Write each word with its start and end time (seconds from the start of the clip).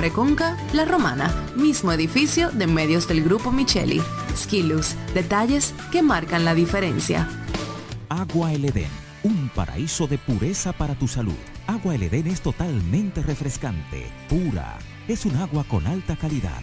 Preconca, 0.00 0.56
La 0.72 0.86
Romana, 0.86 1.30
mismo 1.56 1.92
edificio 1.92 2.50
de 2.52 2.66
medios 2.66 3.06
del 3.06 3.22
Grupo 3.22 3.52
Micheli. 3.52 4.00
Skilus, 4.34 4.94
detalles 5.12 5.74
que 5.92 6.00
marcan 6.00 6.46
la 6.46 6.54
diferencia. 6.54 7.28
Agua 8.08 8.54
El 8.54 8.64
Edén, 8.64 8.88
un 9.24 9.50
paraíso 9.54 10.06
de 10.06 10.16
pureza 10.16 10.72
para 10.72 10.94
tu 10.94 11.06
salud. 11.06 11.36
Agua 11.66 11.96
El 11.96 12.04
Edén 12.04 12.28
es 12.28 12.40
totalmente 12.40 13.22
refrescante, 13.22 14.06
pura. 14.30 14.78
Es 15.06 15.26
un 15.26 15.36
agua 15.36 15.64
con 15.64 15.86
alta 15.86 16.16
calidad 16.16 16.62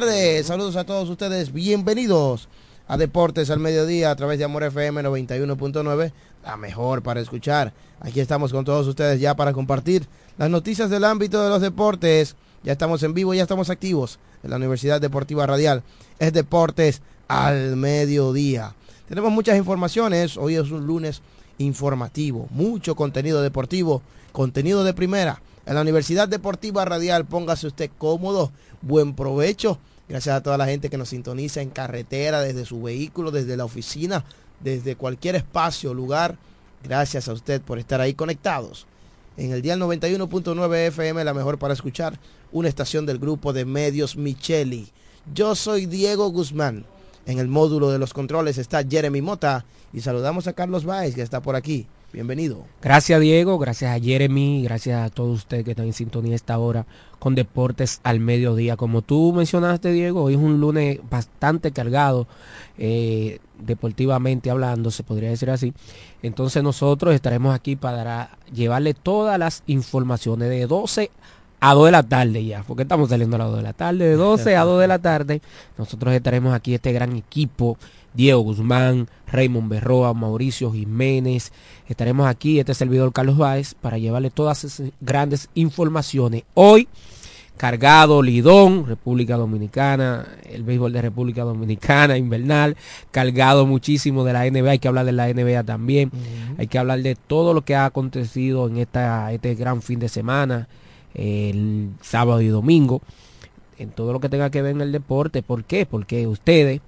Tardes, 0.00 0.48
saludos 0.48 0.76
a 0.76 0.84
todos 0.84 1.08
ustedes, 1.08 1.54
bienvenidos 1.54 2.50
a 2.86 2.98
Deportes 2.98 3.48
al 3.48 3.60
Mediodía 3.60 4.10
a 4.10 4.14
través 4.14 4.38
de 4.38 4.44
Amor 4.44 4.64
FM 4.64 5.02
91.9, 5.02 6.12
la 6.44 6.56
mejor 6.58 7.02
para 7.02 7.22
escuchar. 7.22 7.72
Aquí 8.00 8.20
estamos 8.20 8.52
con 8.52 8.66
todos 8.66 8.86
ustedes 8.86 9.20
ya 9.20 9.34
para 9.36 9.54
compartir 9.54 10.06
las 10.36 10.50
noticias 10.50 10.90
del 10.90 11.02
ámbito 11.02 11.42
de 11.42 11.48
los 11.48 11.62
deportes. 11.62 12.36
Ya 12.62 12.72
estamos 12.72 13.02
en 13.04 13.14
vivo, 13.14 13.32
ya 13.32 13.40
estamos 13.40 13.70
activos 13.70 14.18
en 14.42 14.50
la 14.50 14.56
Universidad 14.56 15.00
Deportiva 15.00 15.46
Radial. 15.46 15.82
Es 16.18 16.34
Deportes 16.34 17.00
al 17.26 17.76
Mediodía. 17.76 18.74
Tenemos 19.08 19.32
muchas 19.32 19.56
informaciones, 19.56 20.36
hoy 20.36 20.56
es 20.56 20.70
un 20.70 20.86
lunes 20.86 21.22
informativo, 21.56 22.48
mucho 22.50 22.96
contenido 22.96 23.40
deportivo, 23.40 24.02
contenido 24.32 24.84
de 24.84 24.92
primera. 24.92 25.40
En 25.66 25.74
la 25.74 25.80
Universidad 25.80 26.28
Deportiva 26.28 26.84
Radial, 26.84 27.26
póngase 27.26 27.66
usted 27.66 27.90
cómodo, 27.98 28.52
buen 28.82 29.14
provecho. 29.14 29.80
Gracias 30.08 30.36
a 30.36 30.40
toda 30.40 30.56
la 30.56 30.66
gente 30.66 30.88
que 30.88 30.96
nos 30.96 31.08
sintoniza 31.08 31.60
en 31.60 31.70
carretera, 31.70 32.40
desde 32.40 32.64
su 32.64 32.80
vehículo, 32.80 33.32
desde 33.32 33.56
la 33.56 33.64
oficina, 33.64 34.24
desde 34.60 34.94
cualquier 34.94 35.34
espacio, 35.34 35.92
lugar. 35.92 36.38
Gracias 36.84 37.26
a 37.26 37.32
usted 37.32 37.60
por 37.60 37.80
estar 37.80 38.00
ahí 38.00 38.14
conectados. 38.14 38.86
En 39.36 39.50
el 39.50 39.60
día 39.60 39.74
91.9 39.74 40.86
FM, 40.86 41.24
la 41.24 41.34
mejor 41.34 41.58
para 41.58 41.74
escuchar, 41.74 42.16
una 42.52 42.68
estación 42.68 43.04
del 43.04 43.18
grupo 43.18 43.52
de 43.52 43.64
medios 43.64 44.16
Micheli. 44.16 44.92
Yo 45.34 45.56
soy 45.56 45.86
Diego 45.86 46.28
Guzmán. 46.30 46.86
En 47.26 47.40
el 47.40 47.48
módulo 47.48 47.90
de 47.90 47.98
los 47.98 48.14
controles 48.14 48.56
está 48.56 48.84
Jeremy 48.88 49.20
Mota 49.20 49.64
y 49.92 50.00
saludamos 50.00 50.46
a 50.46 50.52
Carlos 50.52 50.84
Baez 50.84 51.16
que 51.16 51.22
está 51.22 51.42
por 51.42 51.56
aquí. 51.56 51.88
Bienvenido. 52.16 52.64
Gracias 52.80 53.20
Diego, 53.20 53.58
gracias 53.58 53.94
a 53.94 54.02
Jeremy, 54.02 54.62
gracias 54.62 55.04
a 55.04 55.10
todos 55.10 55.36
ustedes 55.36 55.66
que 55.66 55.72
están 55.72 55.84
en 55.84 55.92
sintonía 55.92 56.34
esta 56.34 56.58
hora 56.58 56.86
con 57.18 57.34
Deportes 57.34 58.00
al 58.04 58.20
Mediodía. 58.20 58.78
Como 58.78 59.02
tú 59.02 59.34
mencionaste 59.34 59.92
Diego, 59.92 60.22
hoy 60.22 60.32
es 60.32 60.40
un 60.40 60.58
lunes 60.58 60.98
bastante 61.10 61.72
cargado 61.72 62.26
eh, 62.78 63.40
deportivamente 63.58 64.48
hablando, 64.48 64.90
se 64.90 65.02
podría 65.02 65.28
decir 65.28 65.50
así. 65.50 65.74
Entonces 66.22 66.62
nosotros 66.62 67.14
estaremos 67.14 67.54
aquí 67.54 67.76
para 67.76 68.38
llevarle 68.50 68.94
todas 68.94 69.38
las 69.38 69.62
informaciones 69.66 70.48
de 70.48 70.66
12 70.66 71.10
a 71.70 71.74
2 71.74 71.86
de 71.86 71.92
la 71.92 72.02
tarde 72.02 72.44
ya, 72.44 72.62
porque 72.62 72.82
estamos 72.82 73.08
saliendo 73.08 73.36
a 73.36 73.40
las 73.40 73.48
2 73.48 73.56
de 73.56 73.62
la 73.62 73.72
tarde, 73.72 74.08
de 74.08 74.14
12 74.14 74.56
a 74.56 74.62
2 74.62 74.80
de 74.80 74.88
la 74.88 74.98
tarde. 75.00 75.42
Nosotros 75.76 76.14
estaremos 76.14 76.54
aquí, 76.54 76.74
este 76.74 76.92
gran 76.92 77.16
equipo 77.16 77.76
Diego 78.14 78.40
Guzmán, 78.40 79.08
Raymond 79.26 79.68
Berroa, 79.68 80.14
Mauricio 80.14 80.72
Jiménez. 80.72 81.52
Estaremos 81.88 82.28
aquí, 82.28 82.58
este 82.60 82.72
servidor 82.72 83.12
Carlos 83.12 83.36
Báez, 83.36 83.74
para 83.74 83.98
llevarle 83.98 84.30
todas 84.30 84.64
esas 84.64 84.90
grandes 85.00 85.50
informaciones. 85.54 86.44
Hoy, 86.54 86.88
cargado 87.56 88.22
Lidón, 88.22 88.86
República 88.86 89.36
Dominicana, 89.36 90.26
el 90.48 90.62
béisbol 90.62 90.92
de 90.92 91.02
República 91.02 91.42
Dominicana, 91.42 92.16
invernal, 92.16 92.76
cargado 93.10 93.66
muchísimo 93.66 94.24
de 94.24 94.32
la 94.32 94.48
NBA, 94.48 94.70
hay 94.70 94.78
que 94.78 94.88
hablar 94.88 95.04
de 95.04 95.12
la 95.12 95.28
NBA 95.28 95.64
también, 95.64 96.10
hay 96.58 96.68
que 96.68 96.78
hablar 96.78 97.02
de 97.02 97.16
todo 97.16 97.54
lo 97.54 97.62
que 97.62 97.74
ha 97.74 97.86
acontecido 97.86 98.68
en 98.68 98.78
esta, 98.78 99.32
este 99.32 99.54
gran 99.54 99.82
fin 99.82 99.98
de 99.98 100.08
semana, 100.08 100.68
el 101.16 101.90
sábado 102.02 102.40
y 102.40 102.48
domingo, 102.48 103.00
en 103.78 103.90
todo 103.90 104.12
lo 104.12 104.20
que 104.20 104.28
tenga 104.28 104.50
que 104.50 104.62
ver 104.62 104.72
en 104.72 104.82
el 104.82 104.92
deporte. 104.92 105.42
¿Por 105.42 105.64
qué? 105.64 105.86
Porque 105.86 106.26
ustedes 106.26 106.80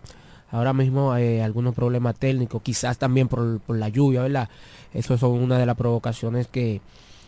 Ahora 0.52 0.74
mismo 0.74 1.12
hay 1.12 1.40
algunos 1.40 1.76
problemas 1.76 2.16
técnicos, 2.16 2.62
quizás 2.62 2.98
también 2.98 3.28
por, 3.28 3.60
por 3.60 3.78
la 3.78 3.90
lluvia, 3.90 4.22
¿verdad? 4.22 4.50
Eso 4.94 5.18
son 5.18 5.32
una 5.32 5.58
de 5.58 5.66
las 5.66 5.76
provocaciones 5.76 6.48
que, 6.48 6.82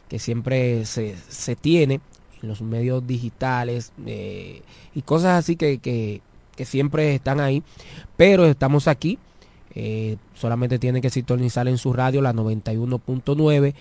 que 0.07 0.19
siempre 0.19 0.86
se, 0.86 1.16
se 1.27 1.56
tiene 1.56 2.01
en 2.42 2.50
los 2.50 2.62
medios 2.62 3.06
digitales 3.06 3.92
eh, 4.06 4.62
y 4.95 5.01
cosas 5.01 5.39
así 5.39 5.56
que, 5.56 5.80
que, 5.80 6.21
siempre 6.66 7.16
están 7.16 7.39
ahí. 7.39 7.63
Pero 8.18 8.45
estamos 8.45 8.89
aquí. 8.89 9.18
Eh, 9.75 10.18
solamente 10.33 10.77
tienen 10.77 11.01
que 11.01 11.10
sintonizar 11.10 11.69
en 11.69 11.77
su 11.77 11.94
radio 11.94 12.21
la 12.21 12.33
91.9 12.33 13.74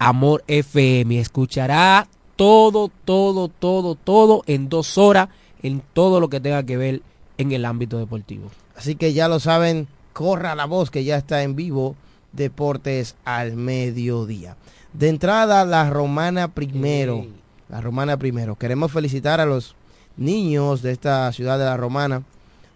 Amor 0.00 0.42
FM. 0.48 1.20
Escuchará 1.20 2.08
todo, 2.34 2.90
todo, 3.04 3.48
todo, 3.48 3.94
todo 3.94 4.42
en 4.46 4.68
dos 4.68 4.98
horas 4.98 5.28
en 5.62 5.80
todo 5.92 6.18
lo 6.18 6.28
que 6.28 6.40
tenga 6.40 6.64
que 6.64 6.76
ver 6.76 7.02
en 7.36 7.52
el 7.52 7.64
ámbito 7.64 7.98
deportivo. 7.98 8.50
Así 8.78 8.94
que 8.94 9.12
ya 9.12 9.26
lo 9.26 9.40
saben, 9.40 9.88
corra 10.12 10.54
la 10.54 10.64
voz 10.64 10.92
que 10.92 11.02
ya 11.02 11.16
está 11.16 11.42
en 11.42 11.56
vivo 11.56 11.96
Deportes 12.30 13.16
al 13.24 13.56
mediodía. 13.56 14.56
De 14.92 15.08
entrada, 15.08 15.64
la 15.64 15.90
romana 15.90 16.46
primero. 16.46 17.26
La 17.68 17.80
romana 17.80 18.16
primero. 18.18 18.54
Queremos 18.54 18.92
felicitar 18.92 19.40
a 19.40 19.46
los 19.46 19.74
niños 20.16 20.80
de 20.82 20.92
esta 20.92 21.32
ciudad 21.32 21.58
de 21.58 21.64
la 21.64 21.76
romana 21.76 22.22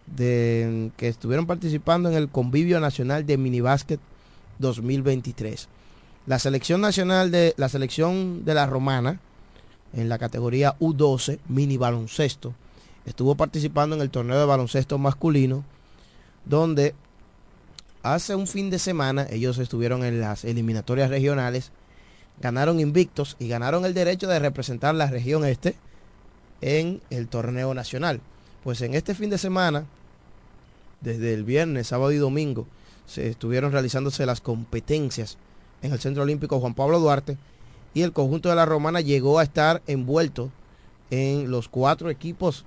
de, 0.08 0.90
que 0.96 1.06
estuvieron 1.06 1.46
participando 1.46 2.08
en 2.10 2.16
el 2.16 2.28
convivio 2.28 2.80
nacional 2.80 3.24
de 3.24 3.38
minibásquet 3.38 4.00
2023. 4.58 5.68
La 6.26 6.40
selección 6.40 6.80
nacional 6.80 7.30
de 7.30 7.54
la 7.56 7.68
selección 7.68 8.44
de 8.44 8.54
la 8.54 8.66
romana 8.66 9.20
en 9.92 10.08
la 10.08 10.18
categoría 10.18 10.76
U12 10.80 11.38
mini 11.46 11.76
baloncesto 11.76 12.54
estuvo 13.06 13.36
participando 13.36 13.94
en 13.94 14.02
el 14.02 14.10
torneo 14.10 14.40
de 14.40 14.46
baloncesto 14.46 14.98
masculino 14.98 15.62
donde 16.44 16.94
hace 18.02 18.34
un 18.34 18.46
fin 18.46 18.70
de 18.70 18.78
semana 18.78 19.26
ellos 19.30 19.58
estuvieron 19.58 20.04
en 20.04 20.20
las 20.20 20.44
eliminatorias 20.44 21.10
regionales, 21.10 21.70
ganaron 22.40 22.80
invictos 22.80 23.36
y 23.38 23.48
ganaron 23.48 23.84
el 23.84 23.94
derecho 23.94 24.26
de 24.26 24.38
representar 24.38 24.94
la 24.94 25.06
región 25.06 25.44
este 25.44 25.76
en 26.60 27.00
el 27.10 27.28
torneo 27.28 27.74
nacional. 27.74 28.20
Pues 28.64 28.80
en 28.82 28.94
este 28.94 29.14
fin 29.14 29.30
de 29.30 29.38
semana, 29.38 29.84
desde 31.00 31.34
el 31.34 31.44
viernes, 31.44 31.88
sábado 31.88 32.12
y 32.12 32.16
domingo, 32.16 32.66
se 33.06 33.28
estuvieron 33.28 33.72
realizándose 33.72 34.26
las 34.26 34.40
competencias 34.40 35.36
en 35.82 35.92
el 35.92 36.00
Centro 36.00 36.22
Olímpico 36.22 36.60
Juan 36.60 36.74
Pablo 36.74 37.00
Duarte 37.00 37.36
y 37.94 38.02
el 38.02 38.12
conjunto 38.12 38.48
de 38.48 38.54
la 38.54 38.66
Romana 38.66 39.00
llegó 39.00 39.38
a 39.38 39.42
estar 39.42 39.82
envuelto 39.86 40.50
en 41.10 41.50
los 41.50 41.68
cuatro 41.68 42.08
equipos 42.08 42.64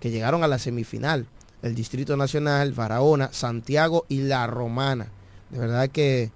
que 0.00 0.10
llegaron 0.10 0.42
a 0.42 0.48
la 0.48 0.58
semifinal 0.58 1.26
el 1.64 1.74
Distrito 1.74 2.14
Nacional, 2.18 2.72
Barahona, 2.72 3.30
Santiago 3.32 4.04
y 4.10 4.20
La 4.20 4.46
Romana. 4.46 5.06
De 5.48 5.58
verdad 5.58 5.88
que 5.88 6.30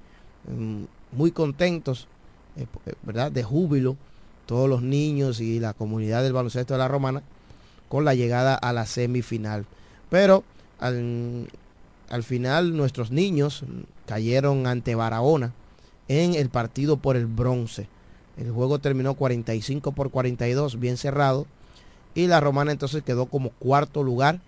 mm, 0.51 0.85
muy 1.13 1.33
contentos, 1.33 2.09
eh, 2.57 2.65
eh, 2.87 2.95
¿verdad? 3.03 3.31
De 3.31 3.43
júbilo, 3.43 3.99
todos 4.47 4.71
los 4.71 4.81
niños 4.81 5.43
y 5.43 5.61
la 5.61 5.75
comunidad 5.75 6.23
del 6.23 6.33
baloncesto 6.33 6.73
de 6.73 6.79
La 6.79 6.89
Romana 6.89 7.23
con 7.91 8.07
la 8.07 8.15
llegada 8.15 8.55
a 8.55 8.73
la 8.73 8.87
semifinal. 8.87 9.67
Pero 10.09 10.45
al, 10.81 11.49
al 12.09 12.23
final 12.23 12.75
nuestros 12.75 13.11
niños 13.11 13.65
cayeron 14.07 14.67
ante 14.67 14.95
Barahona 14.95 15.53
en 16.09 16.37
el 16.37 16.49
partido 16.49 16.97
por 16.97 17.17
el 17.17 17.27
bronce. 17.27 17.87
El 18.39 18.51
juego 18.51 18.79
terminó 18.79 19.13
45 19.13 19.93
por 19.93 20.11
42, 20.11 20.81
bien 20.81 20.97
cerrado. 20.97 21.47
Y 22.15 22.29
la 22.29 22.41
Romana 22.41 22.73
entonces 22.73 23.03
quedó 23.03 23.27
como 23.27 23.51
cuarto 23.51 24.03
lugar 24.03 24.41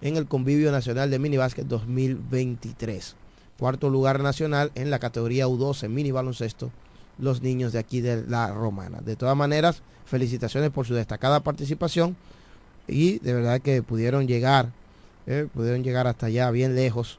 en 0.00 0.16
el 0.16 0.26
Convivio 0.26 0.70
Nacional 0.72 1.10
de 1.10 1.18
Minibásquet 1.18 1.66
2023. 1.66 3.16
Cuarto 3.58 3.90
lugar 3.90 4.20
nacional 4.20 4.70
en 4.74 4.90
la 4.90 4.98
categoría 4.98 5.48
U12 5.48 5.88
mini 5.88 6.12
baloncesto, 6.12 6.70
los 7.18 7.42
niños 7.42 7.72
de 7.72 7.80
aquí 7.80 8.00
de 8.00 8.24
la 8.26 8.52
Romana. 8.52 9.00
De 9.00 9.16
todas 9.16 9.36
maneras, 9.36 9.82
felicitaciones 10.06 10.70
por 10.70 10.86
su 10.86 10.94
destacada 10.94 11.40
participación 11.40 12.16
y 12.86 13.18
de 13.18 13.34
verdad 13.34 13.60
que 13.60 13.82
pudieron 13.82 14.26
llegar, 14.26 14.70
eh, 15.26 15.48
pudieron 15.52 15.82
llegar 15.82 16.06
hasta 16.06 16.26
allá 16.26 16.50
bien 16.50 16.74
lejos, 16.74 17.18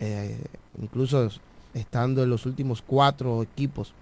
eh, 0.00 0.36
incluso 0.80 1.28
estando 1.74 2.22
en 2.22 2.30
los 2.30 2.46
últimos 2.46 2.82
cuatro 2.82 3.42
equipos. 3.42 3.92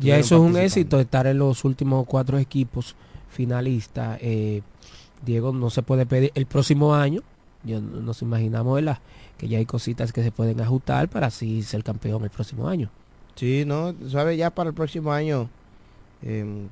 ya 0.00 0.18
eso 0.18 0.36
es 0.36 0.42
un 0.42 0.56
éxito, 0.56 1.00
estar 1.00 1.26
en 1.26 1.38
los 1.38 1.64
últimos 1.64 2.04
cuatro 2.06 2.38
equipos 2.38 2.96
finalistas. 3.30 4.18
Eh, 4.20 4.62
Diego, 5.24 5.52
no 5.52 5.70
se 5.70 5.82
puede 5.82 6.04
pedir 6.06 6.32
el 6.34 6.46
próximo 6.46 6.94
año, 6.94 7.22
yo 7.64 7.80
nos 7.80 8.22
imaginamos 8.22 8.82
que 9.36 9.48
ya 9.48 9.58
hay 9.58 9.66
cositas 9.66 10.12
que 10.12 10.22
se 10.22 10.30
pueden 10.30 10.60
ajustar 10.60 11.08
para 11.08 11.28
así 11.28 11.62
ser 11.62 11.82
campeón 11.84 12.24
el 12.24 12.30
próximo 12.30 12.68
año. 12.68 12.90
Sí, 13.34 13.64
no, 13.66 13.94
sabe 14.10 14.36
ya 14.36 14.50
para 14.50 14.70
el 14.70 14.74
próximo 14.74 15.12
año 15.12 15.48
em, 16.22 16.68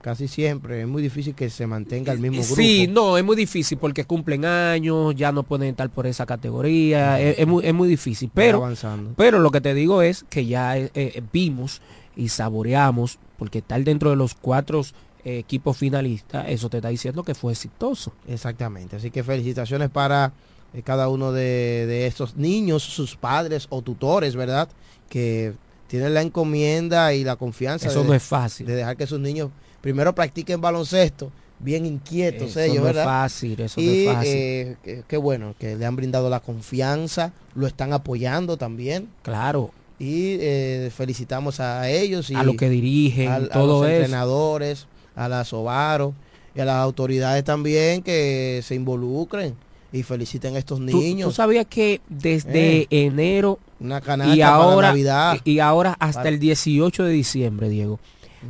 casi 0.00 0.28
siempre 0.28 0.82
es 0.82 0.86
muy 0.86 1.02
difícil 1.02 1.34
que 1.34 1.48
se 1.48 1.66
mantenga 1.66 2.12
el 2.12 2.18
mismo 2.18 2.42
grupo. 2.42 2.54
Sí, 2.54 2.86
no, 2.86 3.16
es 3.16 3.24
muy 3.24 3.36
difícil 3.36 3.78
porque 3.78 4.04
cumplen 4.04 4.44
años, 4.44 5.14
ya 5.14 5.32
no 5.32 5.42
pueden 5.42 5.68
estar 5.68 5.88
por 5.90 6.06
esa 6.06 6.26
categoría, 6.26 7.20
es, 7.20 7.46
muy, 7.46 7.66
es 7.66 7.72
muy 7.72 7.88
difícil. 7.88 8.30
Pero, 8.34 8.70
pero 9.16 9.38
lo 9.38 9.50
que 9.50 9.60
te 9.60 9.74
digo 9.74 10.02
es 10.02 10.24
que 10.28 10.46
ya 10.46 10.76
eh, 10.76 10.90
eh, 10.94 11.22
vimos 11.32 11.80
y 12.14 12.28
saboreamos, 12.28 13.18
porque 13.38 13.58
estar 13.58 13.82
dentro 13.84 14.10
de 14.10 14.16
los 14.16 14.34
cuatro 14.34 14.82
equipo 15.24 15.72
finalista, 15.72 16.48
eso 16.48 16.68
te 16.68 16.78
está 16.78 16.88
diciendo 16.88 17.22
que 17.22 17.34
fue 17.34 17.52
exitoso. 17.52 18.12
Exactamente, 18.26 18.96
así 18.96 19.10
que 19.10 19.22
felicitaciones 19.22 19.90
para 19.90 20.32
eh, 20.74 20.82
cada 20.82 21.08
uno 21.08 21.32
de, 21.32 22.06
estos 22.06 22.36
niños, 22.36 22.82
sus 22.82 23.16
padres 23.16 23.66
o 23.70 23.82
tutores, 23.82 24.34
¿verdad? 24.36 24.68
Que 25.08 25.52
tienen 25.86 26.14
la 26.14 26.22
encomienda 26.22 27.12
y 27.14 27.24
la 27.24 27.36
confianza. 27.36 27.88
Eso 27.88 28.04
no 28.04 28.14
es 28.14 28.22
fácil. 28.22 28.66
De 28.66 28.74
dejar 28.74 28.96
que 28.96 29.06
sus 29.06 29.20
niños 29.20 29.50
primero 29.80 30.14
practiquen 30.14 30.60
baloncesto, 30.60 31.30
bien 31.58 31.84
inquietos 31.86 32.56
ellos, 32.56 32.78
no 32.78 32.84
¿verdad? 32.84 33.02
Es 33.02 33.08
fácil, 33.08 33.60
eso 33.60 33.80
no 33.80 33.90
es 33.90 34.06
fácil. 34.06 34.32
Eh, 34.32 35.02
qué 35.06 35.16
bueno, 35.16 35.54
que 35.58 35.76
le 35.76 35.84
han 35.84 35.96
brindado 35.96 36.30
la 36.30 36.40
confianza, 36.40 37.32
lo 37.54 37.66
están 37.66 37.92
apoyando 37.92 38.56
también. 38.56 39.08
Claro. 39.22 39.70
Y 39.98 40.38
eh, 40.40 40.90
felicitamos 40.94 41.60
a 41.60 41.88
ellos 41.88 42.30
y 42.30 42.34
a 42.34 42.42
los 42.42 42.56
que 42.56 42.68
dirigen, 42.68 43.28
a, 43.28 43.38
los 43.38 43.86
entrenadores 43.86 44.88
a 45.14 45.28
la 45.28 45.44
Sobaro 45.44 46.14
y 46.54 46.60
a 46.60 46.64
las 46.64 46.76
autoridades 46.76 47.44
también 47.44 48.02
que 48.02 48.60
se 48.62 48.74
involucren 48.74 49.54
y 49.92 50.02
feliciten 50.02 50.56
a 50.56 50.58
estos 50.58 50.80
niños. 50.80 51.28
¿Tú, 51.28 51.34
sabías 51.34 51.66
que 51.66 52.00
desde 52.08 52.82
eh, 52.82 52.86
enero 52.90 53.58
una 53.78 54.00
y 54.34 54.40
ahora, 54.40 54.88
Navidad. 54.88 55.38
Y 55.44 55.58
ahora 55.58 55.96
hasta 55.98 56.28
el 56.28 56.38
18 56.38 57.04
de 57.04 57.12
diciembre, 57.12 57.68
Diego, 57.68 57.98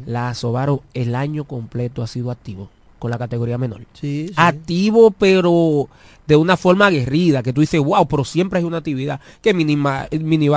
la 0.07 0.35
Sobaro 0.35 0.83
el 0.95 1.15
año 1.15 1.45
completo 1.45 2.03
ha 2.03 2.07
sido 2.07 2.31
activo 2.31 2.69
con 2.99 3.11
la 3.11 3.19
categoría 3.19 3.59
menor. 3.59 3.81
Sí, 3.95 4.31
Activo, 4.37 5.11
pero 5.11 5.89
de 6.27 6.37
una 6.37 6.57
forma 6.57 6.87
aguerrida, 6.87 7.43
que 7.43 7.53
tú 7.53 7.61
dices, 7.61 7.81
wow, 7.81 8.07
pero 8.07 8.25
siempre 8.25 8.61
hay 8.61 8.65
una 8.65 8.77
actividad, 8.77 9.21
que 9.41 9.53
mini, 9.53 9.77
mini 10.21 10.49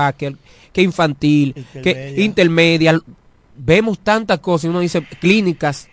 que 0.72 0.82
infantil, 0.82 1.56
que 1.82 2.16
intermedia. 2.18 3.02
Vemos 3.58 3.98
tantas 4.00 4.40
cosas, 4.40 4.70
uno 4.70 4.82
dice 4.82 5.04
clínicas 5.20 5.88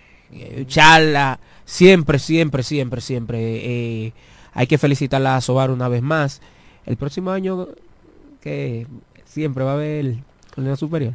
charla, 0.67 1.39
siempre, 1.65 2.19
siempre, 2.19 2.63
siempre, 2.63 3.01
siempre. 3.01 3.39
Eh, 4.07 4.13
hay 4.53 4.67
que 4.67 4.79
felicitarla 4.79 5.37
a 5.37 5.41
Sobar 5.41 5.71
una 5.71 5.89
vez 5.89 6.03
más. 6.03 6.41
El 6.87 6.97
próximo 6.97 7.31
año 7.31 7.69
que 8.41 8.87
siempre 9.25 9.65
va 9.65 9.73
a 9.73 9.75
haber 9.75 10.17
torneo 10.55 10.77
superior. 10.77 11.15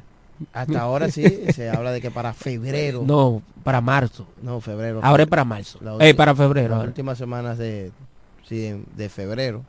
Hasta 0.53 0.81
ahora 0.81 1.09
sí, 1.09 1.23
se 1.53 1.69
habla 1.69 1.91
de 1.91 2.01
que 2.01 2.11
para 2.11 2.33
febrero. 2.33 3.03
No, 3.05 3.41
para 3.63 3.81
marzo. 3.81 4.27
No, 4.41 4.61
febrero. 4.61 4.99
Ahora 5.03 5.23
es 5.23 5.29
para 5.29 5.43
marzo. 5.43 5.79
eh, 5.99 6.13
para 6.13 6.35
febrero. 6.35 6.77
Las 6.77 6.87
últimas 6.87 7.17
semanas 7.17 7.57
de, 7.57 7.91
de 8.49 9.09
febrero. 9.09 9.63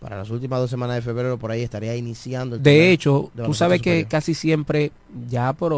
Para 0.00 0.18
las 0.18 0.28
últimas 0.30 0.60
dos 0.60 0.68
semanas 0.68 0.96
de 0.96 1.02
febrero 1.02 1.38
por 1.38 1.50
ahí 1.50 1.62
estaría 1.62 1.96
iniciando. 1.96 2.56
El 2.56 2.62
de 2.62 2.90
hecho, 2.92 3.30
tú 3.34 3.54
sabes 3.54 3.80
que 3.80 4.04
casi 4.04 4.34
siempre, 4.34 4.92
ya 5.28 5.52
por 5.54 5.72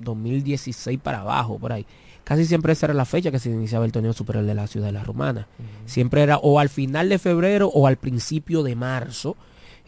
2016 0.00 0.98
para 1.02 1.20
abajo, 1.20 1.58
por 1.58 1.72
ahí, 1.72 1.84
casi 2.30 2.46
siempre 2.46 2.74
esa 2.74 2.86
era 2.86 2.94
la 2.94 3.06
fecha 3.06 3.32
que 3.32 3.40
se 3.40 3.50
iniciaba 3.50 3.84
el 3.84 3.90
torneo 3.90 4.12
superior 4.12 4.44
de 4.44 4.54
la 4.54 4.68
ciudad 4.68 4.86
de 4.86 4.92
la 4.92 5.02
Romana. 5.02 5.48
Siempre 5.84 6.22
era 6.22 6.38
o 6.38 6.60
al 6.60 6.68
final 6.68 7.08
de 7.08 7.18
febrero 7.18 7.66
o 7.74 7.88
al 7.88 7.96
principio 7.96 8.62
de 8.62 8.76
marzo 8.76 9.36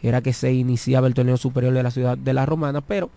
era 0.01 0.19
que 0.19 0.33
se 0.33 0.51
iniciaba 0.51 1.07
el 1.07 1.13
torneo 1.13 1.37
superior 1.37 1.73
de 1.73 1.83
la 1.83 1.89
ciudad 1.89 2.17
de 2.17 2.33
la 2.33 2.45
Romana, 2.45 2.81
pero 2.81 3.09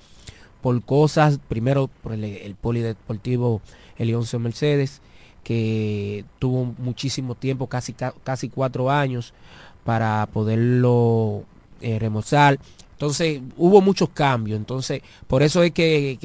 por 0.61 0.81
cosas, 0.85 1.41
primero 1.49 1.91
por 2.05 2.13
el, 2.13 2.55
polideportivo 2.55 3.61
Elioncio 3.99 4.39
Mercedes, 4.39 5.03
que 5.43 6.25
tuvo 6.39 6.77
muchísimo 6.79 7.35
tiempo, 7.35 7.67
casi, 7.67 7.95
casi 8.23 8.49
cuatro 8.49 8.93
años, 8.93 9.35
para 9.83 10.29
poderlo 10.33 11.43
eh, 11.81 11.99
remozar. 11.99 12.61
Entonces 12.97 13.41
hubo 13.59 13.83
muchos 13.83 14.09
cambios, 14.09 14.57
entonces 14.57 15.03
por 15.27 15.43
eso 15.43 15.63
es 15.63 15.73
que, 15.73 16.19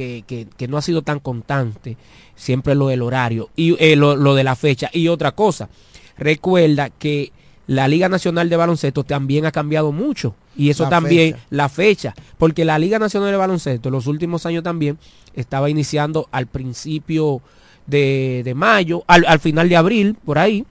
que 0.58 0.68
no 0.70 0.78
ha 0.78 0.82
sido 0.82 1.02
tan 1.02 1.20
constante 1.20 1.98
siempre 2.42 2.74
lo 2.74 2.88
del 2.88 3.04
horario 3.04 3.50
y 3.56 3.76
eh, 3.80 3.96
lo, 3.96 4.36
de 4.36 4.44
la 4.44 4.56
fecha. 4.56 4.90
Y 4.92 5.08
otra 5.08 5.32
cosa, 5.32 5.70
recuerda 6.18 6.90
que 6.90 7.32
la 7.68 7.88
Liga 7.88 8.10
Nacional 8.10 8.50
de 8.50 8.58
Baloncesto 8.58 9.04
también 9.04 9.46
ha 9.46 9.52
cambiado 9.52 9.92
mucho. 9.92 10.36
Y 10.58 10.70
eso 10.70 10.90
también, 10.90 11.38
la 11.50 11.70
fecha, 11.70 12.14
porque 12.38 12.66
la 12.66 12.78
Liga 12.78 13.00
Nacional 13.00 13.32
de 13.32 13.38
Baloncesto 13.38 13.88
en 13.88 13.94
los 13.94 14.08
últimos 14.08 14.46
años 14.46 14.64
también 14.64 14.98
estaba 15.34 15.70
iniciando 15.70 16.28
al 16.32 16.48
principio 16.48 17.42
de, 17.88 18.52
mayo, 18.56 19.04
al, 19.08 19.40
final 19.40 19.70
de 19.70 19.78
abril, 19.78 20.18
por 20.26 20.40
ahí, 20.40 20.66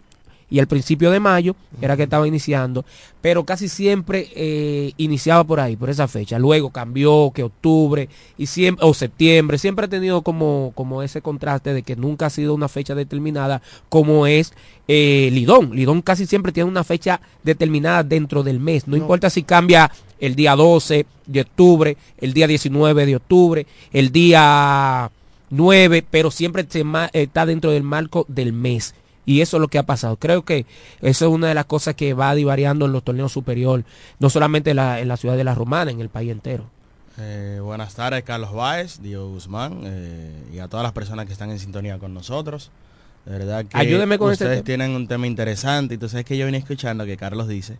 y 0.51 0.59
al 0.59 0.67
principio 0.67 1.11
de 1.11 1.21
mayo 1.21 1.55
era 1.81 1.97
que 1.97 2.03
estaba 2.03 2.27
iniciando, 2.27 2.85
pero 3.23 3.45
casi 3.45 3.69
siempre 3.69 4.29
eh, 4.35 4.93
iniciaba 4.97 5.45
por 5.45 5.61
ahí, 5.61 5.77
por 5.77 5.89
esa 5.91 6.09
fecha. 6.09 6.39
Luego 6.39 6.71
cambió 6.71 7.31
que 7.33 7.45
octubre 7.45 8.09
y 8.37 8.47
siempre, 8.47 8.85
o 8.85 8.93
septiembre, 8.93 9.59
siempre 9.59 9.87
ha 9.87 9.89
tenido 9.89 10.23
como, 10.23 10.73
como 10.75 11.03
ese 11.03 11.23
contraste 11.23 11.73
de 11.73 11.83
que 11.83 11.97
nunca 11.97 12.27
ha 12.27 12.31
sido 12.31 12.55
una 12.55 12.69
fecha 12.69 12.95
determinada 12.95 13.63
como 13.89 14.27
es 14.27 14.53
eh, 14.89 15.31
Lidón. 15.33 15.75
Lidón 15.75 16.03
casi 16.03 16.27
siempre 16.27 16.53
tiene 16.53 16.69
una 16.69 16.85
fecha 16.85 17.21
determinada 17.45 18.03
dentro 18.03 18.43
del 18.43 18.59
mes, 18.59 18.89
no, 18.89 18.97
No. 18.97 19.03
importa 19.03 19.31
si 19.31 19.45
cambia 19.45 19.91
el 20.19 20.35
día 20.35 20.57
12 20.57 21.07
de 21.27 21.41
octubre, 21.41 21.97
el 22.19 22.33
día 22.35 22.47
19 22.47 23.07
de 23.07 23.17
octubre, 23.17 23.67
el 23.93 24.11
día 24.11 25.11
9, 25.51 26.05
pero 26.11 26.31
siempre 26.31 26.67
está 27.13 27.47
dentro 27.47 27.71
del 27.71 27.83
marco 27.83 28.25
del 28.29 28.53
mes. 28.53 28.95
Y 29.31 29.43
eso 29.43 29.59
es 29.59 29.61
lo 29.61 29.69
que 29.69 29.79
ha 29.79 29.85
pasado. 29.85 30.17
Creo 30.17 30.45
que 30.45 30.67
eso 31.03 31.27
es 31.27 31.33
una 31.33 31.47
de 31.47 31.55
las 31.55 31.67
cosas 31.67 31.95
que 31.95 32.15
va 32.15 32.35
divariando 32.35 32.87
en 32.87 32.93
los 32.93 33.05
torneos 33.05 33.31
superior, 33.31 33.85
no 34.19 34.29
solamente 34.29 34.71
en 34.71 34.77
la, 34.77 34.99
en 34.99 35.07
la 35.07 35.17
ciudad 35.17 35.37
de 35.37 35.45
la 35.45 35.55
Romana, 35.55 35.93
en 35.93 36.01
el 36.01 36.09
país 36.09 36.33
entero. 36.33 36.65
Eh, 37.17 37.61
buenas 37.63 37.95
tardes, 37.95 38.25
Carlos 38.25 38.53
Báez, 38.53 39.01
Diego 39.01 39.29
Guzmán 39.29 39.83
eh, 39.85 40.33
y 40.53 40.59
a 40.59 40.67
todas 40.67 40.83
las 40.83 40.91
personas 40.91 41.27
que 41.27 41.33
están 41.33 41.49
en 41.53 41.61
sintonía 41.61 41.97
con 42.01 42.13
nosotros. 42.13 42.73
De 43.25 43.31
verdad 43.39 43.65
que 43.67 43.79
Ayúdeme 43.79 44.19
con 44.19 44.33
este 44.33 44.47
ustedes 44.47 44.65
tienen 44.65 44.97
un 44.97 45.07
tema 45.07 45.29
interesante 45.29 45.95
y 45.95 45.99
tú 45.99 46.09
sabes 46.09 46.25
que 46.27 46.37
yo 46.37 46.47
vine 46.47 46.59
escuchando 46.59 47.07
que 47.07 47.17
Carlos 47.17 47.47
dice 47.47 47.77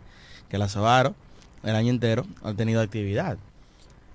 que 0.47 0.57
la 0.57 0.69
Sobaro 0.69 1.15
el 1.63 1.75
año 1.75 1.89
entero 1.89 2.25
ha 2.43 2.53
tenido 2.53 2.79
actividad. 2.79 3.37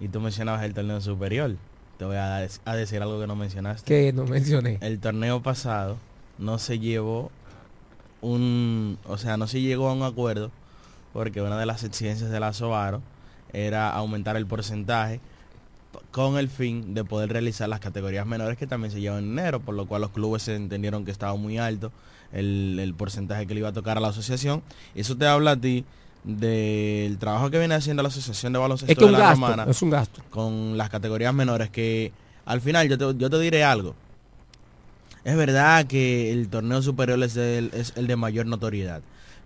Y 0.01 0.09
tú 0.09 0.21
mencionabas 0.21 0.65
el 0.65 0.73
torneo 0.73 1.03
superior. 1.03 1.55
Te 1.99 2.07
voy 2.07 2.17
a 2.17 2.77
decir 2.77 3.03
algo 3.03 3.21
que 3.21 3.27
no 3.27 3.37
mencionaste. 3.37 3.85
Que 3.85 4.15
no 4.15 4.25
mencioné. 4.25 4.79
El 4.81 5.01
torneo 5.01 5.43
pasado 5.43 5.99
no 6.39 6.59
se 6.59 6.79
llevó 6.79 7.31
un, 8.21 8.99
o 9.07 9.19
sea, 9.19 9.37
no 9.37 9.47
se 9.47 9.61
llegó 9.61 9.89
a 9.89 9.93
un 9.93 10.03
acuerdo 10.03 10.51
porque 11.13 11.41
una 11.41 11.59
de 11.59 11.67
las 11.67 11.85
exigencias 11.85 12.31
de 12.31 12.41
la 12.41 12.53
Sobaro 12.53 13.01
era 13.53 13.91
aumentar 13.91 14.37
el 14.37 14.47
porcentaje 14.47 15.21
con 16.11 16.37
el 16.37 16.49
fin 16.49 16.95
de 16.95 17.05
poder 17.05 17.31
realizar 17.31 17.69
las 17.69 17.81
categorías 17.81 18.27
menores 18.27 18.59
que 18.59 18.67
también 18.67 18.93
se 18.93 19.01
llevan 19.01 19.25
en 19.25 19.39
enero, 19.39 19.61
por 19.61 19.75
lo 19.75 19.87
cual 19.87 20.03
los 20.03 20.11
clubes 20.11 20.43
se 20.43 20.55
entendieron 20.55 21.05
que 21.05 21.11
estaba 21.11 21.35
muy 21.37 21.59
alto 21.59 21.91
el, 22.33 22.79
el 22.81 22.95
porcentaje 22.95 23.47
que 23.47 23.55
le 23.55 23.61
iba 23.61 23.71
a 23.71 23.73
tocar 23.73 23.97
a 23.97 24.01
la 24.01 24.09
asociación. 24.09 24.63
Eso 24.95 25.17
te 25.17 25.27
habla 25.27 25.53
a 25.53 25.57
ti 25.57 25.85
del 26.27 27.19
trabajo 27.19 27.51
que 27.51 27.59
viene 27.59 27.75
haciendo 27.75 28.03
la 28.03 28.09
Asociación 28.09 28.53
de 28.53 28.59
Baloncesto 28.59 28.93
Es 28.93 28.99
que 28.99 29.05
de 29.05 29.13
la 29.13 29.19
gasto, 29.19 29.47
Romana 29.47 29.71
es 29.71 29.81
un 29.81 29.91
gasto. 29.91 30.23
con 30.31 30.77
las 30.77 30.91
categorías 30.91 31.33
menores 31.33 31.71
que 31.71 32.13
al 32.45 32.61
final 32.61 32.89
yo 32.89 32.99
te, 32.99 33.19
yo 33.19 33.31
te 33.31 33.39
diré 33.39 33.65
algo. 33.65 33.95
Es 35.27 35.37
verdad 35.37 35.87
que 35.87 36.33
el 36.33 36.49
torneo 36.49 36.81
superior 36.83 37.21
es 37.25 37.37
el, 37.37 37.71
es 37.75 37.93
el 37.97 38.07
de 38.07 38.15
mayor 38.15 38.47
notoriedad, 38.47 39.03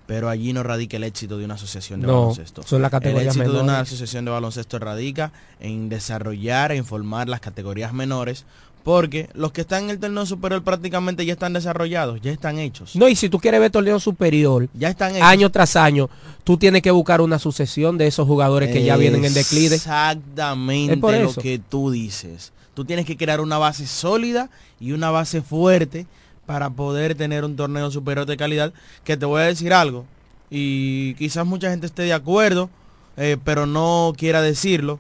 pero 0.07 0.29
allí 0.29 0.53
no 0.53 0.63
radica 0.63 0.99
el 0.99 1.05
éxito 1.05 1.39
de 1.39 1.47
una 1.47 1.55
asociación 1.55 2.03
de 2.03 2.07
No, 2.07 2.21
baloncesto. 2.21 2.63
son 2.65 2.83
las 2.83 2.91
el 2.93 2.99
categorías 3.01 3.35
éxito 3.35 3.53
de 3.55 3.61
una 3.63 3.81
asociación 3.81 4.27
de 4.27 4.31
baloncesto 4.31 4.79
radica 4.79 5.33
en 5.59 5.89
desarrollar 5.89 6.73
e 6.73 6.77
informar 6.77 7.31
las 7.31 7.41
categorías 7.41 7.95
menores, 7.95 8.45
porque 8.85 9.31
los 9.35 9.53
que 9.53 9.63
están 9.63 9.85
en 9.85 9.91
el 9.91 9.99
torneo 9.99 10.27
superior 10.27 10.63
prácticamente 10.63 11.25
ya 11.25 11.33
están 11.33 11.55
desarrollados, 11.55 12.21
ya 12.21 12.31
están 12.31 12.59
hechos. 12.59 12.95
No, 12.97 13.09
y 13.09 13.17
si 13.17 13.31
tú 13.31 13.39
quieres 13.39 13.61
ver 13.61 13.71
torneo 13.71 14.01
superior, 14.01 14.69
Ya 14.75 14.91
están 14.91 15.13
hechos. 15.17 15.23
año 15.29 15.51
tras 15.51 15.77
año, 15.77 16.11
tú 16.45 16.59
tienes 16.59 16.83
que 16.83 16.91
buscar 16.91 17.23
una 17.23 17.39
sucesión 17.39 17.97
de 17.97 18.07
esos 18.07 18.27
jugadores 18.27 18.71
que 18.71 18.85
ya 18.85 18.97
vienen 18.99 19.25
en 19.25 19.33
declive. 19.33 19.77
Exactamente 19.77 20.97
lo 21.23 21.33
que 21.35 21.59
tú 21.59 21.91
dices. 21.91 22.53
Tú 22.81 22.87
tienes 22.87 23.05
que 23.05 23.19
crear 23.19 23.43
una 23.43 23.59
base 23.59 23.87
sólida 23.87 24.49
y 24.81 24.93
una 24.93 25.11
base 25.11 25.43
fuerte 25.43 26.07
para 26.47 26.71
poder 26.71 27.15
tener 27.15 27.45
un 27.45 27.55
torneo 27.55 27.91
superior 27.91 28.25
de 28.25 28.39
calidad. 28.39 28.73
Que 29.05 29.19
te 29.19 29.27
voy 29.27 29.43
a 29.43 29.45
decir 29.45 29.75
algo. 29.75 30.07
Y 30.49 31.13
quizás 31.17 31.45
mucha 31.45 31.69
gente 31.69 31.85
esté 31.85 32.05
de 32.05 32.15
acuerdo, 32.15 32.71
eh, 33.19 33.37
pero 33.45 33.67
no 33.67 34.15
quiera 34.17 34.41
decirlo. 34.41 34.99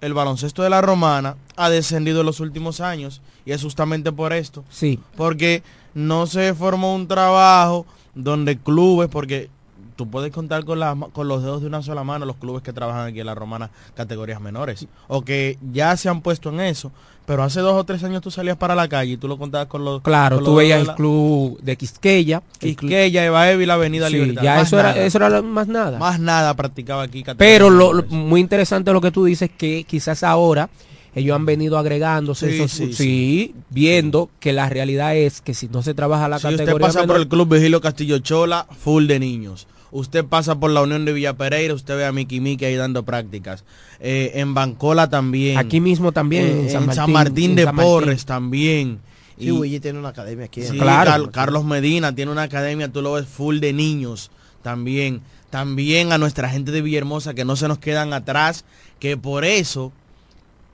El 0.00 0.14
baloncesto 0.14 0.62
de 0.62 0.70
la 0.70 0.80
romana 0.80 1.36
ha 1.56 1.68
descendido 1.68 2.20
en 2.20 2.26
los 2.26 2.40
últimos 2.40 2.80
años. 2.80 3.20
Y 3.44 3.52
es 3.52 3.62
justamente 3.62 4.10
por 4.10 4.32
esto 4.32 4.64
Sí, 4.70 4.98
porque 5.14 5.62
no 5.92 6.26
se 6.26 6.54
formó 6.54 6.94
un 6.94 7.08
trabajo 7.08 7.84
donde 8.14 8.56
clubes, 8.56 9.10
porque 9.10 9.50
tú 9.98 10.08
puedes 10.08 10.30
contar 10.32 10.64
con, 10.64 10.78
ma- 10.78 11.08
con 11.12 11.26
los 11.26 11.42
dedos 11.42 11.60
de 11.60 11.66
una 11.66 11.82
sola 11.82 12.04
mano 12.04 12.24
los 12.24 12.36
clubes 12.36 12.62
que 12.62 12.72
trabajan 12.72 13.08
aquí 13.08 13.18
en 13.18 13.26
la 13.26 13.34
romana 13.34 13.68
categorías 13.96 14.40
menores, 14.40 14.86
o 15.08 15.22
que 15.22 15.58
ya 15.72 15.96
se 15.96 16.08
han 16.08 16.20
puesto 16.22 16.50
en 16.50 16.60
eso, 16.60 16.92
pero 17.26 17.42
hace 17.42 17.58
dos 17.60 17.74
o 17.74 17.82
tres 17.82 18.04
años 18.04 18.22
tú 18.22 18.30
salías 18.30 18.56
para 18.56 18.76
la 18.76 18.88
calle 18.88 19.14
y 19.14 19.16
tú 19.16 19.26
lo 19.26 19.36
contabas 19.36 19.66
con 19.66 19.84
los... 19.84 20.00
claro, 20.02 20.36
con 20.36 20.44
tú 20.44 20.54
veías 20.54 20.80
el 20.82 20.86
la- 20.86 20.94
club 20.94 21.58
de 21.60 21.76
Quisqueya. 21.76 22.42
Quisqueya, 22.60 23.24
Eva 23.26 23.50
Evi, 23.50 23.66
la 23.66 23.74
Avenida 23.74 24.06
Sí, 24.06 24.12
Libertad. 24.14 24.42
ya 24.44 24.54
Más 24.54 24.68
eso 24.68 24.78
era, 24.78 24.96
eso 25.04 25.18
era 25.18 25.28
lo- 25.30 25.42
más 25.42 25.66
nada. 25.66 25.98
Más 25.98 26.20
nada 26.20 26.54
practicaba 26.54 27.02
aquí. 27.02 27.24
Pero 27.36 27.68
lo, 27.68 28.04
muy 28.04 28.40
interesante 28.40 28.92
lo 28.92 29.00
que 29.00 29.10
tú 29.10 29.24
dices, 29.24 29.50
que 29.50 29.82
quizás 29.84 30.22
ahora 30.22 30.70
ellos 31.14 31.34
han 31.34 31.44
venido 31.44 31.76
agregándose, 31.76 32.50
Sí, 32.50 32.56
esos- 32.62 32.70
sí, 32.70 32.92
sí, 32.92 33.54
viendo 33.70 34.30
que 34.38 34.52
la 34.52 34.68
realidad 34.68 35.16
es 35.16 35.40
que 35.40 35.54
si 35.54 35.66
no 35.68 35.82
se 35.82 35.92
trabaja 35.94 36.28
la 36.28 36.38
Si 36.38 36.46
usted 36.46 36.58
categoría 36.58 36.86
pasa 36.86 37.04
por 37.06 37.16
el 37.16 37.26
Club 37.28 37.54
Vigilio 37.56 37.80
Castillo 37.80 38.20
Chola, 38.20 38.66
full 38.78 39.06
de 39.06 39.18
niños. 39.18 39.66
Usted 39.90 40.24
pasa 40.24 40.58
por 40.60 40.70
la 40.70 40.82
Unión 40.82 41.04
de 41.04 41.12
Villa 41.12 41.34
Pereira, 41.36 41.72
usted 41.74 41.96
ve 41.96 42.04
a 42.04 42.12
Miki 42.12 42.40
Miki 42.40 42.64
ahí 42.66 42.76
dando 42.76 43.04
prácticas. 43.04 43.64
Eh, 44.00 44.32
en 44.34 44.52
Bancola 44.54 45.08
también. 45.08 45.56
aquí 45.58 45.80
mismo 45.80 46.12
también, 46.12 46.44
Eh, 46.46 46.72
en 46.72 46.92
San 46.92 47.10
Martín, 47.10 47.54
de 47.56 47.64
San 47.64 47.74
Martín. 47.74 47.90
Porres 47.92 48.24
también. 48.26 49.00
Sí, 49.38 49.46
Y- 49.46 49.50
Willy 49.52 49.80
tiene 49.80 49.98
una 49.98 50.08
academia 50.10 50.46
aquí. 50.46 50.62
sí, 50.62 50.76
Claro. 50.76 51.10
Car- 51.10 51.30
Carlos 51.30 51.64
Medina 51.64 52.14
tiene 52.14 52.30
una 52.32 52.42
academia, 52.42 52.88
tú 52.88 53.02
lo 53.02 53.12
ves 53.12 53.26
full 53.26 53.60
de 53.60 53.72
niños 53.72 54.30
también. 54.62 55.22
También 55.50 56.12
a 56.12 56.18
nuestra 56.18 56.50
gente 56.50 56.70
de 56.72 56.82
Villahermosa 56.82 57.32
que 57.32 57.44
no 57.46 57.56
se 57.56 57.68
nos 57.68 57.78
quedan 57.78 58.12
atrás, 58.12 58.64
que 59.00 59.16
por 59.16 59.44
eso 59.46 59.92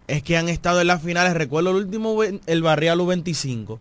es 0.08 0.22
que 0.24 0.36
han 0.36 0.48
estado 0.48 0.80
en 0.80 0.88
las 0.88 1.00
finales. 1.02 1.34
Recuerdo 1.34 1.70
el 1.70 1.76
último, 1.76 2.18
el 2.22 2.62
Barrial 2.62 2.98
U25. 3.00 3.78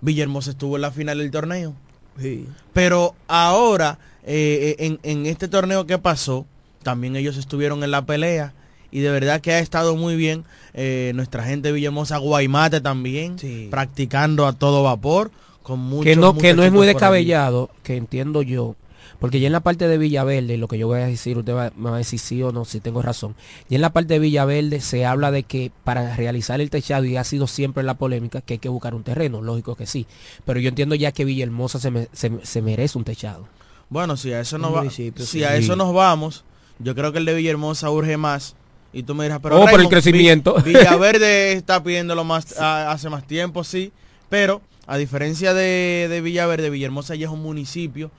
Villahermosa 0.00 0.50
estuvo 0.50 0.76
en 0.76 0.82
la 0.82 0.92
final 0.92 1.18
del 1.18 1.30
torneo. 1.32 1.74
Sí. 2.20 2.46
Pero 2.72 3.14
ahora, 3.26 3.98
eh, 4.30 4.76
en, 4.78 4.98
en 5.02 5.26
este 5.26 5.48
torneo 5.48 5.86
que 5.86 5.98
pasó, 5.98 6.46
también 6.82 7.16
ellos 7.16 7.36
estuvieron 7.36 7.82
en 7.82 7.90
la 7.90 8.04
pelea. 8.04 8.52
Y 8.90 9.00
de 9.00 9.10
verdad 9.10 9.40
que 9.42 9.52
ha 9.52 9.58
estado 9.58 9.96
muy 9.96 10.16
bien 10.16 10.44
eh, 10.72 11.12
nuestra 11.14 11.44
gente 11.44 11.68
de 11.68 11.72
Villahermosa, 11.74 12.16
Guaymate 12.18 12.80
también, 12.80 13.38
Sí. 13.38 13.68
practicando 13.70 14.46
a 14.46 14.54
todo 14.54 14.82
vapor, 14.82 15.30
con 15.62 15.80
muchos, 15.80 16.04
que 16.04 16.16
no, 16.16 16.36
que 16.38 16.54
no 16.54 16.62
es 16.62 16.72
muy 16.72 16.86
descabellado, 16.86 17.68
que 17.82 17.96
entiendo 17.98 18.40
yo, 18.40 18.76
porque 19.20 19.40
ya 19.40 19.46
en 19.48 19.52
la 19.52 19.60
parte 19.60 19.86
de 19.88 19.98
Villaverde, 19.98 20.56
lo 20.56 20.68
que 20.68 20.78
yo 20.78 20.86
voy 20.86 21.00
a 21.00 21.06
decir, 21.06 21.36
usted 21.36 21.52
va, 21.54 21.70
me 21.76 21.90
va 21.90 21.96
a 21.96 21.98
decir 21.98 22.18
sí 22.18 22.42
o 22.42 22.50
no, 22.52 22.64
si 22.64 22.80
tengo 22.80 23.02
razón, 23.02 23.34
ya 23.68 23.74
en 23.76 23.82
la 23.82 23.92
parte 23.92 24.14
de 24.14 24.20
Villaverde 24.20 24.80
se 24.80 25.04
habla 25.04 25.30
de 25.30 25.42
que 25.42 25.70
para 25.84 26.16
realizar 26.16 26.62
el 26.62 26.70
techado, 26.70 27.04
y 27.04 27.16
ha 27.18 27.24
sido 27.24 27.46
siempre 27.46 27.82
la 27.82 27.94
polémica, 27.98 28.40
que 28.40 28.54
hay 28.54 28.58
que 28.58 28.70
buscar 28.70 28.94
un 28.94 29.02
terreno, 29.02 29.42
lógico 29.42 29.74
que 29.74 29.86
sí, 29.86 30.06
pero 30.46 30.60
yo 30.60 30.70
entiendo 30.70 30.94
ya 30.94 31.12
que 31.12 31.26
Villahermosa 31.26 31.78
se, 31.78 31.90
me- 31.90 32.08
se, 32.14 32.32
se 32.42 32.62
merece 32.62 32.96
un 32.96 33.04
techado. 33.04 33.46
Bueno, 33.90 34.16
si 34.16 34.32
a 34.32 34.40
eso, 34.40 34.58
nos 34.58 34.74
va- 34.74 34.90
si 34.90 35.12
sí. 35.24 35.44
a 35.44 35.56
eso 35.56 35.74
nos 35.76 35.92
vamos, 35.94 36.44
yo 36.78 36.94
creo 36.94 37.12
que 37.12 37.18
el 37.18 37.24
de 37.24 37.34
Villahermosa 37.34 37.90
urge 37.90 38.16
más. 38.16 38.54
Y 38.92 39.02
tú 39.02 39.14
me 39.14 39.24
dirás, 39.24 39.40
pero 39.42 39.60
Oh, 39.60 39.66
por 39.66 39.80
el 39.80 39.88
crecimiento. 39.88 40.54
Vi- 40.62 40.72
Villaverde 40.74 41.52
está 41.54 41.82
pidiéndolo 41.82 42.24
más 42.24 42.58
a- 42.58 42.90
hace 42.90 43.08
más 43.10 43.26
tiempo, 43.26 43.64
sí. 43.64 43.92
Pero 44.28 44.60
a 44.86 44.96
diferencia 44.96 45.54
de, 45.54 46.06
de 46.10 46.20
Villaverde, 46.20 46.70
Villahermosa 46.70 47.14
ya 47.14 47.26
es 47.26 47.32
un 47.32 47.42
municipio. 47.42 48.10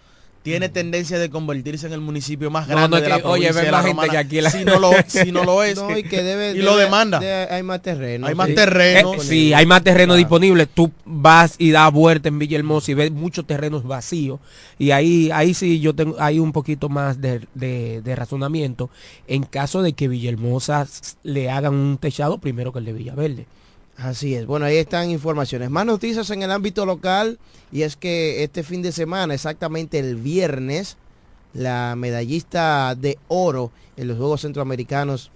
Tiene 0.42 0.70
tendencia 0.70 1.20
de 1.20 1.30
convertirse 1.30 1.86
en 1.88 1.94
el 1.94 2.00
municipio 2.00 2.50
más 2.50 2.66
grande 2.68 2.98
no, 2.98 3.04
de 3.04 3.10
la 3.10 3.18
que, 3.18 3.22
provincia 3.24 3.52
de 3.54 3.64
la 3.66 3.72
más 3.72 3.86
gente 3.86 3.90
Romana. 4.02 4.12
que 4.12 4.18
aquí 4.18 4.42
la- 4.42 4.50
Si 4.50 4.64
no 4.64 4.80
lo, 4.80 4.92
si 5.06 5.32
no 5.34 5.44
lo 5.44 5.64
es. 5.64 5.76
No, 5.78 5.96
y 5.98 6.04
que 6.04 6.24
debe, 6.24 6.52
y 6.52 6.62
lo 6.62 6.78
demanda. 6.78 7.20
de- 7.20 7.48
hay 7.52 7.62
más 7.62 7.82
terreno. 7.82 8.26
Hay 8.26 8.36
más 8.36 8.48
sí. 8.48 8.56
terreno. 8.56 9.16
Eh, 9.16 9.20
sí, 9.20 9.54
hay 9.54 9.66
más 9.66 9.84
terreno 9.84 10.14
Claro. 10.14 10.18
disponible. 10.18 10.66
Tú 10.66 10.92
vas 11.06 11.56
y 11.58 11.72
das 11.72 11.92
vuelta 11.92 12.30
en 12.30 12.40
Villahermosa 12.40 12.90
y 12.92 12.94
ves 12.94 13.12
muchos 13.12 13.46
terrenos 13.46 13.84
vacíos. 13.84 14.40
Y 14.78 14.92
ahí, 14.92 15.30
ahí 15.34 15.54
sí 15.54 15.82
yo 15.82 15.94
tengo, 15.94 16.16
hay 16.20 16.40
un 16.40 16.54
poquito 16.54 16.88
más 16.88 17.20
de, 17.20 17.42
de- 17.54 18.02
de 18.02 18.16
razonamiento. 18.16 18.90
En 19.28 19.44
caso 19.44 19.82
de 19.82 19.92
que 19.92 20.08
Villahermosa 20.08 20.88
le 21.24 21.50
hagan 21.52 21.74
un 21.74 21.98
techado 21.98 22.38
primero 22.38 22.72
que 22.72 22.80
el 22.80 22.86
de 22.86 22.94
Villaverde. 22.94 23.46
Así 24.02 24.36
es. 24.36 24.46
Bueno, 24.46 24.66
ahí 24.66 24.78
están 24.78 25.10
informaciones. 25.10 25.70
Más 25.70 25.86
noticias 25.86 26.30
en 26.30 26.42
el 26.42 26.52
ámbito 26.52 26.86
local 26.86 27.38
y 27.72 27.82
es 27.82 27.96
que 27.96 28.44
este 28.44 28.64
fin 28.64 28.82
de 28.82 28.92
semana, 28.92 29.34
exactamente 29.34 30.00
el 30.00 30.16
viernes, 30.16 30.98
la 31.54 31.96
medallista 31.98 32.96
de 32.96 33.18
oro 33.28 33.72
en 33.98 34.08
los 34.08 34.18
Juegos 34.18 34.42
Centroamericanos 34.42 35.32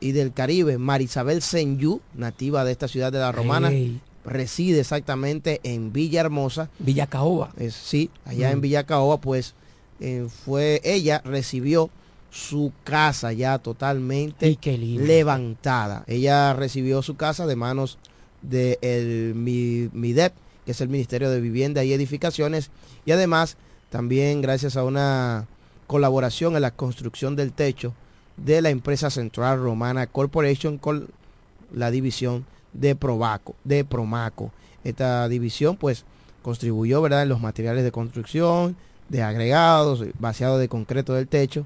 y 0.00 0.12
del 0.12 0.32
Caribe, 0.32 0.76
Marisabel 0.76 1.40
Senyú, 1.40 2.00
nativa 2.14 2.64
de 2.64 2.72
esta 2.72 2.88
ciudad 2.88 3.10
de 3.10 3.20
La 3.20 3.32
Romana, 3.32 3.72
reside 4.24 4.80
exactamente 4.80 5.60
en 5.62 5.92
Villahermosa. 5.92 6.68
Villa 6.78 7.06
Caoba. 7.06 7.52
Es, 7.56 7.74
sí, 7.74 8.10
allá 8.26 8.50
en 8.50 8.58
Mm. 8.58 8.62
Villacaoba, 8.62 9.18
pues 9.20 9.54
eh, 10.00 10.26
fue 10.44 10.80
ella 10.84 11.22
recibió 11.24 11.88
su 12.34 12.72
casa 12.82 13.32
ya 13.32 13.58
totalmente 13.60 14.44
levantada. 15.06 16.02
Ella 16.08 16.52
recibió 16.52 17.00
su 17.00 17.14
casa 17.16 17.46
de 17.46 17.54
manos 17.54 17.96
del 18.42 19.34
Mi- 19.36 19.88
MIDEP, 19.92 20.32
que 20.66 20.72
es 20.72 20.80
el 20.80 20.88
Ministerio 20.88 21.30
de 21.30 21.40
Vivienda 21.40 21.84
y 21.84 21.92
Edificaciones, 21.92 22.70
y 23.06 23.12
además 23.12 23.56
también 23.88 24.42
gracias 24.42 24.76
a 24.76 24.82
una 24.82 25.46
colaboración 25.86 26.56
en 26.56 26.62
la 26.62 26.72
construcción 26.72 27.36
del 27.36 27.52
techo 27.52 27.94
de 28.36 28.60
la 28.62 28.70
empresa 28.70 29.10
Central 29.10 29.60
Romana 29.62 30.08
Corporation 30.08 30.76
con 30.76 31.06
la 31.72 31.92
división 31.92 32.44
de 32.72 32.96
Provaco, 32.96 33.54
de 33.62 33.84
Promaco. 33.84 34.50
Esta 34.82 35.28
división 35.28 35.76
pues 35.76 36.04
contribuyó 36.42 37.00
¿verdad? 37.00 37.22
en 37.22 37.28
los 37.28 37.40
materiales 37.40 37.84
de 37.84 37.92
construcción, 37.92 38.74
de 39.08 39.22
agregados, 39.22 40.02
vaciado 40.18 40.58
de 40.58 40.68
concreto 40.68 41.14
del 41.14 41.28
techo 41.28 41.64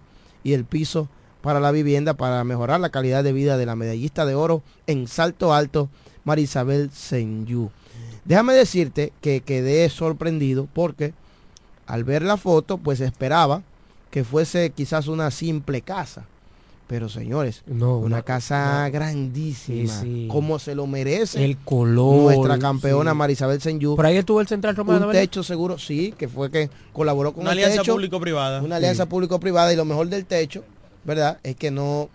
y 0.49 0.55
el 0.55 0.65
piso 0.65 1.09
para 1.43 1.61
la 1.61 1.71
vivienda 1.71 2.15
para 2.15 2.43
mejorar 2.43 2.81
la 2.81 2.89
calidad 2.89 3.23
de 3.23 3.33
vida 3.33 3.59
de 3.59 3.67
la 3.67 3.77
medallista 3.77 4.25
de 4.25 4.35
oro 4.35 4.63
en 4.87 5.07
Salto 5.07 5.53
Alto, 5.53 5.91
Marisabel 6.25 6.91
Senyú. 6.91 7.71
Déjame 8.25 8.55
decirte 8.55 9.13
que 9.21 9.43
quedé 9.43 9.89
sorprendido 9.91 10.67
porque 10.73 11.13
al 11.87 12.05
ver 12.05 12.23
la 12.23 12.39
foto 12.39 12.79
pues 12.79 13.01
esperaba 13.01 13.63
que 14.11 14.25
fuese 14.25 14.71
quizás 14.71 15.07
una 15.07 15.31
simple 15.31 15.83
casa 15.83 16.25
pero 16.89 17.09
señores, 17.09 17.63
No, 17.67 17.99
una, 17.99 18.23
casa 18.23 18.89
grandísima, 18.91 19.93
Sí, 19.93 20.23
sí. 20.25 20.29
como 20.29 20.59
se 20.59 20.75
lo 20.75 20.87
merece 20.89 21.45
El 21.45 21.57
color. 21.59 22.35
nuestra 22.35 22.59
campeona 22.59 23.13
sí. 23.13 23.17
Marisabel 23.17 23.61
Senyú. 23.61 23.95
Por 23.95 24.07
ahí 24.07 24.17
estuvo 24.17 24.41
el 24.41 24.49
Central 24.49 24.75
Romano, 24.75 25.07
Un 25.07 25.13
techo 25.13 25.43
seguro, 25.43 25.79
sí, 25.79 26.13
que 26.19 26.27
fue 26.29 26.51
que 26.51 26.71
colaboró 26.93 27.33
con 27.33 27.43
Una 27.43 27.53
el 27.53 27.59
alianza 27.59 27.83
techo, 27.83 27.93
público-privada. 27.93 28.63
una 28.63 28.77
alianza 28.77 29.07
público-privada 29.07 29.73
y 29.73 29.77
lo 29.77 29.85
mejor 29.85 30.09
del 30.09 30.25
techo, 30.25 30.65
¿verdad? 31.05 31.39
Es 31.45 31.55
que 31.57 31.71
no, 31.71 32.09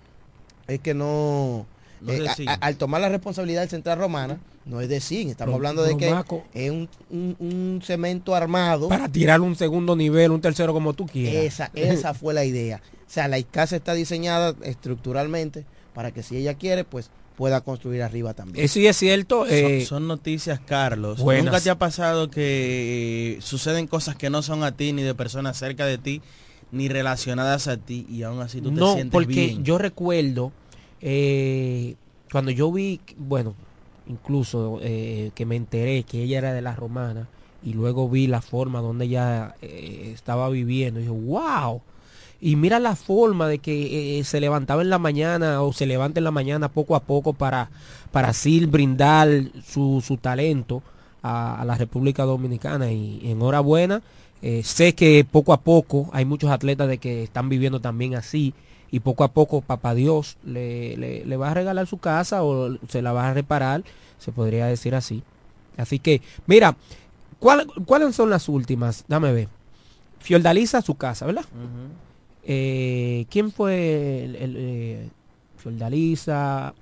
es 0.68 0.80
que 0.80 0.94
no, 0.94 1.66
No 2.04 2.12
eh, 2.12 2.18
es 2.18 2.24
de 2.24 2.30
a- 2.30 2.36
zinc. 2.36 2.50
a- 2.50 2.54
al 2.56 2.76
tomar 2.78 3.02
la 3.02 3.10
responsabilidad 3.10 3.62
del 3.62 3.70
Central 3.70 3.98
Romana, 3.98 4.40
no 4.66 4.82
es 4.82 4.90
de 4.90 5.00
zinc, 5.00 5.30
estamos 5.32 5.56
hablando 5.56 5.84
de 5.84 5.98
que 5.98 6.08
Promaco. 6.08 6.44
es 6.54 6.70
un, 6.72 6.90
un- 7.10 7.36
un 7.40 7.82
cemento 7.84 8.36
armado. 8.36 8.90
Para 8.90 9.08
tirar 9.10 9.42
un 9.42 9.56
segundo 9.56 9.96
nivel, 9.96 10.32
un 10.32 10.42
tercero 10.42 10.74
como 10.74 10.94
tú 10.94 11.06
quieras. 11.08 11.44
Esa, 11.46 11.72
esa 11.74 12.14
fue 12.14 12.34
la 12.34 12.46
idea. 12.46 12.82
O 13.08 13.10
sea, 13.14 13.28
la 13.28 13.42
casa 13.44 13.76
está 13.76 13.94
diseñada 13.94 14.54
estructuralmente 14.64 15.66
para 15.94 16.12
que 16.12 16.24
si 16.24 16.38
ella 16.38 16.54
quiere, 16.56 16.84
pues 16.84 17.10
pueda 17.38 17.62
construir 17.62 18.04
arriba 18.04 18.34
también. 18.34 18.64
Eh, 18.64 18.68
sí 18.68 18.86
es 18.86 18.96
cierto. 18.98 19.46
Son- 19.46 19.48
eh, 19.54 19.86
son, 19.86 20.08
noticias, 20.08 20.60
Carlos. 20.60 21.20
buenas. 21.20 21.46
¿Nunca 21.46 21.62
te 21.62 21.70
ha 21.70 21.78
pasado 21.80 22.30
que 22.30 23.38
eh, 23.38 23.42
suceden 23.42 23.88
cosas 23.88 24.16
que 24.16 24.30
no 24.30 24.42
son 24.42 24.64
a 24.64 24.72
ti, 24.74 24.94
ni 24.94 25.02
de 25.04 25.16
personas 25.16 25.58
cerca 25.58 25.86
de 25.86 25.98
ti, 25.98 26.22
ni 26.72 26.90
relacionadas 26.90 27.68
a 27.68 27.78
ti, 27.78 28.06
y 28.10 28.24
aún 28.24 28.40
así 28.42 28.60
tú 28.62 28.70
te 28.72 28.80
no, 28.80 28.94
sientes 28.94 29.12
porque 29.14 29.34
bien? 29.34 29.64
yo 29.64 29.78
recuerdo 29.78 30.52
eh, 31.04 31.96
cuando 32.32 32.50
yo 32.52 32.72
vi, 32.72 33.02
bueno, 33.18 33.54
incluso 34.08 34.80
eh, 34.82 35.32
que 35.36 35.46
me 35.46 35.56
enteré 35.56 36.04
que 36.04 36.24
ella 36.24 36.38
era 36.40 36.54
de 36.54 36.62
la 36.62 36.76
romana 36.76 37.28
y 37.62 37.74
luego 37.74 38.10
vi 38.10 38.28
la 38.28 38.42
forma 38.42 38.82
donde 38.82 39.06
ella 39.06 39.56
eh, 39.62 40.12
estaba 40.14 40.50
viviendo 40.50 41.00
y 41.00 41.04
dije, 41.04 41.16
wow. 41.16 41.82
Y 42.42 42.56
mira 42.56 42.80
la 42.80 42.96
forma 42.96 43.48
de 43.48 43.60
que 43.60 44.20
eh, 44.20 44.24
se 44.24 44.42
levantaba 44.42 44.82
en 44.82 44.90
la 44.90 45.00
mañana 45.00 45.62
o 45.62 45.72
se 45.72 45.86
levanta 45.86 46.20
en 46.20 46.26
la 46.26 46.32
mañana 46.32 46.70
poco 46.70 46.96
a 46.96 47.02
poco 47.02 47.34
para, 47.34 47.70
para 48.12 48.30
así 48.30 48.66
brindar 48.66 49.30
su, 49.66 50.04
su 50.06 50.18
talento 50.18 50.84
a, 51.22 51.64
la 51.66 51.76
República 51.76 52.24
Dominicana. 52.24 52.92
Y 52.92 53.22
enhorabuena. 53.24 54.02
Eh, 54.42 54.62
sé 54.64 54.94
que 54.94 55.26
poco 55.30 55.54
a 55.54 55.62
poco 55.62 56.10
hay 56.12 56.26
muchos 56.26 56.52
atletas 56.52 56.90
de 56.90 56.98
que 56.98 57.24
están 57.24 57.48
viviendo 57.48 57.80
también 57.80 58.16
así 58.16 58.54
y 58.94 59.00
poco 59.00 59.24
a 59.24 59.30
poco 59.34 59.62
papá 59.62 59.96
Dios 59.96 60.38
le, 60.46 60.96
le, 60.98 61.26
le 61.26 61.38
va 61.38 61.50
a 61.50 61.54
regalar 61.56 61.88
su 61.88 61.98
casa 61.98 62.44
o 62.44 62.78
se 62.88 63.02
la 63.02 63.12
va 63.12 63.28
a 63.28 63.34
reparar, 63.34 63.84
se 64.20 64.32
podría 64.32 64.68
decir 64.68 64.94
así. 64.94 65.24
Así 65.78 65.98
que, 65.98 66.22
mira, 66.46 66.78
¿cuál- 67.40 67.66
¿cuáles 67.88 68.16
son 68.16 68.30
las 68.30 68.48
últimas? 68.48 69.04
Dame 69.08 69.34
ver. 69.34 69.48
Fiordaliza 70.20 70.84
su 70.84 70.94
casa, 70.94 71.26
¿verdad? 71.26 71.44
Eh, 72.44 73.26
¿Quién 73.30 73.52
fue 73.52 74.26
el, 74.26 74.36
el, 74.36 74.56
eh, 74.58 75.10
Fiordaliza? 75.58 76.74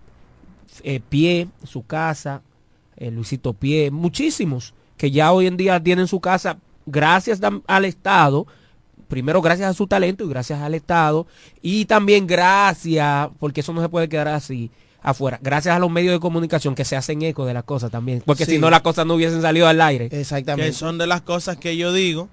Eh, 0.84 1.00
Pie, 1.08 1.48
su 1.64 1.86
casa, 1.86 2.42
Luisito 2.98 3.54
Pie, 3.54 3.90
muchísimos 3.92 4.74
que 4.98 5.12
ya 5.12 5.32
hoy 5.34 5.48
en 5.48 5.58
día 5.58 5.82
tienen 5.82 6.08
su 6.08 6.20
casa 6.20 6.58
gracias 6.86 7.40
al 7.68 7.86
Estado, 7.86 8.48
primero 9.12 9.42
gracias 9.42 9.70
a 9.70 9.74
su 9.74 9.86
talento 9.86 10.24
y 10.24 10.30
gracias 10.30 10.62
al 10.62 10.74
Estado, 10.74 11.28
y 11.62 11.86
también 11.86 12.26
gracias, 12.26 13.30
porque 13.40 13.60
eso 13.60 13.74
no 13.74 13.82
se 13.82 13.90
puede 13.90 14.10
quedar 14.10 14.30
así 14.30 14.72
afuera, 15.04 15.38
gracias 15.42 15.76
a 15.76 15.80
los 15.80 15.92
medios 15.92 16.14
de 16.14 16.20
comunicación 16.20 16.76
que 16.76 16.86
se 16.86 16.96
hacen 16.96 17.22
eco 17.22 17.46
de 17.46 17.54
las 17.54 17.64
cosas 17.66 17.92
también, 17.92 18.24
porque 18.26 18.46
Sí. 18.46 18.52
si 18.54 18.58
no 18.60 18.70
las 18.70 18.82
cosas 18.82 19.06
no 19.06 19.16
hubiesen 19.16 19.42
salido 19.42 19.68
al 19.68 19.82
aire. 19.82 20.08
Exactamente. 20.12 20.72
Que 20.72 20.74
son 20.78 20.98
de 20.98 21.08
las 21.08 21.22
cosas 21.22 21.58
que 21.58 21.76
yo 21.78 21.92
digo 21.94 22.30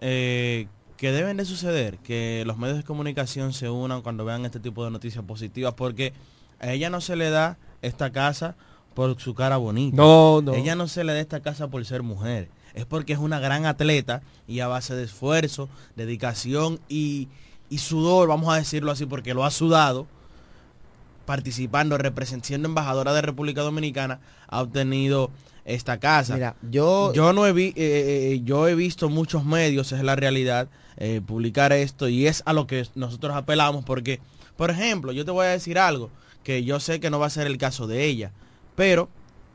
eh, 0.00 0.68
que 0.96 1.12
deben 1.12 1.36
de 1.36 1.44
suceder, 1.44 1.98
que 1.98 2.44
los 2.46 2.58
medios 2.58 2.76
de 2.78 2.84
comunicación 2.84 3.52
se 3.52 3.68
unan 3.68 4.02
cuando 4.02 4.24
vean 4.24 4.44
este 4.44 4.60
tipo 4.60 4.84
de 4.84 4.90
noticias 4.90 5.24
positivas, 5.24 5.74
porque 5.74 6.12
a 6.60 6.72
ella 6.72 6.90
no 6.90 7.00
se 7.00 7.16
le 7.16 7.30
da 7.30 7.58
esta 7.82 8.10
casa 8.10 8.54
por 8.94 9.18
su 9.20 9.34
cara 9.34 9.56
bonita. 9.56 9.96
No, 9.96 10.40
no. 10.42 10.54
Ella 10.54 10.76
no 10.76 10.86
se 10.86 11.02
le 11.04 11.12
da 11.12 11.20
esta 11.20 11.40
casa 11.40 11.68
por 11.68 11.84
ser 11.84 12.02
mujer. 12.02 12.48
Es 12.74 12.86
porque 12.86 13.12
es 13.12 13.18
una 13.18 13.38
gran 13.38 13.66
atleta 13.66 14.22
y 14.48 14.60
a 14.60 14.68
base 14.68 14.94
de 14.94 15.04
esfuerzo, 15.04 15.68
dedicación 15.96 16.80
y, 16.88 17.28
y 17.70 17.78
sudor, 17.78 18.28
vamos 18.28 18.52
a 18.52 18.56
decirlo 18.56 18.90
así, 18.90 19.06
porque 19.06 19.32
lo 19.32 19.44
ha 19.44 19.50
sudado, 19.50 20.06
participando, 21.24 21.96
representando 21.98 22.68
embajadora 22.68 23.12
de 23.12 23.22
República 23.22 23.62
Dominicana, 23.62 24.20
ha 24.48 24.60
obtenido 24.60 25.30
esta 25.64 25.98
casa. 25.98 26.34
Mira, 26.34 26.56
yo, 26.70 27.12
Yo 27.14 27.32
no 27.32 27.46
he 27.46 27.52
vi, 27.52 27.68
eh, 27.68 27.74
eh, 27.76 28.40
yo 28.44 28.68
he 28.68 28.74
visto 28.74 29.08
muchos 29.08 29.44
medios, 29.44 29.92
es 29.92 30.02
la 30.02 30.16
realidad, 30.16 30.68
eh, 30.96 31.20
publicar 31.26 31.72
esto 31.72 32.08
y 32.08 32.26
es 32.26 32.42
a 32.46 32.52
lo 32.52 32.66
que 32.66 32.86
nosotros 32.94 33.34
apelamos 33.34 33.84
porque, 33.84 34.20
por 34.56 34.70
ejemplo, 34.70 35.12
yo 35.12 35.24
te 35.24 35.30
voy 35.30 35.46
a 35.46 35.50
decir 35.50 35.78
algo 35.78 36.10
que 36.44 36.62
yo 36.64 36.78
sé 36.78 37.00
que 37.00 37.10
no 37.10 37.18
va 37.18 37.26
a 37.26 37.30
ser 37.30 37.46
el 37.46 37.58
caso 37.58 37.86
de 37.86 38.04
ella, 38.04 38.30
pero 38.76 39.08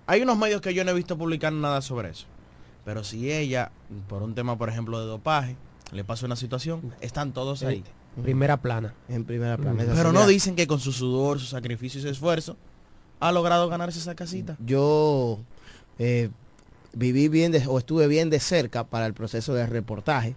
hay 0.08 0.22
unos 0.22 0.38
medios 0.38 0.62
que 0.62 0.74
yo 0.74 0.84
no 0.84 0.92
he 0.92 0.96
visto 0.96 1.18
publicar 1.18 1.54
nada 1.54 1.82
sobre 1.82 2.10
eso. 2.10 2.26
Pero 2.90 3.04
si 3.04 3.32
ella, 3.32 3.70
por 4.08 4.24
un 4.24 4.34
tema, 4.34 4.58
por 4.58 4.68
ejemplo, 4.68 5.00
de 5.00 5.06
dopaje, 5.06 5.56
le 5.92 6.04
pasa 6.04 6.26
una 6.26 6.36
situación, 6.36 6.92
están 7.02 7.34
todos 7.34 7.62
ahí. 7.62 7.84
Primera 8.24 8.58
plana. 8.58 8.96
en 9.10 9.26
primera 9.26 9.58
plana. 9.58 9.84
Pero 9.94 10.12
no 10.12 10.26
dicen 10.26 10.56
que 10.56 10.66
con 10.66 10.80
su 10.80 10.92
sudor, 10.92 11.40
su 11.40 11.46
sacrificio 11.46 12.00
y 12.00 12.02
su 12.02 12.10
esfuerzo 12.10 12.58
ha 13.20 13.32
logrado 13.32 13.70
ganarse 13.70 14.00
esa 14.00 14.16
casita. 14.16 14.58
Yo 14.66 15.38
eh, 16.00 16.32
viví 16.94 17.28
bien 17.28 17.52
de- 17.52 17.68
o 17.68 17.78
estuve 17.78 18.08
bien 18.08 18.32
de 18.32 18.40
cerca 18.40 18.84
para 18.86 19.06
el 19.06 19.14
proceso 19.14 19.54
de 19.54 19.68
reportaje, 19.68 20.34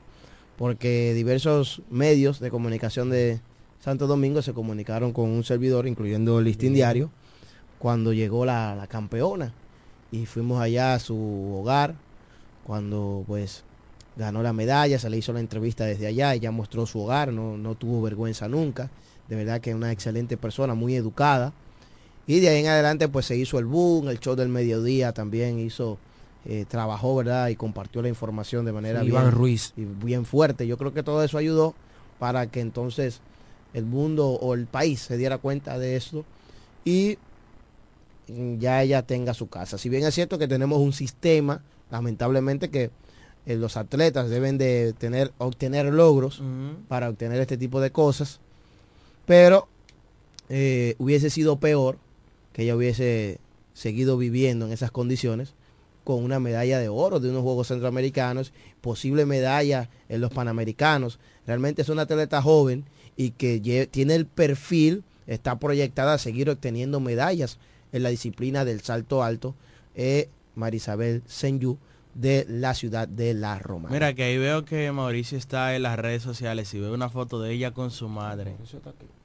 porque 0.58 1.14
diversos 1.14 1.80
medios 1.88 2.38
de 2.38 2.50
comunicación 2.50 3.08
de 3.08 3.40
Santo 3.80 4.06
Domingo 4.06 4.42
se 4.42 4.52
comunicaron 4.52 5.14
con 5.14 5.30
un 5.30 5.42
servidor, 5.42 5.86
incluyendo 5.86 6.38
el 6.38 6.44
listín 6.44 6.74
diario, 6.74 7.10
cuando 7.78 8.12
llegó 8.12 8.44
la, 8.44 8.74
la 8.76 8.88
campeona. 8.88 9.54
Y 10.10 10.26
fuimos 10.26 10.60
allá 10.60 10.92
a 10.92 10.98
su 10.98 11.16
hogar, 11.58 11.94
cuando 12.66 13.25
pues 13.27 13.64
ganó 14.16 14.42
la 14.42 14.53
medalla, 14.53 14.98
se 14.98 15.09
le 15.09 15.16
hizo 15.16 15.33
la 15.33 15.40
entrevista 15.40 15.85
desde 15.85 16.07
allá, 16.07 16.35
ella 16.35 16.51
mostró 16.51 16.87
su 16.87 17.01
hogar, 17.01 17.33
no, 17.33 17.57
no 17.57 17.75
tuvo 17.75 18.03
vergüenza 18.03 18.48
nunca, 18.48 18.90
de 19.29 19.37
verdad 19.37 19.61
que 19.61 19.70
es 19.70 19.77
una 19.77 19.92
excelente 19.92 20.37
persona, 20.37 20.75
muy 20.75 20.94
educada. 20.94 21.53
Y 22.27 22.40
de 22.40 22.51
ahí 22.51 22.61
en 22.61 22.68
adelante 22.68 23.09
pues 23.09 23.27
se 23.27 23.37
hizo 23.37 23.59
el 23.59 23.64
boom, 23.64 24.09
el 24.09 24.20
show 24.20 24.37
del 24.37 24.48
mediodía 24.48 25.12
también 25.12 25.59
hizo, 25.59 25.98
eh, 26.44 26.66
trabajó, 26.68 27.16
¿verdad? 27.16 27.48
Y 27.48 27.57
compartió 27.57 28.01
la 28.01 28.09
información 28.09 28.64
de 28.64 28.72
manera 28.72 29.03
Iván 29.03 29.25
bien, 29.25 29.33
Ruiz. 29.33 29.72
y 29.77 29.85
bien 29.85 30.25
fuerte. 30.25 30.66
Yo 30.66 30.79
creo 30.79 30.92
que 30.92 31.03
todo 31.03 31.25
eso 31.25 31.38
ayudó 31.38 31.75
para 32.18 32.46
que 32.46 32.61
entonces 32.61 33.20
el 33.75 33.87
mundo 33.87 34.29
o 34.29 34.55
el 34.55 34.66
país 34.66 35.01
se 35.01 35.16
diera 35.16 35.38
cuenta 35.38 35.79
de 35.79 35.96
esto 35.96 36.25
y 36.85 37.18
ya 38.59 38.83
ella 38.83 39.03
tenga 39.03 39.35
su 39.35 39.48
casa. 39.48 39.79
Si 39.79 39.88
bien 39.88 40.05
es 40.05 40.14
cierto 40.14 40.38
que 40.38 40.46
tenemos 40.46 40.79
un 40.79 40.92
sistema, 40.92 41.62
lamentablemente, 41.92 42.70
que 42.70 42.90
eh, 43.44 43.57
los 43.57 43.76
atletas 43.76 44.31
deben 44.31 44.57
de 44.57 44.94
tener, 44.94 45.31
obtener 45.38 45.92
logros 45.92 46.42
para 46.88 47.11
obtener 47.11 47.40
este 47.40 47.59
tipo 47.59 47.81
de 47.81 47.92
cosas, 47.92 48.40
pero 49.26 49.68
eh, 50.48 50.96
hubiese 50.98 51.28
sido 51.28 51.61
peor 51.61 51.98
que 52.52 52.62
ella 52.62 52.74
hubiese 52.74 53.38
seguido 53.74 54.16
viviendo 54.16 54.66
en 54.66 54.72
esas 54.72 54.90
condiciones 54.90 55.55
con 56.02 56.24
una 56.24 56.40
medalla 56.40 56.78
de 56.81 56.88
oro 56.88 57.20
de 57.20 57.31
unos 57.31 57.42
Juegos 57.42 57.68
Centroamericanos, 57.68 58.52
posible 58.81 59.26
medalla 59.26 59.88
en 60.09 60.20
los 60.20 60.33
Panamericanos. 60.33 61.20
Realmente 61.46 61.83
es 61.83 61.90
una 61.90 62.02
atleta 62.02 62.42
joven 62.42 62.85
y 63.16 63.31
que 63.31 63.88
tiene 63.90 64.14
el 64.14 64.26
perfil, 64.26 65.05
está 65.26 65.59
proyectada 65.59 66.14
a 66.14 66.18
seguir 66.18 66.48
obteniendo 66.48 67.00
medallas 67.00 67.59
en 67.92 68.02
la 68.02 68.09
disciplina 68.09 68.64
del 68.64 68.81
salto 68.81 69.22
alto, 69.22 69.55
eh, 69.94 70.28
Marisabel 70.54 71.22
Senyu 71.26 71.78
de 72.14 72.44
la 72.48 72.74
ciudad 72.74 73.08
de 73.08 73.32
La 73.34 73.58
Roma. 73.58 73.88
Mira 73.90 74.12
que 74.14 74.22
ahí 74.24 74.36
veo 74.38 74.64
que 74.64 74.90
Mauricio 74.92 75.38
está 75.38 75.74
en 75.74 75.82
las 75.82 75.98
redes 75.98 76.22
sociales 76.22 76.72
y 76.74 76.80
veo 76.80 76.92
una 76.92 77.08
foto 77.08 77.40
de 77.40 77.52
ella 77.52 77.70
con 77.72 77.90
su 77.90 78.08
madre. 78.08 78.54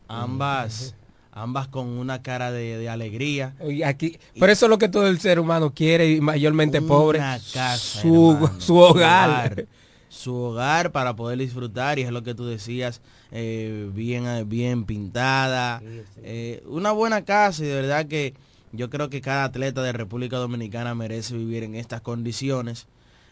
Ambas, 0.07 0.95
ambas 1.31 1.67
con 1.67 1.87
una 1.87 2.21
cara 2.21 2.51
de, 2.51 2.77
de 2.77 2.89
alegría. 2.89 3.55
Oye, 3.59 3.83
aquí, 3.83 4.17
pero 4.39 4.51
eso 4.51 4.65
es 4.65 4.69
lo 4.69 4.77
que 4.77 4.87
todo 4.89 5.07
el 5.07 5.19
ser 5.19 5.39
humano 5.39 5.73
quiere 5.73 6.09
y 6.11 6.21
mayormente 6.21 6.79
Una 6.79 6.87
pobre. 6.87 7.19
casa, 7.19 7.77
su, 7.77 8.31
hermano, 8.31 8.61
su 8.61 8.77
hogar. 8.77 9.65
su 10.07 10.33
hogar 10.33 10.91
para 10.93 11.15
poder 11.15 11.37
disfrutar 11.39 11.99
y 11.99 12.03
es 12.03 12.11
lo 12.11 12.23
que 12.23 12.33
tú 12.33 12.45
decías, 12.45 13.01
eh, 13.31 13.89
bien, 13.93 14.47
bien 14.47 14.85
pintada, 14.85 15.81
eh, 16.23 16.63
una 16.67 16.91
buena 16.93 17.25
casa 17.25 17.63
y 17.63 17.67
de 17.67 17.75
verdad 17.75 18.05
que 18.07 18.33
yo 18.77 18.89
creo 18.89 19.09
que 19.09 19.21
cada 19.21 19.43
atleta 19.43 19.81
de 19.81 19.91
República 19.91 20.37
Dominicana 20.37 20.95
merece 20.95 21.35
vivir 21.35 21.63
en 21.63 21.75
estas 21.75 22.01
condiciones. 22.01 22.87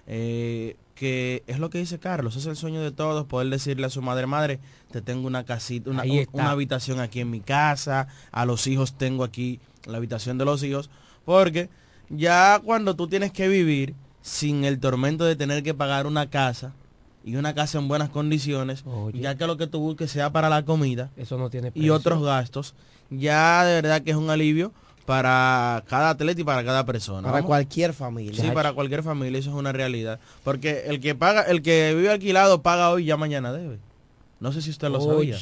Eh, 0.07 0.75
que 0.93 1.43
es 1.47 1.59
lo 1.59 1.69
que 1.69 1.79
dice 1.79 1.99
Carlos, 1.99 2.35
es 2.35 2.45
el 2.45 2.55
sueño 2.55 2.81
de 2.81 2.91
todos, 2.91 3.25
poder 3.25 3.49
decirle 3.49 3.87
a 3.87 3.89
su 3.89 4.01
madre, 4.01 4.27
madre, 4.27 4.59
te 4.91 5.01
tengo 5.01 5.27
una 5.27 5.43
casita, 5.43 5.89
una, 5.89 6.03
una 6.31 6.51
habitación 6.51 6.99
aquí 6.99 7.19
en 7.19 7.29
mi 7.29 7.41
casa, 7.41 8.07
a 8.31 8.45
los 8.45 8.65
hijos 8.67 8.97
tengo 8.97 9.23
aquí 9.23 9.59
la 9.85 9.97
habitación 9.97 10.37
de 10.37 10.45
los 10.45 10.63
hijos, 10.63 10.89
porque 11.25 11.69
ya 12.09 12.61
cuando 12.63 12.95
tú 12.95 13.07
tienes 13.07 13.31
que 13.31 13.47
vivir 13.47 13.95
sin 14.21 14.63
el 14.63 14.79
tormento 14.79 15.25
de 15.25 15.35
tener 15.35 15.63
que 15.63 15.73
pagar 15.73 16.07
una 16.07 16.29
casa, 16.29 16.73
y 17.25 17.37
una 17.37 17.55
casa 17.55 17.79
en 17.79 17.87
buenas 17.87 18.09
condiciones, 18.09 18.85
ya 19.13 19.35
que 19.35 19.47
lo 19.47 19.57
que 19.57 19.65
tú 19.65 19.79
busques 19.79 20.11
sea 20.11 20.31
para 20.31 20.47
la 20.47 20.63
comida 20.63 21.09
eso 21.17 21.39
no 21.39 21.49
tiene 21.49 21.71
y 21.73 21.89
otros 21.89 22.23
gastos, 22.23 22.75
ya 23.09 23.65
de 23.65 23.81
verdad 23.81 24.03
que 24.03 24.11
es 24.11 24.15
un 24.15 24.29
alivio 24.29 24.71
para 25.05 25.83
cada 25.87 26.11
atleta 26.11 26.41
y 26.41 26.43
para 26.43 26.63
cada 26.63 26.85
persona. 26.85 27.31
Para 27.31 27.43
cualquier 27.43 27.93
familia. 27.93 28.41
Sí, 28.41 28.51
para 28.51 28.73
cualquier 28.73 29.03
familia, 29.03 29.39
eso 29.39 29.51
es 29.51 29.55
una 29.55 29.71
realidad. 29.71 30.19
Porque 30.43 30.83
el 30.87 30.99
que 30.99 31.15
paga, 31.15 31.43
el 31.43 31.61
que 31.61 31.93
vive 31.95 32.11
alquilado 32.11 32.61
paga 32.61 32.89
hoy, 32.89 33.05
ya 33.05 33.17
mañana 33.17 33.53
debe. 33.53 33.79
No 34.37 34.51
sé 34.51 34.61
si 34.61 34.69
usted 34.69 34.89
lo 34.89 34.99
sabía. 34.99 35.37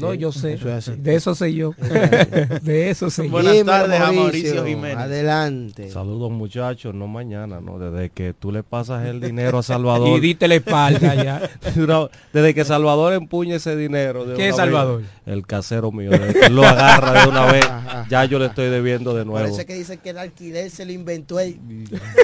no, 0.00 0.14
yo 0.14 0.32
sé. 0.32 0.56
de 0.56 1.14
eso 1.14 1.34
sé 1.34 1.52
yo. 1.52 1.74
de 2.62 2.88
eso 2.88 3.10
sé 3.10 3.28
Buenas 3.28 3.62
tardes 3.64 4.00
a 4.00 4.10
Mauricio 4.10 4.64
Jiménez. 4.64 4.96
Adelante. 4.96 5.90
Saludos 5.90 6.30
muchachos, 6.30 6.94
no 6.94 7.06
mañana, 7.06 7.60
no. 7.60 7.78
Desde 7.78 8.08
que 8.08 8.32
tú 8.32 8.50
le 8.50 8.62
pasas 8.62 9.06
el 9.06 9.20
dinero 9.20 9.58
a 9.58 9.62
Salvador. 9.62 10.08
y 10.18 10.20
dite 10.20 10.48
la 10.48 10.54
espalda 10.54 11.14
ya. 11.14 11.50
desde 12.32 12.54
que 12.54 12.64
Salvador 12.64 13.12
empuñe 13.12 13.56
ese 13.56 13.76
dinero. 13.76 14.24
¿Qué 14.34 14.48
es 14.48 14.56
Salvador? 14.56 15.02
el 15.26 15.46
casero 15.46 15.92
mío. 15.92 16.10
lo 16.50 16.64
agarra 16.64 17.24
de 17.24 17.28
una 17.28 17.52
vez. 17.52 17.66
Ya 18.08 18.24
yo 18.24 18.38
le 18.38 18.46
estoy 18.46 18.70
debiendo 18.70 19.14
de 19.14 19.26
nuevo. 19.26 19.44
Parece 19.44 19.66
que 19.66 19.74
dice 19.74 19.98
que 19.98 20.10
el 20.10 20.18
alquiler 20.18 20.70
se 20.70 20.86
lo 20.86 20.92
inventó 20.92 21.38
él. 21.38 21.58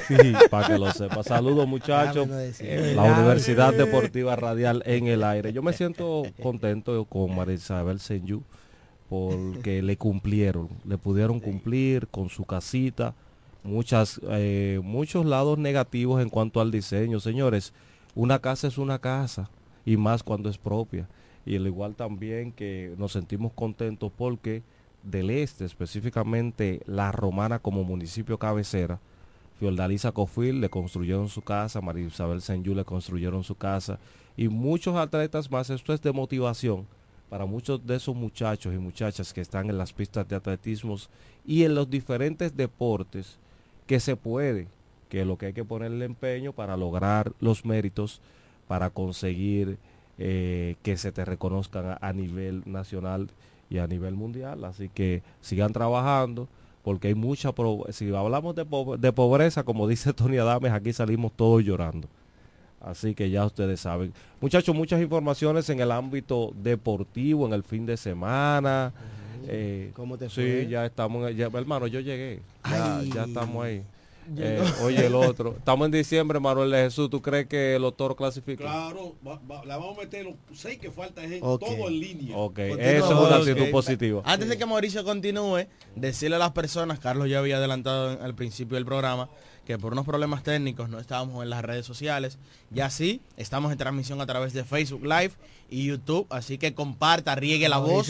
Sí, 0.09 0.33
para 0.51 0.69
que 0.69 0.79
lo 0.79 0.91
sepa. 0.91 1.23
Saludos 1.23 1.69
muchachos. 1.69 2.27
La 2.95 3.03
Universidad 3.03 3.75
Deportiva 3.75 4.37
Radial 4.37 4.83
en 4.87 5.07
el 5.09 5.23
aire. 5.23 5.53
Yo 5.53 5.63
me 5.63 5.75
siento 5.75 6.14
contento 6.43 7.05
con 7.05 7.35
María 7.35 7.55
Isabel 7.55 7.99
porque 9.09 9.83
le 9.83 9.97
cumplieron, 9.97 10.69
le 10.85 10.99
pudieron 10.99 11.41
cumplir 11.41 12.09
con 12.09 12.29
su 12.29 12.45
casita, 12.45 13.15
muchas, 13.63 14.21
eh, 14.29 14.81
muchos 14.83 15.27
lados 15.27 15.59
negativos 15.59 16.23
en 16.23 16.31
cuanto 16.31 16.61
al 16.61 16.71
diseño. 16.71 17.21
Señores, 17.21 17.73
una 18.15 18.39
casa 18.39 18.69
es 18.69 18.79
una 18.79 18.99
casa 18.99 19.51
y 19.85 19.97
más 19.97 20.23
cuando 20.23 20.49
es 20.49 20.59
propia. 20.59 21.09
Y 21.47 21.57
al 21.57 21.67
igual 21.67 21.95
también 21.95 22.53
que 22.53 22.95
nos 22.97 23.13
sentimos 23.13 23.53
contentos 23.53 24.11
porque 24.17 24.63
del 25.03 25.31
este, 25.31 25.65
específicamente 25.65 26.81
la 26.87 27.13
Romana 27.13 27.59
como 27.59 27.85
municipio 27.85 28.39
cabecera, 28.39 28.99
Fiordalisa 29.59 30.13
Cofil 30.13 30.61
le 30.61 30.71
construyeron 30.71 31.29
su 31.29 31.43
casa, 31.43 31.81
María 31.81 32.07
Isabel 32.07 32.41
Senyu 32.41 32.75
le 32.75 32.85
construyeron 32.85 33.45
su 33.45 33.55
casa 33.55 33.99
y 34.37 34.49
muchos 34.49 34.97
atletas 34.97 35.51
más. 35.51 35.71
Esto 35.71 35.93
es 35.93 36.03
de 36.03 36.13
motivación 36.13 36.87
para 37.29 37.47
muchos 37.47 37.85
de 37.85 37.97
esos 37.97 38.15
muchachos 38.15 38.75
y 38.75 38.79
muchachas 38.79 39.33
que 39.33 39.41
están 39.41 39.69
en 39.71 39.79
las 39.79 39.93
pistas 39.93 40.29
de 40.29 40.37
atletismo 40.37 40.97
y 41.45 41.65
en 41.65 41.75
los 41.75 41.91
diferentes 41.91 42.57
deportes 42.57 43.39
que 43.87 44.01
se 44.01 44.17
puede, 44.17 44.69
que 45.09 45.25
lo 45.25 45.37
que 45.37 45.47
hay 45.47 45.53
que 45.53 45.65
ponerle 45.65 46.05
empeño 46.05 46.53
para 46.53 46.77
lograr 46.77 47.33
los 47.41 47.65
méritos, 47.65 48.21
para 48.69 48.91
conseguir 48.91 49.79
eh, 50.19 50.77
que 50.83 50.97
se 50.97 51.13
te 51.13 51.25
reconozcan 51.25 51.99
a, 52.01 52.13
nivel 52.13 52.63
nacional 52.67 53.31
y 53.69 53.79
a 53.79 53.87
nivel 53.87 54.15
mundial. 54.15 54.65
Así 54.65 54.89
que 54.89 55.23
sigan 55.41 55.73
trabajando 55.73 56.49
porque 56.83 57.09
hay 57.09 57.15
mucha, 57.15 57.51
si 57.91 58.15
hablamos 58.15 58.55
de, 58.55 58.65
de 58.99 59.13
pobreza, 59.13 59.65
como 59.65 59.89
dice 59.89 60.13
Tony 60.15 60.39
Adames, 60.39 60.73
aquí 60.73 60.93
salimos 60.93 61.33
todos 61.33 61.65
llorando. 61.65 62.09
Así 62.85 63.15
que 63.15 63.31
ya 63.31 63.47
ustedes 63.47 63.81
saben. 63.81 64.13
Muchachos, 64.41 64.75
muchas 64.75 65.01
informaciones 65.01 65.69
en 65.71 65.81
el 65.81 65.91
ámbito 65.91 66.53
deportivo, 66.55 67.47
en 67.47 67.55
el 67.55 67.63
fin 67.63 67.87
de 67.87 67.97
semana. 67.97 68.93
Eh, 69.47 69.91
¿Cómo 69.95 70.19
te 70.19 70.29
fue? 70.29 70.63
Sí, 70.65 70.69
ya 70.69 70.85
estamos, 70.85 71.31
hermano, 71.31 71.87
yo 71.87 72.01
llegué. 72.01 72.41
Ya, 72.65 73.25
estamos 73.25 73.65
ahí. 73.65 73.83
Eh, 74.37 74.63
oye, 74.83 75.07
el 75.07 75.15
otro. 75.15 75.55
Estamos 75.59 75.87
en 75.87 75.93
diciembre, 75.93 76.41
Manuel 76.41 76.71
de 76.71 76.85
Jesús. 76.85 77.11
¿Tú 77.11 77.21
crees 77.21 77.47
que 77.47 77.79
los 77.79 77.97
toros 77.97 78.17
clasifican? 78.17 78.67
Claro, 78.67 79.15
la 79.67 79.77
vamos 79.77 79.99
a 79.99 80.01
meter 80.03 80.25
los 80.25 80.35
seis 80.55 80.79
que 80.79 80.91
falta 80.91 81.23
es 81.25 81.41
todo 81.41 81.89
en 81.89 82.01
línea. 82.01 82.37
Ok, 82.37 82.59
eso 82.59 83.13
es 83.13 83.29
una 83.29 83.37
actitud 83.37 83.71
positiva. 83.71 84.23
Antes 84.25 84.49
de 84.49 84.57
que 84.57 84.67
Mauricio 84.67 85.05
continúe, 85.05 85.67
decirle 85.95 86.37
a 86.37 86.39
las 86.39 86.53
personas, 86.53 86.99
Carlos 86.99 87.29
ya 87.29 87.39
había 87.39 87.59
adelantado 87.59 88.23
al 88.23 88.35
principio 88.35 88.77
del 88.77 88.85
programa, 88.85 89.29
que 89.65 89.79
por 89.79 89.93
unos 89.93 90.05
problemas 90.05 90.43
técnicos 90.43 90.89
no 90.89 90.99
estábamos 90.99 91.43
en 91.43 91.51
las 91.51 91.65
redes 91.65 91.87
sociales. 91.87 92.39
Ya 92.71 92.91
sí, 92.91 93.21
estamos 93.37 93.73
en 93.73 93.79
transmisión 93.79 94.21
a 94.21 94.27
través 94.27 94.53
de 94.53 94.65
Facebook 94.65 95.03
Live 95.05 95.33
y 95.71 95.87
YouTube, 95.87 96.27
así 96.31 96.59
que 96.59 96.75
comparta, 96.75 97.35
riegue 97.35 97.69
la 97.69 97.79
voz 97.79 98.09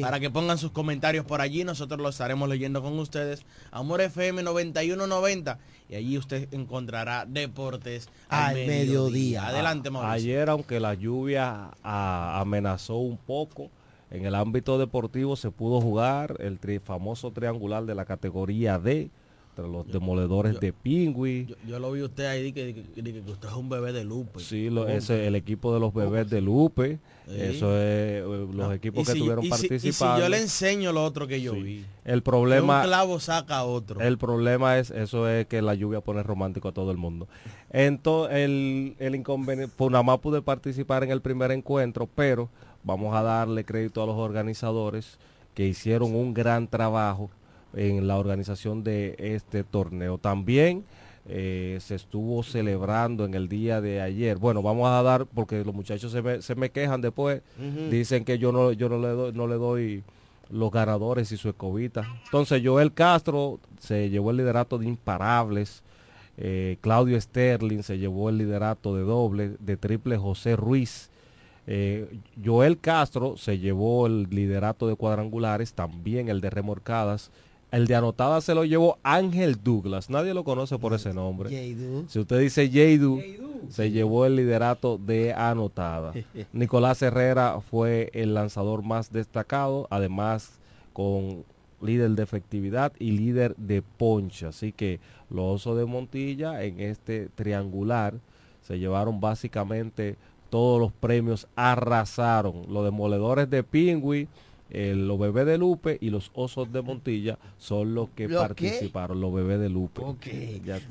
para 0.00 0.20
que 0.20 0.30
pongan 0.30 0.58
sus 0.58 0.70
comentarios 0.70 1.24
por 1.24 1.40
allí, 1.40 1.64
nosotros 1.64 2.00
lo 2.00 2.08
estaremos 2.08 2.48
leyendo 2.48 2.82
con 2.82 2.98
ustedes. 2.98 3.44
Amor 3.70 4.00
FM 4.00 4.42
9190 4.42 5.58
y 5.88 5.94
allí 5.96 6.16
usted 6.16 6.48
encontrará 6.52 7.26
deportes 7.26 8.08
al, 8.28 8.54
mediodía. 8.54 9.48
Adelante, 9.48 9.90
Mauricio. 9.90 10.14
Ayer, 10.14 10.48
aunque 10.48 10.80
la 10.80 10.94
lluvia 10.94 11.70
amenazó 11.82 12.96
un 12.96 13.18
poco, 13.18 13.70
en 14.10 14.24
el 14.24 14.34
ámbito 14.34 14.78
deportivo 14.78 15.36
se 15.36 15.50
pudo 15.50 15.80
jugar 15.80 16.36
el 16.40 16.58
famoso 16.80 17.32
triangular 17.32 17.84
de 17.84 17.94
la 17.94 18.04
categoría 18.04 18.78
D 18.78 19.10
los 19.56 19.86
demoledores 19.86 20.58
de 20.60 20.72
Pingüi. 20.72 21.54
Yo, 21.66 21.78
lo 21.78 21.92
vi 21.92 22.02
usted 22.02 22.26
ahí 22.26 22.52
que, 22.52 22.74
que, 22.74 23.22
usted 23.26 23.48
es 23.48 23.54
un 23.54 23.68
bebé 23.68 23.92
de 23.92 24.04
Lupe. 24.04 24.40
Sí, 24.40 24.70
ese, 24.88 25.26
el 25.26 25.34
equipo 25.34 25.72
de 25.74 25.80
los 25.80 25.92
bebés 25.92 26.30
de 26.30 26.40
Lupe. 26.40 26.98
Eso 27.28 27.76
es 27.76 28.24
eh, 28.24 28.48
los 28.52 28.70
ah, 28.70 28.74
equipos 28.74 29.06
que 29.06 29.16
tuvieron 29.16 29.48
participando. 29.48 30.16
si 30.16 30.22
yo 30.22 30.28
le 30.28 30.40
enseño 30.40 30.92
lo 30.92 31.04
otro 31.04 31.28
que 31.28 31.40
yo 31.40 31.52
vi. 31.52 31.84
El 32.04 32.22
problema. 32.22 32.80
un 32.80 32.86
clavo 32.86 33.20
saca 33.20 33.64
otro. 33.64 34.00
El 34.00 34.18
problema 34.18 34.78
es, 34.78 34.90
eso 34.90 35.28
es 35.28 35.46
que 35.46 35.62
la 35.62 35.74
lluvia 35.74 36.00
pone 36.00 36.22
romántico 36.22 36.68
a 36.68 36.72
todo 36.72 36.90
el 36.90 36.96
mundo. 36.96 37.28
Entonces, 37.70 38.36
el, 38.36 38.96
el 38.98 39.14
inconveniente, 39.14 39.72
pues 39.76 39.90
nada 39.92 40.02
más 40.02 40.18
pude 40.18 40.42
participar 40.42 41.04
en 41.04 41.10
el 41.10 41.20
primer 41.20 41.52
encuentro, 41.52 42.08
pero 42.12 42.48
vamos 42.82 43.14
a 43.14 43.22
darle 43.22 43.64
crédito 43.64 44.02
a 44.02 44.06
los 44.06 44.16
organizadores 44.16 45.18
que 45.54 45.66
hicieron 45.66 46.14
un 46.14 46.34
gran 46.34 46.66
trabajo 46.66 47.30
en 47.74 48.06
la 48.06 48.18
organización 48.18 48.82
de 48.84 49.14
este 49.18 49.64
torneo. 49.64 50.18
También 50.18 50.84
eh, 51.28 51.78
se 51.80 51.94
estuvo 51.94 52.42
celebrando 52.42 53.24
en 53.24 53.34
el 53.34 53.48
día 53.48 53.80
de 53.80 54.00
ayer. 54.00 54.38
Bueno, 54.38 54.62
vamos 54.62 54.88
a 54.88 55.02
dar, 55.02 55.26
porque 55.26 55.64
los 55.64 55.74
muchachos 55.74 56.10
se 56.12 56.22
me, 56.22 56.42
se 56.42 56.54
me 56.54 56.70
quejan 56.70 57.00
después, 57.00 57.42
dicen 57.90 58.24
que 58.24 58.38
yo 58.38 58.52
no, 58.52 58.72
yo 58.72 58.88
no 58.88 58.98
le 58.98 59.08
doy, 59.08 59.32
no 59.32 59.46
le 59.46 59.54
doy 59.56 60.02
los 60.50 60.70
ganadores 60.70 61.30
y 61.32 61.36
su 61.36 61.48
escobita. 61.48 62.06
Entonces 62.24 62.62
Joel 62.64 62.92
Castro 62.92 63.60
se 63.78 64.10
llevó 64.10 64.30
el 64.30 64.38
liderato 64.38 64.78
de 64.78 64.86
imparables. 64.86 65.82
Eh, 66.36 66.78
Claudio 66.80 67.20
Sterling 67.20 67.82
se 67.82 67.98
llevó 67.98 68.30
el 68.30 68.38
liderato 68.38 68.96
de 68.96 69.02
doble, 69.02 69.56
de 69.60 69.76
triple 69.76 70.16
José 70.16 70.56
Ruiz. 70.56 71.10
Eh, 71.66 72.18
Joel 72.42 72.78
Castro 72.78 73.36
se 73.36 73.58
llevó 73.58 74.06
el 74.06 74.24
liderato 74.30 74.88
de 74.88 74.96
cuadrangulares, 74.96 75.74
también 75.74 76.28
el 76.28 76.40
de 76.40 76.50
remorcadas 76.50 77.30
el 77.70 77.86
de 77.86 77.94
anotada 77.94 78.40
se 78.40 78.54
lo 78.54 78.64
llevó 78.64 78.98
Ángel 79.02 79.62
Douglas. 79.62 80.10
Nadie 80.10 80.34
lo 80.34 80.44
conoce 80.44 80.78
por 80.78 80.92
ese 80.92 81.14
nombre. 81.14 81.50
Si 82.08 82.18
usted 82.18 82.40
dice 82.40 82.68
Jaydu, 82.68 83.20
se 83.68 83.90
llevó 83.90 84.26
el 84.26 84.36
liderato 84.36 84.98
de 84.98 85.32
anotada. 85.32 86.12
Nicolás 86.52 87.00
Herrera 87.02 87.60
fue 87.60 88.10
el 88.12 88.34
lanzador 88.34 88.82
más 88.82 89.12
destacado, 89.12 89.86
además 89.90 90.58
con 90.92 91.44
líder 91.80 92.10
de 92.10 92.22
efectividad 92.22 92.92
y 92.98 93.12
líder 93.12 93.54
de 93.56 93.82
poncha. 93.82 94.48
Así 94.48 94.72
que 94.72 95.00
los 95.30 95.56
osos 95.56 95.78
de 95.78 95.84
Montilla 95.84 96.64
en 96.64 96.80
este 96.80 97.28
triangular 97.34 98.14
se 98.62 98.78
llevaron 98.78 99.20
básicamente 99.20 100.16
todos 100.50 100.80
los 100.80 100.92
premios, 100.92 101.46
arrasaron. 101.54 102.64
Los 102.68 102.84
demoledores 102.84 103.48
de 103.48 103.62
Pingüi 103.62 104.28
los 104.70 105.18
bebés 105.18 105.46
de 105.46 105.58
Lupe 105.58 105.98
y 106.00 106.10
los 106.10 106.30
osos 106.34 106.72
de 106.72 106.82
Montilla 106.82 107.38
son 107.58 107.94
los 107.94 108.10
que 108.10 108.28
participaron, 108.28 109.20
los 109.20 109.34
bebés 109.34 109.58
de 109.58 109.68
Lupe. 109.68 110.00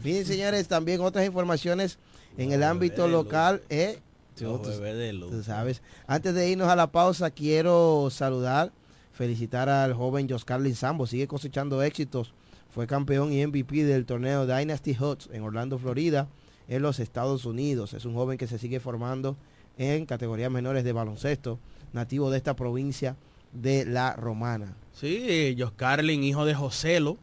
Bien, 0.04 0.26
señores, 0.26 0.68
también 0.68 1.00
otras 1.02 1.26
informaciones 1.26 1.98
en 2.38 2.52
el 2.52 2.64
ámbito 2.64 3.08
local. 3.08 3.62
Eh, 3.70 4.00
de 4.36 5.14
Lupe. 5.14 5.44
sabes. 5.44 5.82
Antes 6.08 6.34
de 6.34 6.50
irnos 6.50 6.70
a 6.70 6.76
la 6.76 6.92
pausa, 6.92 7.32
quiero 7.32 8.10
saludar, 8.10 8.72
felicitar 9.14 9.70
al 9.70 9.94
joven 9.94 10.30
Joscar 10.30 10.62
Sambo. 10.74 11.08
Sigue 11.08 11.28
cosechando 11.28 11.82
éxitos. 11.82 12.34
Fue 12.70 12.86
campeón 12.86 13.34
y 13.34 13.46
MVP 13.46 13.84
del 13.84 14.06
torneo 14.06 14.46
Dynasty 14.46 14.96
Huts 15.00 15.30
en 15.34 15.42
Orlando, 15.42 15.78
Florida. 15.78 16.28
en 16.68 16.84
los 16.84 17.00
Estados 17.00 17.46
Unidos. 17.46 17.94
Es 17.94 18.06
un 18.06 18.14
joven 18.14 18.38
que 18.38 18.46
se 18.46 18.60
sigue 18.60 18.80
formando 18.80 19.38
en 19.78 20.06
categorías 20.06 20.52
menores 20.52 20.84
de 20.84 20.92
baloncesto, 20.92 21.58
nativo 21.94 22.30
de 22.30 22.38
esta 22.38 22.56
provincia 22.56 23.16
de 23.54 23.86
La 23.86 24.14
Romana. 24.16 24.76
Sí, 24.94 25.56
Jos 25.58 25.72
Carlin, 25.72 26.24
hijo 26.24 26.46
de 26.46 26.54
Joselo, 26.54 27.18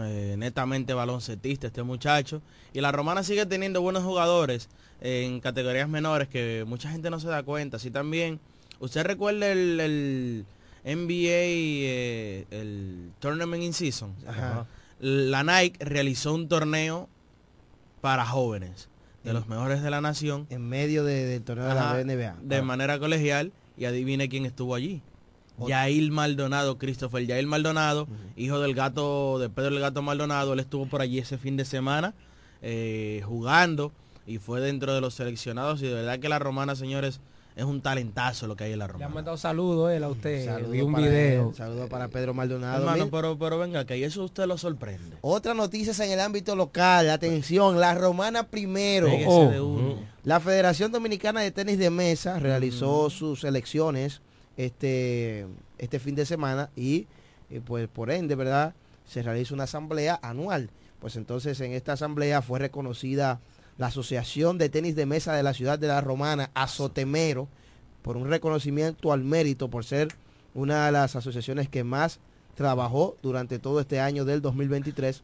eh, 0.00 0.36
netamente 0.38 0.94
baloncetista 0.94 1.66
este 1.66 1.82
muchacho. 1.82 2.40
Y 2.72 2.80
la 2.80 2.92
Romana 2.92 3.22
sigue 3.24 3.46
teniendo 3.46 3.82
buenos 3.82 4.04
jugadores 4.04 4.68
en 5.00 5.40
categorías 5.40 5.88
menores 5.88 6.28
que 6.28 6.64
mucha 6.66 6.90
gente 6.90 7.10
no 7.10 7.18
se 7.18 7.26
da 7.28 7.42
cuenta. 7.42 7.78
Así 7.78 7.90
también, 7.90 8.38
¿usted 8.78 9.02
recuerda 9.04 9.50
el, 9.50 9.80
el 9.80 10.44
NBA, 10.84 11.24
eh, 11.30 12.46
el 12.50 13.10
Tournament 13.18 13.62
in 13.64 13.72
Season? 13.72 14.14
Ajá. 14.26 14.66
La 15.00 15.42
Nike 15.42 15.84
realizó 15.84 16.32
un 16.32 16.48
torneo 16.48 17.08
para 18.00 18.24
jóvenes, 18.24 18.88
de 19.24 19.32
los 19.32 19.48
mejores 19.48 19.82
de 19.82 19.90
la 19.90 20.00
nación. 20.00 20.46
En 20.50 20.68
medio 20.68 21.02
de- 21.04 21.24
del 21.26 21.42
torneo 21.42 21.66
Ajá, 21.68 21.96
de 21.96 22.04
la 22.04 22.12
NBA. 22.14 22.36
De 22.42 22.56
Ah. 22.58 22.62
manera 22.62 22.98
colegial. 23.00 23.52
Y 23.76 23.84
adivine 23.84 24.28
quién 24.30 24.46
estuvo 24.46 24.74
allí. 24.74 25.02
Yair 25.66 26.10
Maldonado, 26.10 26.78
Christopher 26.78 27.24
Yair 27.26 27.46
Maldonado, 27.46 28.08
hijo 28.36 28.60
del 28.60 28.74
gato, 28.74 29.38
de 29.38 29.48
Pedro 29.48 29.68
el 29.74 29.80
Gato 29.80 30.02
Maldonado, 30.02 30.52
él 30.52 30.60
estuvo 30.60 30.86
por 30.86 31.00
allí 31.00 31.18
ese 31.18 31.38
fin 31.38 31.56
de 31.56 31.64
semana 31.64 32.14
eh, 32.62 33.22
jugando 33.24 33.92
y 34.26 34.38
fue 34.38 34.60
dentro 34.60 34.94
de 34.94 35.00
los 35.00 35.14
seleccionados 35.14 35.82
y 35.82 35.86
de 35.86 35.94
verdad 35.94 36.18
que 36.18 36.28
la 36.28 36.38
romana, 36.38 36.74
señores, 36.74 37.20
es 37.54 37.64
un 37.64 37.80
talentazo 37.80 38.46
lo 38.46 38.54
que 38.54 38.64
hay 38.64 38.72
en 38.74 38.80
la 38.80 38.86
Le 38.86 38.92
han 38.92 38.92
romana. 38.94 39.14
mandado 39.14 39.36
saludos 39.38 39.90
él 39.92 40.04
a 40.04 40.08
usted. 40.10 40.44
Saludo 40.44 40.70
Vi 40.72 40.80
un 40.82 40.92
para 40.92 41.06
video. 41.06 41.48
él, 41.48 41.54
saludo 41.54 41.88
para 41.88 42.08
Pedro 42.08 42.34
Maldonado. 42.34 42.80
Hermano, 42.80 43.08
pero, 43.10 43.38
pero 43.38 43.58
venga, 43.58 43.86
que 43.86 44.04
eso 44.04 44.24
usted 44.24 44.44
lo 44.46 44.58
sorprende. 44.58 45.16
Otras 45.22 45.56
noticias 45.56 45.98
en 46.00 46.10
el 46.10 46.20
ámbito 46.20 46.54
local. 46.54 47.08
Atención, 47.08 47.80
la 47.80 47.94
romana 47.94 48.42
primero. 48.48 49.06
Pégese 49.06 49.26
Oh. 49.30 49.48
de 49.50 49.60
uno. 49.62 49.94
La 50.24 50.38
Federación 50.40 50.92
Dominicana 50.92 51.40
de 51.40 51.50
Tenis 51.50 51.78
de 51.78 51.88
Mesa 51.88 52.38
realizó 52.38 53.08
sus 53.08 53.42
elecciones 53.44 54.20
este, 54.56 55.46
este 55.78 55.98
fin 55.98 56.14
de 56.14 56.26
semana 56.26 56.70
y 56.76 57.06
eh, 57.50 57.60
pues 57.64 57.88
por 57.88 58.10
ende, 58.10 58.34
¿verdad? 58.34 58.74
Se 59.06 59.22
realiza 59.22 59.54
una 59.54 59.64
asamblea 59.64 60.18
anual. 60.22 60.70
Pues 61.00 61.16
entonces 61.16 61.60
en 61.60 61.72
esta 61.72 61.92
asamblea 61.92 62.42
fue 62.42 62.58
reconocida 62.58 63.40
la 63.78 63.88
Asociación 63.88 64.58
de 64.58 64.68
Tenis 64.68 64.96
de 64.96 65.06
Mesa 65.06 65.34
de 65.34 65.42
la 65.42 65.52
Ciudad 65.52 65.78
de 65.78 65.88
la 65.88 66.00
Romana, 66.00 66.50
Azotemero, 66.54 67.48
por 68.02 68.16
un 68.16 68.28
reconocimiento 68.28 69.12
al 69.12 69.22
mérito 69.22 69.68
por 69.68 69.84
ser 69.84 70.08
una 70.54 70.86
de 70.86 70.92
las 70.92 71.16
asociaciones 71.16 71.68
que 71.68 71.84
más 71.84 72.18
trabajó 72.54 73.16
durante 73.22 73.58
todo 73.58 73.80
este 73.80 74.00
año 74.00 74.24
del 74.24 74.40
2023 74.40 75.22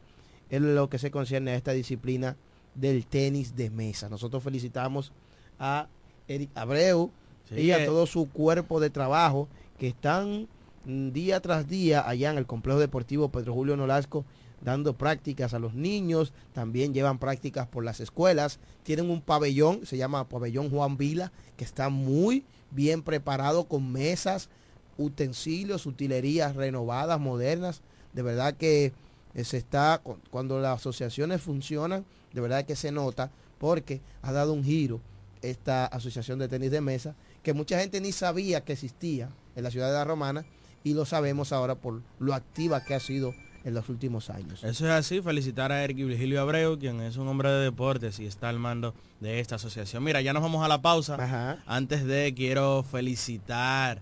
en 0.51 0.75
lo 0.75 0.89
que 0.89 0.99
se 0.99 1.09
concierne 1.09 1.51
a 1.51 1.55
esta 1.55 1.71
disciplina 1.71 2.37
del 2.75 3.05
tenis 3.07 3.55
de 3.55 3.69
mesa. 3.71 4.09
Nosotros 4.09 4.43
felicitamos 4.43 5.11
a 5.57 5.87
Eric 6.27 6.51
Abreu 6.55 7.11
Sí, 7.49 7.61
y 7.61 7.71
a 7.71 7.79
que- 7.79 7.85
todo 7.85 8.05
su 8.05 8.29
cuerpo 8.29 8.79
de 8.79 8.89
trabajo 8.89 9.47
que 9.77 9.87
están 9.87 10.47
mm, 10.85 11.11
día 11.11 11.39
tras 11.39 11.67
día 11.67 12.07
allá 12.07 12.29
en 12.31 12.37
el 12.37 12.45
complejo 12.45 12.79
deportivo 12.79 13.29
Pedro 13.29 13.53
Julio 13.53 13.77
Nolasco 13.77 14.25
dando 14.61 14.93
prácticas 14.93 15.53
a 15.53 15.59
los 15.59 15.73
niños, 15.73 16.31
también 16.53 16.93
llevan 16.93 17.19
prácticas 17.19 17.67
por 17.67 17.83
las 17.83 17.99
escuelas, 17.99 18.59
tienen 18.83 19.09
un 19.09 19.21
pabellón, 19.21 19.85
se 19.85 19.97
llama 19.97 20.29
pabellón 20.29 20.69
Juan 20.69 20.95
Vila, 20.97 21.33
que 21.57 21.65
está 21.65 21.89
muy 21.89 22.45
bien 22.71 23.01
preparado 23.01 23.65
con 23.65 23.91
mesas, 23.91 24.49
utensilios, 24.97 25.85
utilerías 25.85 26.55
renovadas, 26.55 27.19
modernas, 27.19 27.81
de 28.13 28.21
verdad 28.21 28.55
que 28.55 28.93
eh, 29.35 29.43
se 29.43 29.57
está, 29.57 29.99
cu- 30.03 30.17
cuando 30.29 30.59
las 30.59 30.79
asociaciones 30.79 31.41
funcionan, 31.41 32.05
de 32.33 32.41
verdad 32.41 32.65
que 32.65 32.75
se 32.75 32.91
nota, 32.91 33.31
porque 33.57 33.99
ha 34.21 34.31
dado 34.31 34.53
un 34.53 34.63
giro 34.63 35.01
esta 35.41 35.85
asociación 35.87 36.39
de 36.39 36.47
tenis 36.47 36.71
de 36.71 36.79
mesa, 36.81 37.15
que 37.43 37.53
mucha 37.53 37.79
gente 37.79 38.01
ni 38.01 38.11
sabía 38.11 38.61
que 38.63 38.73
existía 38.73 39.29
en 39.55 39.63
la 39.63 39.71
ciudad 39.71 39.87
de 39.87 39.93
la 39.93 40.03
Romana, 40.03 40.45
y 40.83 40.93
lo 40.93 41.05
sabemos 41.05 41.51
ahora 41.53 41.75
por 41.75 42.01
lo 42.19 42.33
activa 42.33 42.83
que 42.83 42.93
ha 42.93 42.99
sido 42.99 43.33
en 43.63 43.73
los 43.73 43.87
últimos 43.87 44.29
años. 44.29 44.61
Eso 44.63 44.85
es 44.85 44.91
así, 44.91 45.21
felicitar 45.21 45.71
a 45.71 45.81
Eric 45.83 45.95
Virgilio 45.97 46.41
Abreu, 46.41 46.77
quien 46.77 46.99
es 47.01 47.15
un 47.15 47.27
hombre 47.29 47.49
de 47.49 47.63
deportes 47.63 48.19
y 48.19 48.25
está 48.25 48.49
al 48.49 48.59
mando 48.59 48.93
de 49.21 49.39
esta 49.39 49.55
asociación. 49.55 50.03
Mira, 50.03 50.19
ya 50.21 50.33
nos 50.33 50.41
vamos 50.43 50.65
a 50.65 50.67
la 50.67 50.81
pausa. 50.81 51.15
Ajá. 51.15 51.63
Antes 51.65 52.03
de, 52.05 52.33
quiero 52.35 52.83
felicitar 52.83 54.01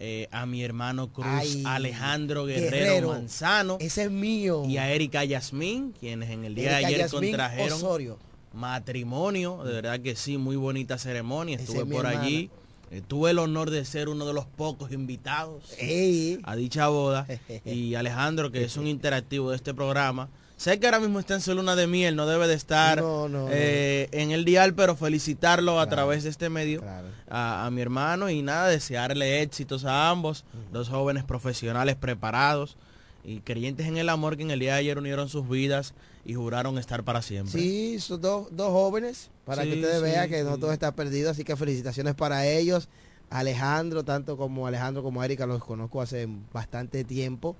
eh, 0.00 0.26
a 0.32 0.46
mi 0.46 0.64
hermano 0.64 1.12
Cruz 1.12 1.26
Ay, 1.28 1.62
Alejandro 1.64 2.46
Guerrero, 2.46 2.70
Guerrero. 2.70 3.08
Manzano 3.10 3.76
Ese 3.78 4.04
es 4.04 4.10
mío. 4.10 4.64
y 4.66 4.78
a 4.78 4.90
Erika 4.92 5.22
Yasmín, 5.24 5.92
quienes 5.92 6.30
en 6.30 6.44
el 6.44 6.56
día 6.56 6.72
Erika 6.72 6.78
de 6.80 6.86
ayer 6.86 6.98
Yasmín 7.02 7.30
contrajeron 7.30 7.72
Osorio. 7.76 8.18
matrimonio. 8.52 9.62
De 9.64 9.72
verdad 9.74 10.00
que 10.00 10.16
sí, 10.16 10.38
muy 10.38 10.56
bonita 10.56 10.98
ceremonia. 10.98 11.58
Estuve 11.58 11.78
es 11.78 11.84
por 11.84 12.06
hermana. 12.06 12.22
allí. 12.22 12.50
Eh, 12.90 13.02
tuve 13.06 13.30
el 13.30 13.38
honor 13.38 13.70
de 13.70 13.84
ser 13.84 14.08
uno 14.08 14.26
de 14.26 14.32
los 14.32 14.46
pocos 14.46 14.90
invitados 14.92 15.62
Ey. 15.78 16.40
a 16.42 16.56
dicha 16.56 16.88
boda. 16.88 17.26
Y 17.64 17.94
Alejandro, 17.94 18.50
que 18.50 18.64
es 18.64 18.76
un 18.76 18.86
interactivo 18.86 19.50
de 19.50 19.56
este 19.56 19.72
programa. 19.74 20.28
Sé 20.56 20.78
que 20.78 20.86
ahora 20.86 21.00
mismo 21.00 21.18
está 21.20 21.34
en 21.34 21.40
su 21.40 21.54
luna 21.54 21.74
de 21.74 21.86
miel, 21.86 22.16
no 22.16 22.26
debe 22.26 22.46
de 22.46 22.52
estar 22.54 23.00
No, 23.00 23.28
no, 23.30 23.44
no. 23.46 23.48
eh, 23.50 24.08
en 24.12 24.30
el 24.30 24.44
dial, 24.44 24.74
pero 24.74 24.94
felicitarlo 24.94 25.80
a 25.80 25.88
través 25.88 26.22
de 26.24 26.28
este 26.28 26.50
medio 26.50 26.80
claro. 26.82 27.06
a, 27.30 27.64
a 27.64 27.70
mi 27.70 27.80
hermano 27.80 28.28
y 28.28 28.42
nada, 28.42 28.68
desearle 28.68 29.40
éxitos 29.40 29.86
a 29.86 30.10
ambos, 30.10 30.44
dos 30.70 30.90
jóvenes 30.90 31.24
profesionales 31.24 31.96
preparados 31.96 32.76
y 33.24 33.40
creyentes 33.40 33.86
en 33.86 33.96
el 33.96 34.08
amor 34.10 34.36
que 34.36 34.42
en 34.42 34.50
el 34.50 34.60
día 34.60 34.74
de 34.74 34.80
ayer 34.80 34.98
unieron 34.98 35.30
sus 35.30 35.48
vidas 35.48 35.94
y 36.24 36.34
juraron 36.34 36.78
estar 36.78 37.02
para 37.04 37.22
siempre. 37.22 37.52
Sí, 37.60 37.98
son 38.00 38.20
dos, 38.20 38.48
dos 38.50 38.70
jóvenes, 38.70 39.30
para 39.44 39.62
que 39.64 39.72
ustedes 39.74 39.96
sí, 39.96 40.02
vean 40.02 40.28
que 40.28 40.42
no 40.44 40.58
todo 40.58 40.72
está 40.72 40.92
perdido, 40.92 41.30
así 41.30 41.44
que 41.44 41.56
felicitaciones 41.56 42.14
para 42.14 42.46
ellos. 42.46 42.88
Alejandro, 43.30 44.04
tanto 44.04 44.36
como 44.36 44.66
Alejandro 44.66 45.02
como 45.04 45.22
Erika, 45.22 45.46
los 45.46 45.62
conozco 45.64 46.02
hace 46.02 46.26
bastante 46.52 47.04
tiempo 47.04 47.54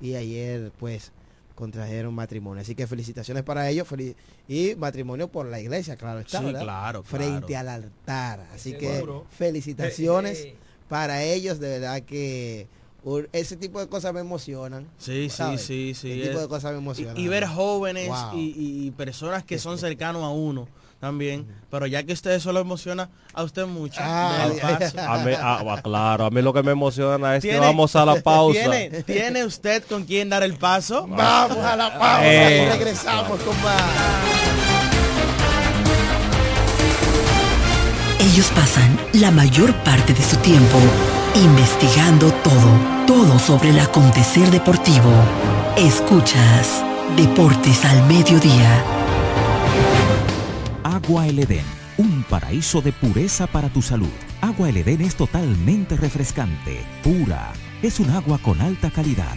y 0.00 0.14
ayer 0.14 0.70
pues 0.78 1.10
contrajeron 1.56 2.14
matrimonio. 2.14 2.60
Así 2.62 2.74
que 2.76 2.86
felicitaciones 2.86 3.42
para 3.42 3.68
ellos 3.68 3.88
feliz- 3.88 4.14
y 4.46 4.74
matrimonio 4.76 5.26
por 5.28 5.46
la 5.46 5.58
iglesia, 5.58 5.96
claro 5.96 6.20
está, 6.20 6.38
Sí, 6.38 6.44
¿verdad? 6.44 6.60
claro, 6.62 7.02
Frente 7.02 7.46
claro. 7.48 7.58
al 7.70 7.82
altar. 7.84 8.46
Así 8.54 8.74
que 8.74 9.02
felicitaciones 9.30 10.46
para 10.88 11.22
ellos, 11.24 11.58
de 11.58 11.68
verdad 11.80 12.02
que 12.02 12.68
ese 13.32 13.56
tipo 13.56 13.78
de 13.80 13.88
cosas 13.88 14.12
me 14.12 14.20
emocionan. 14.20 14.86
Sí, 14.98 15.28
sí, 15.28 15.30
¿sabes? 15.30 15.60
sí, 15.62 15.94
sí. 15.94 16.12
Ese 16.20 16.28
tipo 16.30 16.40
de 16.40 16.48
cosas 16.48 16.72
me 16.72 16.78
y, 16.78 16.80
emocionan. 16.82 17.16
y 17.16 17.28
ver 17.28 17.46
jóvenes 17.46 18.08
Wow. 18.08 18.32
y, 18.34 18.90
personas 18.96 19.44
que 19.44 19.58
son 19.58 19.78
cercanos 19.86 20.22
a 20.24 20.28
uno 20.28 20.66
también, 20.98 21.46
pero 21.70 21.86
ya 21.86 22.02
que 22.04 22.14
usted 22.14 22.30
eso 22.32 22.52
lo 22.52 22.60
emociona 22.60 23.10
a 23.34 23.42
usted 23.44 23.66
mucho. 23.66 24.00
Ah, 24.02 24.46
déle 24.48 24.60
paso. 24.60 24.98
A 25.00 25.18
mí, 25.18 25.32
ah, 25.38 25.80
claro, 25.84 26.24
a 26.24 26.30
mí 26.30 26.40
lo 26.42 26.52
que 26.54 26.62
me 26.62 26.72
emociona 26.72 27.36
es 27.36 27.42
que 27.42 27.50
¿Tiene- 27.50 27.66
vamos 27.66 27.94
a 27.94 28.04
la 28.06 28.16
pausa. 28.22 28.58
¿Tiene, 28.58 29.02
¿Tiene 29.02 29.44
usted 29.44 29.84
con 29.84 30.04
quién 30.04 30.28
dar 30.30 30.42
el 30.42 30.54
paso? 30.54 31.06
Vamos 31.08 31.58
a 31.58 31.76
la 31.76 31.98
pausa 31.98 32.26
Eh. 32.26 32.64
y 32.66 32.68
regresamos 32.78 33.38
con 33.40 33.62
más. 33.62 33.82
Ellos 38.18 38.50
pasan 38.54 38.98
la 39.12 39.30
mayor 39.30 39.72
parte 39.84 40.12
de 40.12 40.22
su 40.22 40.36
tiempo 40.38 40.78
investigando 41.36 42.32
todo, 42.32 43.06
todo 43.06 43.38
sobre 43.38 43.70
el 43.70 43.78
acontecer 43.78 44.50
deportivo. 44.50 45.12
Escuchas 45.76 46.82
Deportes 47.16 47.84
al 47.84 48.06
Mediodía. 48.06 48.82
Agua 50.82 51.26
El 51.26 51.38
Edén, 51.40 51.64
un 51.98 52.24
paraíso 52.24 52.80
de 52.80 52.92
pureza 52.92 53.46
para 53.46 53.68
tu 53.68 53.82
salud. 53.82 54.08
Agua 54.40 54.70
El 54.70 54.78
Edén 54.78 55.02
es 55.02 55.14
totalmente 55.14 55.96
refrescante, 55.96 56.84
pura. 57.02 57.52
Es 57.82 58.00
un 58.00 58.10
agua 58.10 58.38
con 58.38 58.60
alta 58.60 58.90
calidad, 58.90 59.36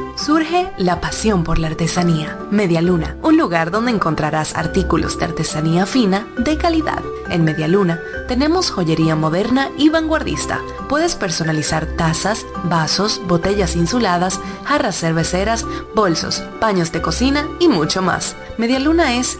Surge 0.21 0.71
la 0.77 1.01
pasión 1.01 1.43
por 1.43 1.57
la 1.57 1.65
artesanía. 1.65 2.37
Media 2.51 2.79
Luna, 2.79 3.17
un 3.23 3.37
lugar 3.37 3.71
donde 3.71 3.89
encontrarás 3.89 4.55
artículos 4.55 5.17
de 5.17 5.25
artesanía 5.25 5.87
fina 5.87 6.27
de 6.37 6.57
calidad. 6.57 7.01
En 7.31 7.43
Media 7.43 7.67
Luna 7.67 7.99
tenemos 8.27 8.69
joyería 8.69 9.15
moderna 9.15 9.71
y 9.79 9.89
vanguardista. 9.89 10.59
Puedes 10.87 11.15
personalizar 11.15 11.87
tazas, 11.97 12.45
vasos, 12.65 13.19
botellas 13.27 13.75
insuladas, 13.75 14.39
jarras 14.63 14.99
cerveceras, 14.99 15.65
bolsos, 15.95 16.43
paños 16.59 16.91
de 16.91 17.01
cocina 17.01 17.47
y 17.59 17.67
mucho 17.67 18.03
más. 18.03 18.35
Media 18.59 18.79
Luna 18.79 19.15
es 19.15 19.39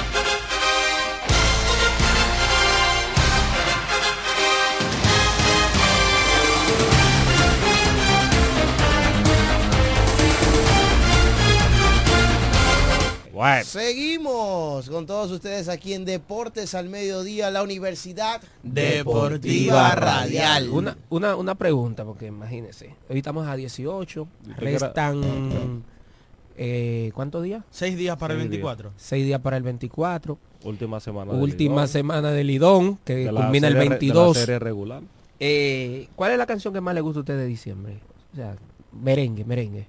Seguimos 13.65 14.89
con 14.89 15.05
todos 15.05 15.31
ustedes 15.31 15.67
aquí 15.69 15.93
en 15.93 16.05
Deportes 16.05 16.75
al 16.75 16.89
Mediodía, 16.89 17.49
la 17.49 17.63
Universidad 17.63 18.41
Deportiva 18.63 19.95
Radial. 19.95 20.69
Una, 20.69 20.97
una, 21.09 21.35
una 21.35 21.55
pregunta, 21.55 22.05
porque 22.05 22.27
imagínense, 22.27 22.95
hoy 23.09 23.17
estamos 23.17 23.47
a 23.47 23.55
18, 23.55 24.27
restan... 24.57 25.83
Eh, 26.63 27.11
¿Cuántos 27.15 27.43
días? 27.43 27.63
Seis 27.71 27.97
días 27.97 28.17
para 28.17 28.33
el 28.33 28.41
Seis 28.41 28.49
24. 28.51 28.89
días. 28.89 29.01
Seis 29.01 29.25
días 29.25 29.39
para 29.41 29.57
el 29.57 29.63
24. 29.63 30.37
Última 30.65 30.99
semana. 30.99 31.31
Última 31.31 31.87
semana 31.87 32.31
del 32.31 32.47
Lidón, 32.47 32.99
que 33.03 33.15
De 33.15 33.29
culmina 33.31 33.67
el 33.67 33.73
serie- 33.73 33.79
de 33.79 33.85
la 33.85 33.89
22. 33.99 34.37
serie 34.37 34.59
regular. 34.59 35.01
Eh, 35.39 36.07
¿Cuál 36.15 36.33
es 36.33 36.37
la 36.37 36.45
canción 36.45 36.71
que 36.73 36.81
más 36.81 36.93
le 36.93 37.01
gusta 37.01 37.19
a 37.19 37.21
usted 37.21 37.37
de 37.37 37.45
diciembre? 37.47 37.97
O 38.33 38.35
sea, 38.35 38.55
merengue, 38.91 39.43
merengue. 39.43 39.87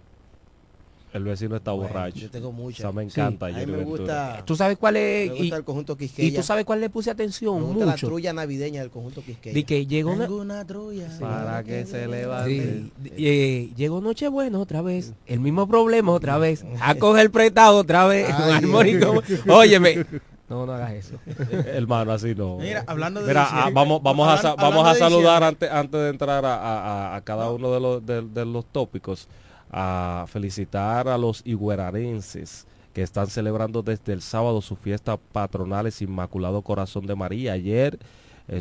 El 1.12 1.24
vecino 1.24 1.56
está 1.56 1.72
borracho. 1.72 2.18
yo 2.20 2.30
tengo 2.30 2.52
muchas. 2.52 2.80
Esa 2.80 2.92
me 2.92 3.02
Sí. 3.10 3.20
encanta. 3.20 3.46
A 3.46 3.48
mí 3.50 3.54
Jerry 3.56 3.72
me 3.72 3.84
gusta- 3.84 4.42
¿Tú 4.46 4.56
sabes 4.56 4.78
cuál 4.78 4.96
es? 4.96 5.28
Me 5.30 5.36
gusta 5.38 5.44
y, 5.56 5.58
el 5.58 5.64
conjunto 5.64 5.92
y 5.92 5.96
Quisqueya. 5.96 6.40
tú 6.40 6.46
sabes 6.46 6.64
cuál 6.64 6.80
le 6.80 6.88
puse 6.88 7.10
atención 7.10 7.56
Me 7.60 7.66
gusta 7.66 7.84
la 7.84 7.94
trulla 7.96 8.32
navideña 8.32 8.80
del 8.80 8.90
conjunto 8.90 9.22
Quisqueya. 9.22 9.52
De 9.54 9.64
que 9.64 9.86
llegó 9.86 10.12
una, 10.12 10.24
una 10.30 10.64
trulla. 10.66 11.08
Para 11.20 11.62
que 11.64 11.84
se 11.84 12.06
levante. 12.08 12.84
Sí, 13.04 13.12
eh, 13.18 13.70
llegó 13.76 14.00
Nochebuena 14.00 14.58
otra 14.58 14.80
vez, 14.80 15.12
el 15.26 15.40
mismo 15.40 15.68
problema 15.68 16.12
otra 16.12 16.38
vez, 16.38 16.64
a 16.80 16.94
coger 16.98 17.30
prestado 17.30 17.76
otra 17.78 18.06
vez, 18.06 18.28
Ay, 18.32 18.52
armónico. 18.64 19.22
Óyeme, 19.48 20.06
no, 20.48 20.64
no 20.64 20.72
hagas 20.72 20.92
eso. 20.92 21.16
Hermano, 21.66 22.12
así 22.12 22.34
no. 22.34 22.56
Mira, 22.56 22.84
hablando 22.86 23.20
de 23.20 23.26
Mira, 23.28 23.42
diciembre- 23.42 23.68
ah, 23.68 23.70
vamos, 23.74 24.02
vamos 24.02 24.44
a, 24.44 24.54
vamos 24.54 24.86
a 24.88 24.94
saludar 24.94 25.42
antes, 25.44 25.70
antes 25.70 26.00
de 26.00 26.08
entrar 26.08 26.42
a, 26.46 26.54
a- 26.54 26.78
a- 27.12 27.16
a 27.16 27.20
cada 27.20 27.50
uno 27.50 27.70
de 27.72 27.80
los, 27.80 28.06
de, 28.06 28.22
de 28.22 28.44
los 28.46 28.64
tópicos, 28.66 29.28
a 29.72 30.26
felicitar 30.28 31.08
a 31.08 31.18
los 31.18 31.42
higuerarenses 31.44 32.66
que 32.92 33.02
están 33.02 33.26
celebrando 33.28 33.82
desde 33.82 34.12
el 34.12 34.20
sábado 34.20 34.60
su 34.60 34.76
fiesta 34.76 35.16
patronales 35.16 36.02
Inmaculado 36.02 36.62
Corazón 36.62 37.06
de 37.06 37.14
María. 37.14 37.54
Ayer 37.54 37.98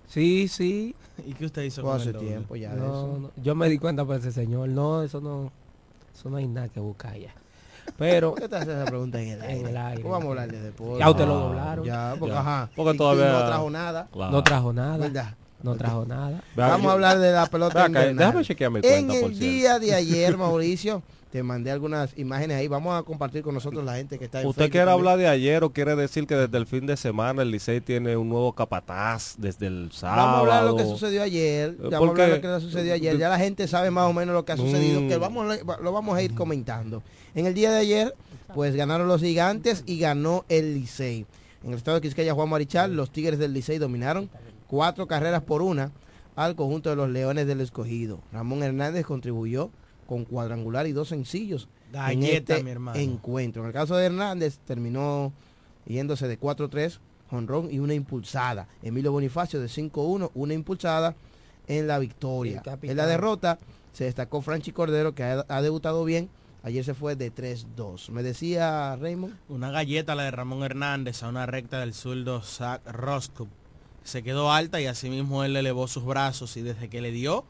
Sí, 0.08 0.48
sí. 0.48 0.94
¿Y 1.26 1.32
qué 1.34 1.46
usted 1.46 1.62
hizo 1.62 1.82
con 1.82 1.96
hace 1.96 2.08
el 2.08 2.12
doble? 2.14 2.28
tiempo 2.28 2.56
ya 2.56 2.70
de 2.74 2.76
No, 2.80 2.84
eso. 2.86 3.18
no, 3.20 3.30
yo 3.42 3.54
me 3.54 3.68
di 3.68 3.78
cuenta 3.78 4.04
por 4.04 4.16
ese 4.16 4.32
señor, 4.32 4.68
no, 4.68 5.02
eso 5.02 5.20
no, 5.20 5.50
eso 6.14 6.30
no 6.30 6.36
hay 6.36 6.46
nada 6.46 6.68
que 6.68 6.80
buscar 6.80 7.16
ya. 7.18 7.32
Pero 7.98 8.30
¿Por 8.34 8.40
qué 8.42 8.48
te 8.48 8.56
haces 8.56 8.68
esa 8.68 8.84
pregunta 8.84 9.20
en 9.20 9.28
el 9.30 9.42
aire? 9.42 9.60
En 9.60 9.66
el 9.66 9.76
aire. 9.76 10.02
¿Cómo 10.02 10.12
vamos 10.12 10.26
a 10.26 10.30
hablar 10.30 10.50
de 10.52 10.60
deporte? 10.60 10.98
Ya 11.00 11.10
usted 11.10 11.26
lo 11.26 11.34
doblaron. 11.38 11.84
Ya, 11.84 12.14
porque 12.18 12.34
Ya. 12.34 12.40
ajá. 12.40 12.70
Porque 12.76 12.98
todavía- 12.98 13.32
no 13.32 13.46
trajo 13.46 13.70
nada. 13.70 14.08
Claro. 14.12 14.32
no 14.32 14.42
trajo 14.44 14.72
nada, 14.72 14.96
¿Verdad? 14.98 15.34
no 15.62 15.74
trajo 15.74 16.04
nada. 16.06 16.42
Vamos 16.54 16.86
a 16.86 16.92
hablar 16.92 17.18
de 17.18 17.32
la 17.32 17.46
pelota 17.46 17.84
acá, 17.84 18.00
déjame 18.06 18.44
chequear 18.44 18.70
mi 18.70 18.80
En 18.82 19.06
cuenta, 19.06 19.14
por 19.22 19.30
el 19.32 19.38
día 19.38 19.78
de 19.78 19.94
ayer, 19.94 20.36
Mauricio, 20.38 21.02
te 21.36 21.42
mandé 21.42 21.70
algunas 21.70 22.16
imágenes 22.16 22.56
ahí. 22.56 22.66
Vamos 22.66 22.98
a 22.98 23.02
compartir 23.02 23.42
con 23.42 23.52
nosotros 23.52 23.84
la 23.84 23.96
gente 23.96 24.18
que 24.18 24.24
está 24.24 24.40
en 24.40 24.46
¿Usted 24.46 24.62
Facebook 24.62 24.72
quiere 24.72 24.86
también. 24.86 25.00
hablar 25.06 25.18
de 25.18 25.28
ayer 25.28 25.64
o 25.64 25.70
quiere 25.70 25.94
decir 25.94 26.26
que 26.26 26.34
desde 26.34 26.56
el 26.56 26.64
fin 26.64 26.86
de 26.86 26.96
semana 26.96 27.42
el 27.42 27.50
Licey 27.50 27.82
tiene 27.82 28.16
un 28.16 28.30
nuevo 28.30 28.54
capataz 28.54 29.34
desde 29.36 29.66
el 29.66 29.90
sábado? 29.92 30.22
Vamos 30.22 30.36
a 30.36 30.40
hablar 30.40 30.60
de 30.64 30.70
lo 30.70 30.76
que 30.78 30.84
sucedió 30.84 31.22
ayer. 31.22 31.76
Vamos 31.76 31.92
a 31.92 31.96
hablar 32.12 32.28
de 32.30 32.36
lo 32.36 32.40
que 32.40 32.60
sucedió 32.64 32.94
ayer. 32.94 33.18
Ya 33.18 33.28
la 33.28 33.38
gente 33.38 33.68
sabe 33.68 33.90
más 33.90 34.08
o 34.08 34.14
menos 34.14 34.34
lo 34.34 34.46
que 34.46 34.52
ha 34.52 34.56
sucedido, 34.56 35.02
Mm. 35.02 35.08
que 35.08 35.16
vamos, 35.18 35.58
lo 35.82 35.92
vamos 35.92 36.16
a 36.16 36.22
ir 36.22 36.32
comentando. 36.34 37.02
En 37.34 37.44
el 37.44 37.52
día 37.52 37.70
de 37.70 37.80
ayer, 37.80 38.14
pues 38.54 38.74
ganaron 38.74 39.06
los 39.06 39.20
gigantes 39.20 39.82
y 39.84 39.98
ganó 39.98 40.46
el 40.48 40.72
Licey. 40.72 41.26
En 41.64 41.72
el 41.72 41.76
estado 41.76 41.96
de 41.96 42.00
Quisqueya, 42.00 42.32
Juan 42.32 42.48
Marichal, 42.48 42.96
los 42.96 43.10
Tigres 43.10 43.38
del 43.38 43.52
Licey 43.52 43.76
dominaron 43.76 44.30
cuatro 44.68 45.06
carreras 45.06 45.42
por 45.42 45.60
una 45.60 45.92
al 46.34 46.56
conjunto 46.56 46.88
de 46.88 46.96
los 46.96 47.10
Leones 47.10 47.46
del 47.46 47.60
Escogido. 47.60 48.20
Ramón 48.32 48.62
Hernández 48.62 49.04
contribuyó 49.04 49.68
con 50.06 50.24
cuadrangular 50.24 50.86
y 50.86 50.92
dos 50.92 51.08
sencillos 51.08 51.68
en 51.88 51.92
Galleta, 51.92 52.54
este 52.54 52.64
mi 52.64 52.70
hermano. 52.70 52.98
encuentro. 52.98 53.62
En 53.62 53.68
el 53.68 53.72
caso 53.72 53.96
de 53.96 54.06
Hernández, 54.06 54.58
terminó 54.66 55.32
yéndose 55.86 56.28
de 56.28 56.38
4-3, 56.38 56.98
jonrón 57.30 57.68
y 57.70 57.78
una 57.78 57.94
impulsada. 57.94 58.68
Emilio 58.82 59.12
Bonifacio 59.12 59.60
de 59.60 59.68
5-1, 59.68 60.30
una 60.34 60.54
impulsada 60.54 61.14
en 61.66 61.86
la 61.86 61.98
victoria. 61.98 62.62
En 62.82 62.96
la 62.96 63.06
derrota 63.06 63.58
se 63.92 64.04
destacó 64.04 64.42
Franchi 64.42 64.72
Cordero, 64.72 65.14
que 65.14 65.22
ha, 65.22 65.44
ha 65.48 65.62
debutado 65.62 66.04
bien. 66.04 66.28
Ayer 66.62 66.84
se 66.84 66.94
fue 66.94 67.14
de 67.14 67.32
3-2. 67.32 68.10
Me 68.10 68.24
decía 68.24 68.96
Raymond. 68.96 69.36
Una 69.48 69.70
galleta 69.70 70.16
la 70.16 70.24
de 70.24 70.32
Ramón 70.32 70.64
Hernández 70.64 71.22
a 71.22 71.28
una 71.28 71.46
recta 71.46 71.78
del 71.78 71.94
zurdo 71.94 72.42
Zach 72.42 72.82
Roscoe. 72.86 73.46
Se 74.02 74.22
quedó 74.22 74.52
alta 74.52 74.80
y 74.80 74.86
asimismo 74.86 75.44
él 75.44 75.56
elevó 75.56 75.86
sus 75.86 76.04
brazos 76.04 76.56
y 76.56 76.62
desde 76.62 76.88
que 76.88 77.00
le 77.00 77.12
dio 77.12 77.44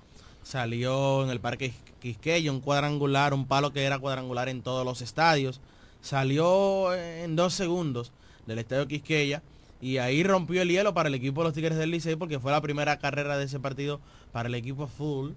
salió 0.46 1.24
en 1.24 1.30
el 1.30 1.40
parque 1.40 1.72
Quisqueya 2.00 2.52
un 2.52 2.60
cuadrangular, 2.60 3.34
un 3.34 3.46
palo 3.46 3.72
que 3.72 3.82
era 3.82 3.98
cuadrangular 3.98 4.48
en 4.48 4.62
todos 4.62 4.84
los 4.84 5.02
estadios. 5.02 5.60
Salió 6.00 6.94
en 6.94 7.34
dos 7.34 7.52
segundos 7.52 8.12
del 8.46 8.60
estadio 8.60 8.86
Quisqueya 8.86 9.42
Y 9.80 9.98
ahí 9.98 10.22
rompió 10.22 10.62
el 10.62 10.68
hielo 10.68 10.94
para 10.94 11.08
el 11.08 11.16
equipo 11.16 11.40
de 11.40 11.48
los 11.48 11.54
Tigres 11.54 11.76
del 11.76 11.90
Licey 11.90 12.14
porque 12.14 12.38
fue 12.38 12.52
la 12.52 12.60
primera 12.60 12.96
carrera 12.98 13.36
de 13.36 13.46
ese 13.46 13.58
partido 13.58 13.98
para 14.30 14.48
el 14.48 14.54
equipo 14.54 14.86
full 14.86 15.32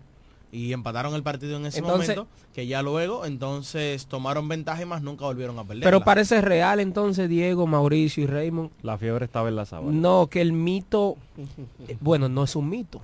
y 0.52 0.74
empataron 0.74 1.14
el 1.16 1.24
partido 1.24 1.58
en 1.58 1.66
ese 1.66 1.80
Entonces- 1.80 2.16
momento 2.16 2.28
que 2.54 2.68
ya 2.68 2.82
luego 2.82 3.26
entonces 3.26 4.06
tomaron 4.06 4.48
ventaja 4.48 4.82
y 4.82 4.86
más 4.86 5.02
nunca 5.02 5.26
volvieron 5.26 5.58
a 5.60 5.64
perder. 5.64 5.84
Pero 5.84 6.02
parece 6.04 6.42
real 6.42 6.80
entonces, 6.80 7.30
Diego, 7.30 7.68
Mauricio 7.68 8.24
y 8.24 8.28
Raymond. 8.28 8.72
La 8.82 8.98
fiebre 8.98 9.26
estaba 9.26 9.50
en 9.50 9.56
la 9.56 9.66
sábana. 9.66 9.92
No, 9.92 10.28
que 10.28 10.42
el 10.42 10.54
mito, 10.54 11.18
eh, 11.88 11.98
bueno, 12.00 12.30
no 12.30 12.44
es 12.44 12.56
un 12.56 12.70
mito. 12.70 13.02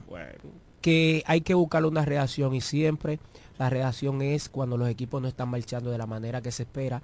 Que 0.85 1.23
hay 1.25 1.41
que 1.41 1.55
buscarle 1.55 1.87
una 1.87 2.05
reacción 2.05 2.53
y 2.53 2.61
siempre 2.61 3.17
la 3.57 3.71
reacción 3.71 4.21
es 4.21 4.49
cuando 4.49 4.77
los 4.77 4.87
equipos 4.87 5.19
no 5.19 5.27
están 5.27 5.49
marchando 5.49 5.89
de 5.89 5.97
la 5.97 6.05
manera 6.05 6.41
que 6.43 6.51
se 6.51 6.61
espera, 6.61 7.01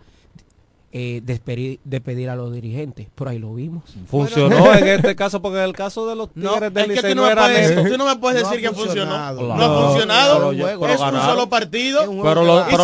eh, 0.93 1.21
despedir, 1.23 1.79
despedir 1.85 2.29
a 2.29 2.35
los 2.35 2.53
dirigentes. 2.53 3.07
Por 3.15 3.29
ahí 3.29 3.39
lo 3.39 3.53
vimos. 3.55 3.83
Funcionó 4.07 4.73
en 4.75 4.87
este 4.87 5.15
caso 5.15 5.41
porque 5.41 5.57
en 5.59 5.63
el 5.63 5.73
caso 5.73 6.05
de 6.05 6.15
los 6.15 6.29
No, 6.35 6.51
Tigres 6.59 6.73
del 6.73 7.01
tú 7.01 7.15
no 7.15 7.21
no 7.23 7.27
era 7.31 7.41
puedes- 7.43 7.89
tú 7.91 7.97
no 7.97 8.05
me 8.05 8.15
puedes 8.17 8.43
No 8.43 8.49
decir 8.49 8.61
que 8.69 8.75
funcionó. 8.75 9.05
No 9.05 9.15
ha 9.15 9.33
Claro, 9.57 9.87
funcionado. 9.87 10.49
pero 10.51 10.67
es 10.69 10.75
un 10.99 11.05
ganaron. 11.05 11.21
solo 11.29 11.49
partido. 11.49 12.01
Pero, 12.21 12.43
los, 12.43 12.63
pero 12.69 12.83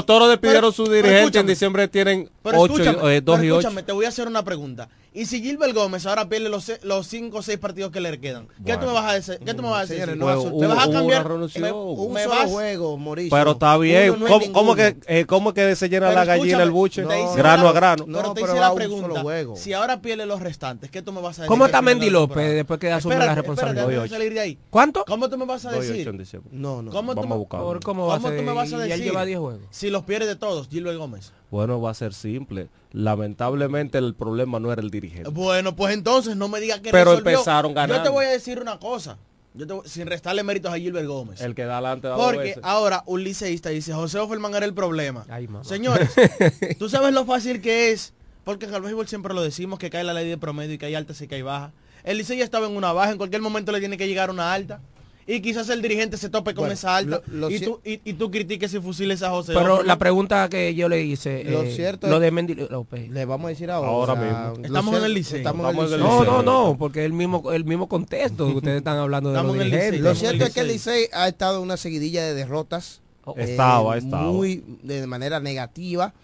si 0.00 0.06
toros 0.06 0.28
despidieron 0.30 0.60
pero- 0.62 0.72
su 0.72 0.84
pero 0.86 1.06
dirigente 1.06 1.38
en 1.38 1.46
diciembre 1.46 1.86
tienen 1.88 2.30
Pero 2.42 2.58
8 2.58 2.72
escúchame, 2.82 3.20
2 3.20 3.36
pero 3.36 3.44
y 3.44 3.50
8. 3.50 3.58
escúchame, 3.60 3.82
te 3.84 3.92
voy 3.92 4.06
a 4.06 4.08
hacer 4.08 4.26
una 4.26 4.42
pregunta. 4.42 4.88
¿Y 5.18 5.24
si 5.24 5.40
Gilbert 5.40 5.72
Gómez 5.74 6.04
ahora 6.04 6.28
pierde 6.28 6.50
los, 6.50 6.70
los 6.82 7.06
cinco 7.06 7.38
o 7.38 7.42
seis 7.42 7.58
partidos 7.58 7.90
que 7.90 8.00
le 8.02 8.20
quedan? 8.20 8.48
¿Qué 8.66 8.74
tú 8.74 8.80
Bueno. 8.80 8.86
me 8.88 8.92
vas 8.92 9.04
a 9.10 9.14
decir? 9.14 9.38
¿Qué 9.42 9.54
tú 9.54 9.62
me 9.62 9.70
vas 9.70 9.78
a 9.78 9.80
decir? 9.80 9.96
Señores, 9.96 10.14
¿Me 10.16 10.20
no 10.20 10.26
vas 10.74 10.86
a 10.86 10.90
cambiar? 10.92 11.26
me- 11.26 11.72
Un 11.72 12.12
me 12.12 12.22
solo 12.24 12.34
vas- 12.34 12.50
juego, 12.50 12.98
Mauricio. 12.98 13.30
Pero 13.34 13.52
está 13.52 13.78
bien. 13.78 14.10
Uno 14.10 14.18
no 14.18 14.26
es 14.26 14.32
¿Cómo, 14.32 14.52
cómo 14.52 14.74
que, 14.74 14.96
eh, 15.06 15.24
¿Cómo 15.24 15.54
que 15.54 15.74
se 15.74 15.88
llena 15.88 16.08
Pero 16.08 16.18
la 16.20 16.24
gallina 16.26 16.62
el 16.62 16.70
buche? 16.70 17.02
hice 17.02 17.36
grano 17.38 17.62
una- 17.62 17.70
a 17.70 17.72
grano. 17.72 18.04
No, 18.06 18.18
pero 18.18 18.34
te 18.34 18.40
pero 18.42 18.52
hice 18.52 18.60
la 18.60 18.74
pregunta. 18.74 19.22
juego. 19.22 19.56
Si 19.56 19.72
ahora 19.72 20.02
pierde 20.02 20.26
los 20.26 20.40
restantes, 20.40 20.90
¿qué 20.90 21.00
tú 21.00 21.12
me 21.12 21.22
vas 21.22 21.38
a 21.38 21.42
decir? 21.42 21.48
¿Cómo 21.48 21.64
está 21.64 21.78
de 21.78 21.82
Mendy 21.84 22.06
la 22.06 22.12
López 22.12 22.52
después 22.54 22.78
que 22.78 22.92
asume 22.92 23.14
Espérate, 23.14 23.26
la 23.36 23.40
espérate, 23.40 23.48
responsabilidad? 23.72 23.88
déjame 23.88 24.08
salir 24.10 24.34
de 24.34 24.40
ahí. 24.40 24.58
¿Cuánto? 24.68 25.04
¿Cómo 25.06 25.30
tú 25.30 25.38
me 25.38 25.46
vas 25.46 25.64
a 25.64 25.72
decir? 25.72 26.12
No, 26.52 26.82
no. 26.82 26.90
¿Cómo 26.90 27.12
tú 27.14 27.16
Vamos 27.22 27.28
me- 27.30 27.34
a 27.34 27.38
buscarlo. 27.38 27.66
Por 27.66 27.80
¿Cómo, 27.82 28.06
va 28.06 28.14
a 28.14 28.16
¿Cómo 28.18 28.28
tú 28.28 28.34
ser? 28.36 28.44
me 28.44 28.52
vas 28.52 28.70
a 28.70 28.78
decir? 28.80 29.02
lleva 29.02 29.24
10 29.24 29.38
juegos. 29.38 29.62
Si 29.70 29.88
los 29.88 30.02
pierde 30.02 30.36
todos, 30.36 30.68
Gilbert 30.68 30.98
Gómez. 30.98 31.32
Bueno, 31.50 31.80
va 31.80 31.90
a 31.90 31.94
ser 31.94 32.12
simple. 32.12 32.68
Lamentablemente 32.92 33.98
el 33.98 34.14
problema 34.14 34.58
no 34.60 34.72
era 34.72 34.82
el 34.82 34.90
dirigente. 34.90 35.30
Bueno, 35.30 35.76
pues 35.76 35.94
entonces 35.94 36.36
no 36.36 36.48
me 36.48 36.60
digas 36.60 36.80
que 36.80 36.90
Pero 36.90 37.12
resolvió. 37.12 37.30
empezaron 37.38 37.70
Yo 37.72 37.74
te 37.82 37.86
ganando. 37.88 38.12
voy 38.12 38.26
a 38.26 38.30
decir 38.30 38.60
una 38.60 38.78
cosa. 38.78 39.16
Yo 39.54 39.66
te 39.66 39.72
voy- 39.72 39.88
sin 39.88 40.06
restarle 40.06 40.42
méritos 40.42 40.72
a 40.72 40.76
Gilbert 40.76 41.06
Gómez. 41.06 41.40
El 41.40 41.54
que 41.54 41.64
da 41.64 41.78
adelante 41.78 42.08
da 42.08 42.16
Porque 42.16 42.38
veces. 42.38 42.62
ahora 42.62 43.02
un 43.06 43.24
liceísta 43.24 43.70
dice, 43.70 43.92
José 43.94 44.18
Offerman 44.18 44.54
era 44.54 44.66
el 44.66 44.74
problema. 44.74 45.24
Ay. 45.28 45.48
Señores, 45.62 46.10
tú 46.78 46.88
sabes 46.90 47.14
lo 47.14 47.24
fácil 47.24 47.60
que 47.62 47.90
es, 47.92 48.12
porque 48.44 48.66
en 48.66 48.74
el 48.74 48.82
béisbol 48.82 49.08
siempre 49.08 49.32
lo 49.32 49.42
decimos, 49.42 49.78
que 49.78 49.88
cae 49.88 50.04
la 50.04 50.12
ley 50.14 50.28
de 50.28 50.36
promedio 50.36 50.74
y 50.74 50.78
que 50.78 50.86
hay 50.86 50.94
altas 50.94 51.20
y 51.22 51.28
que 51.28 51.36
hay 51.36 51.42
bajas. 51.42 51.72
El 52.04 52.18
licey 52.18 52.38
ya 52.38 52.44
estaba 52.44 52.66
en 52.66 52.76
una 52.76 52.92
baja, 52.92 53.12
en 53.12 53.18
cualquier 53.18 53.40
momento 53.40 53.72
le 53.72 53.80
tiene 53.80 53.96
que 53.96 54.06
llegar 54.06 54.30
una 54.30 54.52
alta. 54.52 54.80
Y 55.28 55.40
quizás 55.40 55.68
el 55.70 55.82
dirigente 55.82 56.16
se 56.18 56.28
tope 56.28 56.54
con 56.54 56.62
Bueno, 56.62 56.74
esa 56.74 56.94
alta. 56.96 57.20
lo- 57.26 57.48
lo 57.48 57.50
y, 57.50 57.58
tú, 57.58 57.80
y, 57.84 58.00
y 58.04 58.12
tú 58.12 58.30
critiques 58.30 58.72
y 58.74 58.80
fusiles 58.80 59.22
a 59.24 59.30
José 59.30 59.54
Pero 59.54 59.82
la 59.82 59.98
pregunta 59.98 60.48
que 60.48 60.72
yo 60.76 60.88
le 60.88 61.02
hice, 61.02 61.42
Lo 61.44 61.62
eh, 61.64 61.72
cierto 61.74 62.06
lo 62.06 62.20
de 62.20 62.30
Mendy 62.30 62.54
López. 62.54 63.10
Le 63.10 63.24
vamos 63.24 63.46
a 63.46 63.48
decir 63.48 63.68
ahora. 63.72 63.88
Ahora 63.88 64.12
o 64.12 64.16
sea, 64.16 64.50
mismo. 64.50 64.64
Estamos 64.66 64.98
en 64.98 65.04
el 65.04 65.14
liceo. 65.14 65.38
Estamos 65.38 65.64
en 65.64 65.70
Estamos 65.70 65.92
el 65.92 66.00
en 66.00 66.06
el 66.06 66.12
liceo. 66.12 66.24
No, 66.32 66.42
no, 66.42 66.68
no, 66.68 66.78
porque 66.78 67.04
el 67.04 67.12
mismo 67.12 67.50
el 67.52 67.64
mismo 67.64 67.88
contexto 67.88 68.46
que 68.46 68.54
ustedes 68.54 68.76
están 68.78 68.98
hablando 68.98 69.30
de 69.30 69.34
los 69.34 69.42
Estamos 69.42 69.56
en 69.56 69.62
el 69.62 69.70
dirigentes. 69.70 70.00
Licey, 70.00 70.12
Lo 70.12 70.14
cierto 70.14 70.44
es 70.44 70.54
que 70.54 70.60
el 70.60 70.68
Licey. 70.68 71.02
Licey 71.02 71.10
ha 71.12 71.26
estado 71.26 71.56
en 71.58 71.62
una 71.64 71.76
seguidilla 71.76 72.22
de 72.24 72.34
derrotas. 72.34 73.00
Oh, 73.24 73.34
eh, 73.36 73.50
Estaba, 73.50 73.94
ha 73.94 73.98
estado. 73.98 74.32
Muy 74.32 74.62
de 74.84 75.04
manera 75.08 75.40
negativa. 75.40 76.14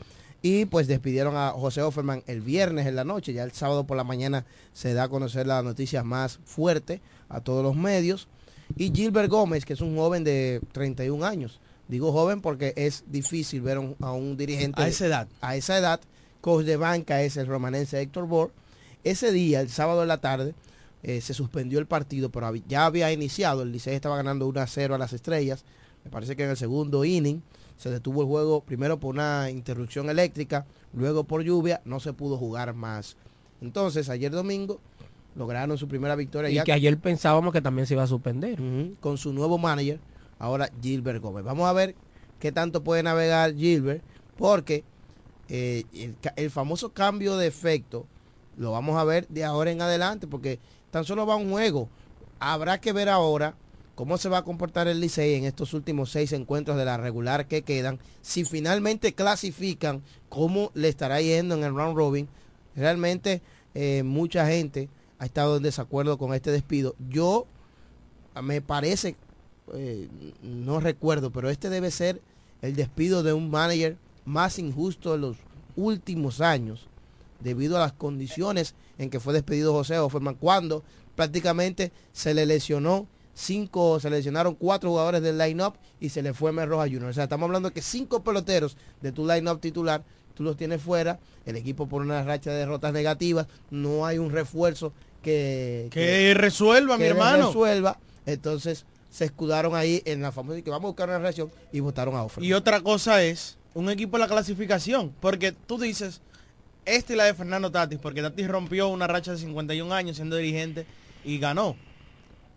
Y 0.43 0.65
pues 0.67 0.87
despidieron 0.87 1.37
a 1.37 1.51
José 1.51 1.83
Offerman 1.83 2.23
el 2.29 2.41
viernes 2.41 2.87
en 2.87 2.95
la 2.95 3.03
noche. 3.05 3.33
Ya 3.33 3.43
el 3.43 3.51
sábado 3.53 3.83
por 3.85 3.97
la 3.97 4.05
mañana 4.05 4.45
se 4.73 4.95
da 4.95 5.05
a 5.05 5.09
conocer 5.09 5.47
las 5.49 5.65
noticias 5.65 6.05
más 6.05 6.39
fuertes 6.45 7.01
a 7.29 7.41
todos 7.41 7.65
los 7.65 7.75
medios. 7.75 8.29
Y 8.77 8.93
Gilbert 8.95 9.31
Gómez, 9.31 9.65
que 9.65 9.73
es 9.73 9.81
un 9.81 9.97
joven 9.97 10.25
de 10.25 10.61
31 10.73 11.25
años. 11.25 11.61
Digo 11.89 12.13
joven 12.13 12.41
porque 12.41 12.73
es 12.77 13.05
difícil 13.07 13.61
ver 13.61 13.77
a 13.77 13.81
un, 13.81 13.97
a 14.01 14.13
un 14.13 14.37
dirigente 14.37 14.81
A 14.81 14.89
esa 14.89 15.07
edad. 15.07 15.29
a 15.41 15.57
esa 15.57 15.79
edad. 15.79 16.01
Coach 16.41 16.65
de 16.65 16.77
banca 16.77 17.23
es 17.23 17.37
el 17.37 17.47
romanense 17.47 18.01
Héctor 18.01 18.27
Bor. 18.27 18.53
Ese 19.05 19.33
día, 19.33 19.61
el 19.61 19.69
sábado 19.69 20.01
de 20.01 20.07
la 20.07 20.21
tarde, 20.21 20.55
eh, 21.03 21.21
se 21.21 21.35
suspendió 21.35 21.79
el 21.79 21.87
partido, 21.87 22.31
pero 22.31 22.55
ya 22.55 22.87
había 22.87 23.13
iniciado. 23.13 23.63
El 23.63 23.73
Licey 23.73 23.95
estaba 23.95 24.17
ganando 24.17 24.47
1 24.47 24.61
a 24.61 24.67
0 24.67 24.95
a 24.95 24.99
las 24.99 25.13
estrellas. 25.13 25.65
Me 26.05 26.11
parece 26.11 26.37
que 26.37 26.45
en 26.45 26.51
el 26.51 26.57
segundo 26.57 27.05
inning 27.05 27.43
se 27.77 27.91
detuvo 27.91 28.23
el 28.23 28.29
juego 28.29 28.61
primero 28.61 29.01
por 29.01 29.15
una 29.15 29.51
interrupción 29.51 30.09
eléctrica, 30.09 30.67
luego 30.93 31.25
por 31.25 31.43
lluvia, 31.43 31.81
no 31.85 32.01
se 32.01 32.13
pudo 32.13 32.37
jugar 32.37 32.75
más. 32.75 33.17
Entonces, 33.61 34.09
ayer 34.09 34.31
domingo 34.31 34.81
lograron 35.35 35.79
su 35.79 35.89
primera 35.89 36.15
victoria 36.17 36.51
Y 36.51 36.55
ya 36.55 36.65
que 36.65 36.73
ayer 36.73 36.99
pensábamos 36.99 37.53
que 37.53 37.61
también 37.61 37.87
se 37.87 37.95
iba 37.95 38.03
a 38.03 38.07
suspender. 38.07 38.59
Con 39.01 39.19
su 39.19 39.33
nuevo 39.33 39.59
manager, 39.59 40.01
ahora 40.39 40.71
Gilbert 40.83 41.23
Gómez. 41.23 41.45
Vamos 41.45 41.69
a 41.69 41.73
ver 41.73 41.95
qué 42.39 42.53
tanto 42.53 42.83
puede 42.83 43.03
navegar 43.03 43.55
Gilbert, 43.55 44.03
porque 44.37 44.85
eh, 45.49 45.85
el 46.37 46.51
famoso 46.51 46.93
cambio 46.93 47.37
de 47.37 47.47
efecto 47.47 48.07
lo 48.57 48.73
vamos 48.73 48.97
a 48.97 49.05
ver 49.05 49.27
de 49.29 49.45
ahora 49.45 49.71
en 49.71 49.81
adelante, 49.81 50.27
porque 50.27 50.59
tan 50.91 51.05
solo 51.05 51.27
va 51.27 51.37
un 51.37 51.51
juego. 51.51 51.89
Habrá 52.39 52.81
que 52.81 52.93
ver 52.93 53.09
ahora 53.09 53.55
cómo 53.95 54.19
se 54.19 54.29
va 54.29 54.39
a 54.39 54.45
comportar 54.45 54.89
el 54.89 55.01
Licey 55.01 55.35
en 55.35 55.45
estos 55.45 55.75
últimos 55.75 56.11
seis 56.11 56.33
encuentros 56.33 56.77
de 56.77 56.85
la 56.85 56.97
regular 56.97 57.47
que 57.47 57.63
quedan. 57.63 57.99
Si 58.21 58.45
finalmente 58.45 59.15
clasifican, 59.15 60.03
cómo 60.29 60.71
le 60.75 60.89
estará 60.89 61.21
yendo 61.21 61.55
en 61.55 61.65
el 61.65 61.75
round 61.75 61.97
robin. 61.97 62.29
Realmente 62.75 63.43
eh, 63.75 64.03
mucha 64.03 64.47
gente 64.47 64.89
ha 65.23 65.27
estado 65.27 65.57
en 65.57 65.63
desacuerdo 65.63 66.19
con 66.19 66.35
este 66.35 66.51
despido. 66.51 66.97
Yo 67.09 67.47
me 68.43 68.61
parece, 68.61 69.15
eh, 69.73 70.09
no 70.43 70.81
recuerdo, 70.81 71.31
pero 71.31 71.49
este 71.49 71.71
debe 71.71 71.93
ser 71.93 72.21
el 72.61 72.75
despido 72.75 73.23
de 73.23 73.33
un 73.33 73.49
manager 73.49 73.97
más 74.25 74.59
injusto 74.59 75.13
de 75.13 75.19
los 75.19 75.37
últimos 75.77 76.41
años, 76.41 76.89
debido 77.39 77.77
a 77.77 77.81
las 77.81 77.93
condiciones 77.93 78.75
en 78.99 79.11
que 79.11 79.21
fue 79.21 79.33
despedido 79.33 79.73
José 79.73 79.97
Offerman, 80.01 80.35
cuando 80.35 80.83
prácticamente 81.15 81.93
se 82.13 82.35
le 82.35 82.45
lesionó 82.45 83.07
cinco, 83.33 84.01
se 84.01 84.11
le 84.11 84.17
lesionaron 84.17 84.57
cuatro 84.57 84.91
jugadores 84.91 85.23
del 85.23 85.39
line-up 85.39 85.75
y 86.01 86.09
se 86.09 86.23
le 86.23 86.35
fue 86.35 86.51
Mer 86.51 86.69
Roja 86.69 86.87
Junior. 86.87 87.11
O 87.11 87.13
sea, 87.13 87.25
estamos 87.25 87.47
hablando 87.47 87.69
de 87.69 87.75
que 87.75 87.83
cinco 87.83 88.25
peloteros 88.25 88.77
de 89.01 89.13
tu 89.13 89.25
line-up 89.25 89.61
titular, 89.61 90.03
tú 90.35 90.43
los 90.43 90.57
tienes 90.57 90.83
fuera, 90.83 91.21
el 91.47 91.55
equipo 91.55 91.87
por 91.87 92.03
una 92.03 92.25
racha 92.25 92.51
de 92.51 92.57
derrotas 92.57 92.93
negativas, 92.93 93.47
no 93.71 94.05
hay 94.05 94.19
un 94.19 94.33
refuerzo 94.33 94.93
que, 95.23 95.89
Que 95.91 96.35
resuelva, 96.35 96.97
mi 96.97 97.05
que 97.05 97.09
hermano. 97.11 97.47
resuelva. 97.49 97.99
Entonces 98.27 98.85
se 99.11 99.25
escudaron 99.27 99.75
ahí 99.75 100.03
en 100.05 100.23
la 100.23 100.33
famosa 100.33 100.61
que 100.63 100.71
vamos 100.71 100.85
a 100.85 100.89
buscar 100.89 101.09
una 101.09 101.19
reacción 101.19 101.51
y 101.73 101.81
votaron 101.81 102.15
a 102.17 102.23
Offerman. 102.25 102.49
Y 102.49 102.53
otra 102.53 102.81
cosa 102.81 103.23
es 103.23 103.57
un 103.75 103.89
equipo 103.91 104.17
en 104.17 104.23
la 104.23 104.29
clasificación. 104.29 105.13
Porque 105.21 105.53
tú 105.53 105.79
dices, 105.79 106.21
esta 106.85 107.13
y 107.13 107.17
la 107.17 107.25
de 107.25 107.35
Fernando 107.35 107.71
Tatis, 107.71 107.99
porque 107.99 108.23
Tatis 108.23 108.49
rompió 108.49 108.89
una 108.89 109.07
racha 109.07 109.33
de 109.33 109.39
51 109.39 109.93
años 109.95 110.17
siendo 110.17 110.37
dirigente 110.37 110.87
y 111.25 111.39
ganó. 111.39 111.77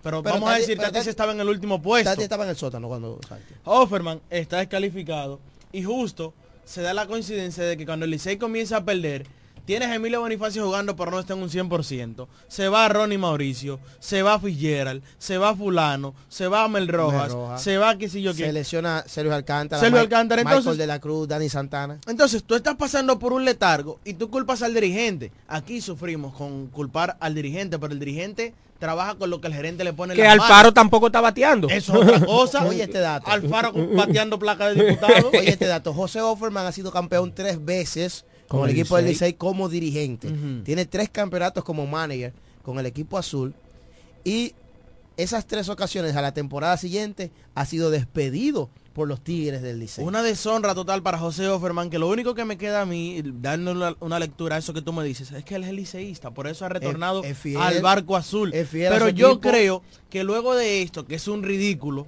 Pero, 0.02 0.22
Pero 0.22 0.36
vamos 0.36 0.50
a 0.50 0.54
Tatis- 0.56 0.60
decir, 0.62 0.78
Tatis 0.78 1.02
Tatis- 1.04 1.08
estaba 1.08 1.32
en 1.32 1.40
el 1.42 1.50
último 1.50 1.82
puesto. 1.82 2.10
Tati 2.10 2.24
estaba 2.24 2.44
en 2.44 2.52
el 2.52 2.56
sótano 2.56 2.88
cuando 2.88 3.20
salte. 3.28 3.54
Offerman 3.64 4.22
está 4.30 4.58
descalificado 4.58 5.40
y 5.72 5.84
justo 5.84 6.34
se 6.64 6.82
da 6.84 6.94
la 6.94 7.06
coincidencia 7.08 7.64
de 7.64 7.76
que 7.76 7.86
cuando 7.86 8.06
el 8.06 8.12
Licey 8.12 8.38
comienza 8.38 8.78
a 8.78 8.86
perder, 8.86 9.26
tienes 9.66 9.90
a 9.90 9.96
Emilio 9.96 10.22
Bonifacio 10.22 10.64
jugando 10.66 10.96
pero 10.96 11.12
no 11.12 11.20
está 11.20 11.34
en 11.34 11.42
un 11.44 11.50
100%. 11.50 12.28
Se 12.48 12.70
va 12.70 12.88
Ronnie 12.88 13.18
Mauricio, 13.18 13.80
se 14.00 14.22
va 14.22 14.40
Fitzgerald, 14.40 15.02
se 15.18 15.38
va 15.38 15.56
Fulano, 15.56 16.14
se 16.30 16.48
va 16.48 16.68
Mel 16.68 16.88
Rojas, 16.88 17.34
se 17.62 17.78
va 17.78 17.98
que 17.98 18.08
si 18.10 18.22
yo 18.22 18.34
Se 18.34 18.44
qué. 18.46 18.54
lesiona 18.54 19.04
Sergio 19.08 19.34
Alcántara, 19.34 19.80
Sergio 19.82 20.00
Alcántara, 20.00 20.44
Michael 20.44 20.60
entonces- 20.60 20.78
de 20.80 20.88
la 20.88 21.00
Cruz, 21.00 21.28
Dani 21.28 21.50
Santana. 21.50 22.00
Entonces 22.08 22.44
tú 22.44 22.56
estás 22.56 22.76
pasando 22.76 23.20
por 23.20 23.34
un 23.34 23.44
letargo 23.46 24.00
y 24.06 24.14
tú 24.14 24.30
culpas 24.30 24.62
al 24.62 24.74
dirigente. 24.74 25.32
Aquí 25.48 25.82
sufrimos 25.82 26.34
con 26.36 26.68
culpar 26.68 27.18
al 27.20 27.34
dirigente, 27.36 27.80
pero 27.80 27.94
el 27.94 28.00
dirigente 28.00 28.54
trabaja 28.80 29.16
con 29.16 29.30
lo 29.30 29.40
que 29.40 29.48
el 29.48 29.54
gerente 29.54 29.84
le 29.86 29.94
pone 29.94 30.14
en 30.14 30.20
Que 30.20 30.28
Alfaro 30.28 30.52
manos. 30.54 30.74
tampoco 30.74 31.08
está 31.08 31.22
bateando. 31.22 31.70
Eso 31.70 31.94
es 31.94 32.00
otra 32.10 32.20
cosa. 32.26 32.66
Oye 32.66 32.84
este 32.84 33.00
dato. 33.00 33.32
Alfaro 33.32 33.72
bateando 33.96 34.38
placa 34.38 34.70
de 34.70 34.84
diputado. 34.86 35.30
Oye 35.30 35.50
este 35.50 35.66
dato, 35.66 35.94
José 35.94 36.20
Offerman 36.22 36.66
ha 36.68 36.72
sido 36.74 36.92
campeón 36.92 37.34
tres 37.34 37.64
veces 37.64 38.26
con, 38.48 38.60
Con 38.60 38.70
el 38.70 38.76
el 38.76 38.82
equipo 38.82 38.96
del 38.98 39.06
Licey. 39.08 39.34
Como 39.34 39.70
dirigente. 39.70 40.32
Tiene 40.64 40.86
tres 40.86 41.10
campeonatos 41.10 41.64
como 41.64 41.86
manager 41.88 42.34
con 42.64 42.80
el 42.80 42.86
equipo 42.86 43.18
azul 43.18 43.54
y 44.24 44.54
esas 45.18 45.46
tres 45.46 45.70
ocasiones 45.70 46.16
a 46.16 46.22
la 46.22 46.34
temporada 46.34 46.78
siguiente 46.78 47.32
ha 47.54 47.66
sido 47.66 47.90
despedido 47.90 48.70
por 48.94 49.08
los 49.08 49.22
Tigres 49.22 49.62
del 49.62 49.80
Licey. 49.80 50.04
Una 50.06 50.24
deshonra 50.24 50.74
total 50.74 51.04
para 51.04 51.18
José 51.18 51.48
Offerman, 51.48 51.90
que 51.90 52.00
lo 52.00 52.08
único 52.08 52.34
que 52.34 52.46
me 52.46 52.58
queda 52.58 52.82
a 52.82 52.86
mí, 52.86 53.22
dando 53.42 53.72
una, 53.72 53.96
una 54.00 54.20
lectura 54.20 54.56
a 54.56 54.60
eso 54.60 54.74
que 54.74 54.82
tú 54.82 54.94
me 54.94 55.04
dices, 55.04 55.32
es 55.32 55.44
que 55.44 55.56
él 55.56 55.66
es 55.66 55.74
liceísta, 55.74 56.32
por 56.32 56.48
eso 56.48 56.66
ha 56.66 56.70
retornado 56.70 57.24
es 57.24 57.38
fiel, 57.38 57.58
al 57.58 57.82
barco 57.82 58.16
azul. 58.16 58.52
Pero 58.72 59.10
yo 59.10 59.34
equipo. 59.34 59.42
creo 59.42 59.84
que 60.10 60.24
luego 60.24 60.56
de 60.56 60.82
esto, 60.82 61.06
que 61.06 61.16
es 61.16 61.28
un 61.28 61.44
ridículo, 61.44 62.08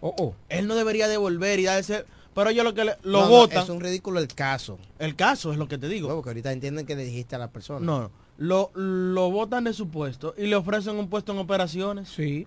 Oh, 0.00 0.14
oh. 0.18 0.34
él 0.50 0.66
no 0.66 0.74
debería 0.74 1.08
devolver 1.08 1.58
y 1.60 1.64
darse... 1.64 2.04
Pero 2.34 2.50
yo 2.50 2.64
lo 2.64 2.74
que 2.74 2.84
le- 2.84 2.96
lo 3.04 3.20
No, 3.20 3.24
no, 3.26 3.30
votan, 3.30 3.62
es 3.62 3.68
un 3.68 3.80
ridículo 3.80 4.18
el 4.18 4.28
caso. 4.28 4.78
el 4.98 5.14
caso 5.14 5.52
es 5.52 5.58
lo 5.58 5.68
que 5.68 5.78
te 5.78 5.88
digo. 5.88 6.08
No, 6.08 6.14
porque 6.16 6.30
ahorita 6.30 6.52
entienden 6.52 6.84
que 6.86 6.96
le 6.96 7.04
dijiste 7.04 7.36
a 7.36 7.38
la 7.38 7.48
persona. 7.50 7.84
No, 7.84 8.00
no. 8.00 8.10
lo, 8.38 8.70
lo 8.74 9.30
botan 9.30 9.64
de 9.64 9.72
su 9.72 9.88
puesto 9.88 10.34
y 10.36 10.46
le 10.46 10.56
ofrecen 10.56 10.96
un 10.96 11.08
puesto 11.08 11.32
en 11.32 11.38
operaciones. 11.38 12.08
Sí. 12.08 12.46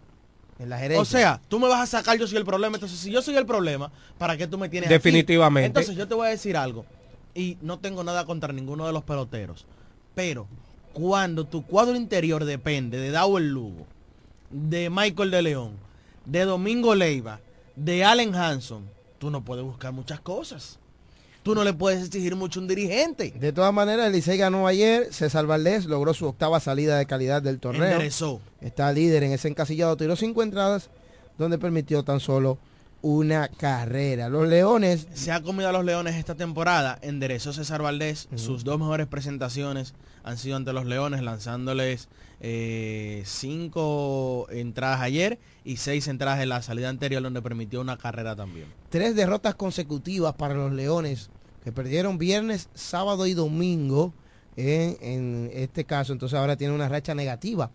En 0.59 0.69
la 0.69 0.77
gerencia. 0.79 1.01
O 1.01 1.05
sea, 1.05 1.41
tú 1.47 1.59
me 1.59 1.67
vas 1.69 1.81
a 1.81 1.85
sacar, 1.99 2.17
yo 2.17 2.27
soy 2.27 2.37
el 2.39 2.45
problema. 2.45 2.75
Entonces, 2.77 2.99
si 2.99 3.11
yo 3.11 3.21
soy 3.21 3.35
el 3.37 3.45
problema, 3.45 3.91
¿para 4.17 4.35
qué 4.37 4.47
tú 4.47 4.57
me 4.57 4.67
tienes 4.69 4.87
aquí? 4.87 4.93
Definitivamente. 4.95 5.67
Entonces, 5.67 5.95
yo 5.95 6.07
te 6.07 6.15
voy 6.15 6.27
a 6.27 6.31
decir 6.31 6.57
algo. 6.57 6.83
Y 7.35 7.57
no 7.61 7.77
tengo 7.79 8.03
nada 8.03 8.25
contra 8.25 8.51
ninguno 8.51 8.87
de 8.87 8.91
los 8.91 9.03
peloteros. 9.03 9.65
Pero, 10.15 10.47
cuando 10.93 11.45
tu 11.45 11.63
cuadro 11.63 11.95
interior 11.95 12.43
depende 12.43 12.97
de 12.97 13.11
Dawel 13.11 13.49
Lugo, 13.49 13.85
de 14.49 14.89
Michael 14.89 15.29
de 15.29 15.41
León, 15.43 15.71
de 16.25 16.43
Domingo 16.45 16.95
Leiva, 16.95 17.39
de 17.75 18.03
Allen 18.03 18.33
Hanson, 18.35 18.89
tú 19.17 19.29
no 19.29 19.43
puedes 19.43 19.63
buscar 19.63 19.93
muchas 19.93 20.19
cosas. 20.19 20.79
Tú 21.43 21.55
no 21.55 21.63
le 21.63 21.73
puedes 21.73 22.05
exigir 22.05 22.35
mucho 22.35 22.59
a 22.59 22.63
un 22.63 22.67
dirigente. 22.67 23.31
De 23.31 23.53
todas 23.53 23.73
maneras, 23.73 24.07
el 24.07 24.13
Licey 24.13 24.37
ganó 24.37 24.67
ayer. 24.67 25.13
César 25.13 25.45
Valdés 25.45 25.85
logró 25.85 26.13
su 26.13 26.25
octava 26.25 26.59
salida 26.59 26.97
de 26.97 27.05
calidad 27.05 27.41
del 27.41 27.59
torneo. 27.59 27.85
Enderezó. 27.85 28.41
Está 28.59 28.91
líder 28.91 29.23
en 29.23 29.31
ese 29.31 29.47
encasillado. 29.47 29.95
Tiró 29.95 30.17
cinco 30.17 30.43
entradas, 30.43 30.89
donde 31.37 31.57
permitió 31.57 32.03
tan 32.03 32.19
solo 32.19 32.57
una 33.01 33.47
carrera. 33.47 34.27
Los 34.27 34.49
Leones. 34.49 35.07
Se 35.13 35.31
ha 35.31 35.41
comido 35.41 35.69
a 35.69 35.71
los 35.71 35.85
Leones 35.85 36.15
esta 36.15 36.35
temporada. 36.35 36.99
Enderezó 37.01 37.53
César 37.53 37.81
Valdés. 37.81 38.27
Sus 38.35 38.65
dos 38.65 38.77
mejores 38.77 39.07
presentaciones 39.07 39.93
han 40.27 40.37
sido 40.37 40.57
ante 40.57 40.73
los 40.73 40.85
Leones, 40.85 41.23
lanzándoles 41.23 42.09
eh, 42.41 43.23
cinco 43.25 44.45
entradas 44.49 44.99
ayer 44.99 45.39
y 45.63 45.77
seis 45.77 46.09
entradas 46.09 46.41
en 46.41 46.49
la 46.49 46.61
salida 46.61 46.89
anterior, 46.89 47.23
donde 47.23 47.41
permitió 47.41 47.79
una 47.79 47.97
carrera 47.97 48.35
también. 48.35 48.67
Tres 48.89 49.15
derrotas 49.15 49.55
consecutivas 49.55 50.33
para 50.35 50.53
los 50.53 50.73
Leones, 50.73 51.29
que 51.63 51.71
perdieron 51.71 52.17
viernes, 52.17 52.69
sábado 52.73 53.25
y 53.25 53.33
domingo. 53.33 54.13
En, 54.57 54.97
en 55.01 55.49
este 55.53 55.85
caso, 55.85 56.11
entonces 56.11 56.37
ahora 56.37 56.57
tiene 56.57 56.73
una 56.73 56.89
racha 56.89 57.15
negativa 57.15 57.71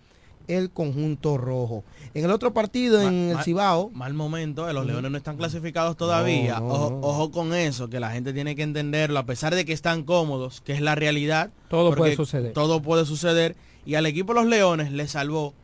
el 0.49 0.71
conjunto 0.71 1.39
rojo. 1.39 1.85
En 2.15 2.25
el 2.25 2.31
otro 2.31 2.53
partido, 2.53 3.01
en 3.03 3.29
el 3.31 3.35
mal- 3.37 3.45
Cibao, 3.45 3.91
Mal 3.91 4.15
momento, 4.15 4.69
eh, 4.69 4.73
los 4.73 4.87
Leones 4.87 5.11
no 5.11 5.17
están 5.19 5.37
clasificados 5.37 5.97
todavía. 5.97 6.61
No, 6.61 6.69
no, 6.69 6.75
ojo, 6.75 6.91
no. 6.91 7.01
ojo 7.07 7.31
con 7.31 7.55
eso, 7.55 7.89
que 7.89 8.01
la 8.01 8.11
gente 8.11 8.33
tiene 8.33 8.55
que 8.57 8.63
entenderlo, 8.63 9.19
a 9.19 9.27
pesar 9.27 9.55
de 9.55 9.65
que 9.65 9.73
están 9.73 10.03
cómodos, 10.05 10.61
que 10.61 10.73
es 10.73 10.81
la 10.81 10.95
realidad. 10.95 11.51
Todo 11.69 11.95
puede 11.95 12.17
suceder. 12.17 12.53
Todo 12.53 12.83
puede 12.83 13.07
suceder. 13.07 13.57
Y 13.85 13.95
al 13.97 14.07
equipo 14.07 14.35
de 14.35 14.41
los 14.41 14.49
Leones 14.49 14.93
le 14.93 15.09
salvó, 15.09 15.55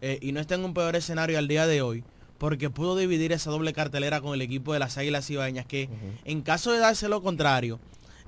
eh, 0.00 0.18
y 0.22 0.32
no 0.32 0.40
está 0.40 0.54
en 0.54 0.64
un 0.64 0.74
peor 0.74 0.94
escenario 0.96 1.38
al 1.38 1.48
día 1.48 1.66
de 1.66 1.82
hoy, 1.82 2.04
porque 2.38 2.70
pudo 2.70 2.96
dividir 2.96 3.32
esa 3.32 3.50
doble 3.50 3.72
cartelera 3.72 4.20
con 4.20 4.32
el 4.34 4.42
equipo 4.42 4.72
de 4.72 4.78
las 4.78 4.96
Águilas 4.96 5.28
Ibaeñas, 5.28 5.66
que 5.66 5.88
en 6.24 6.42
caso 6.42 6.70
de 6.72 6.78
darse 6.78 7.08
lo 7.08 7.20
contrario, 7.22 7.80